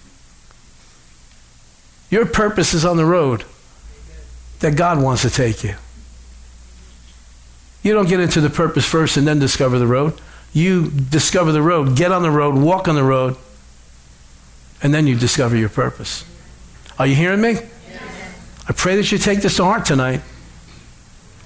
Your 2.08 2.24
purpose 2.24 2.72
is 2.72 2.86
on 2.86 2.96
the 2.96 3.04
road 3.04 3.44
that 4.60 4.76
God 4.76 5.02
wants 5.02 5.22
to 5.22 5.30
take 5.30 5.64
you. 5.64 5.74
You 7.82 7.94
don't 7.94 8.08
get 8.08 8.20
into 8.20 8.40
the 8.40 8.50
purpose 8.50 8.84
first 8.84 9.16
and 9.16 9.26
then 9.26 9.38
discover 9.38 9.78
the 9.78 9.86
road. 9.86 10.20
You 10.52 10.90
discover 10.90 11.52
the 11.52 11.62
road, 11.62 11.96
get 11.96 12.10
on 12.10 12.22
the 12.22 12.30
road, 12.30 12.56
walk 12.56 12.88
on 12.88 12.94
the 12.94 13.04
road, 13.04 13.36
and 14.82 14.92
then 14.92 15.06
you 15.06 15.16
discover 15.16 15.56
your 15.56 15.68
purpose. 15.68 16.24
Are 16.98 17.06
you 17.06 17.14
hearing 17.14 17.40
me? 17.40 17.56
I 18.68 18.72
pray 18.72 18.96
that 18.96 19.10
you 19.12 19.18
take 19.18 19.40
this 19.40 19.56
to 19.56 19.64
heart 19.64 19.86
tonight. 19.86 20.20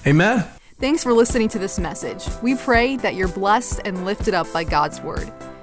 Amen. 0.07 0.45
Thanks 0.81 1.05
for 1.05 1.13
listening 1.13 1.49
to 1.51 1.59
this 1.61 1.79
message. 1.79 2.27
We 2.43 2.57
pray 2.57 2.97
that 2.97 3.15
you're 3.15 3.29
blessed 3.29 3.83
and 3.85 4.05
lifted 4.05 4.35
up 4.35 4.53
by 4.53 4.65
God's 4.65 5.01
Word. 5.01 5.33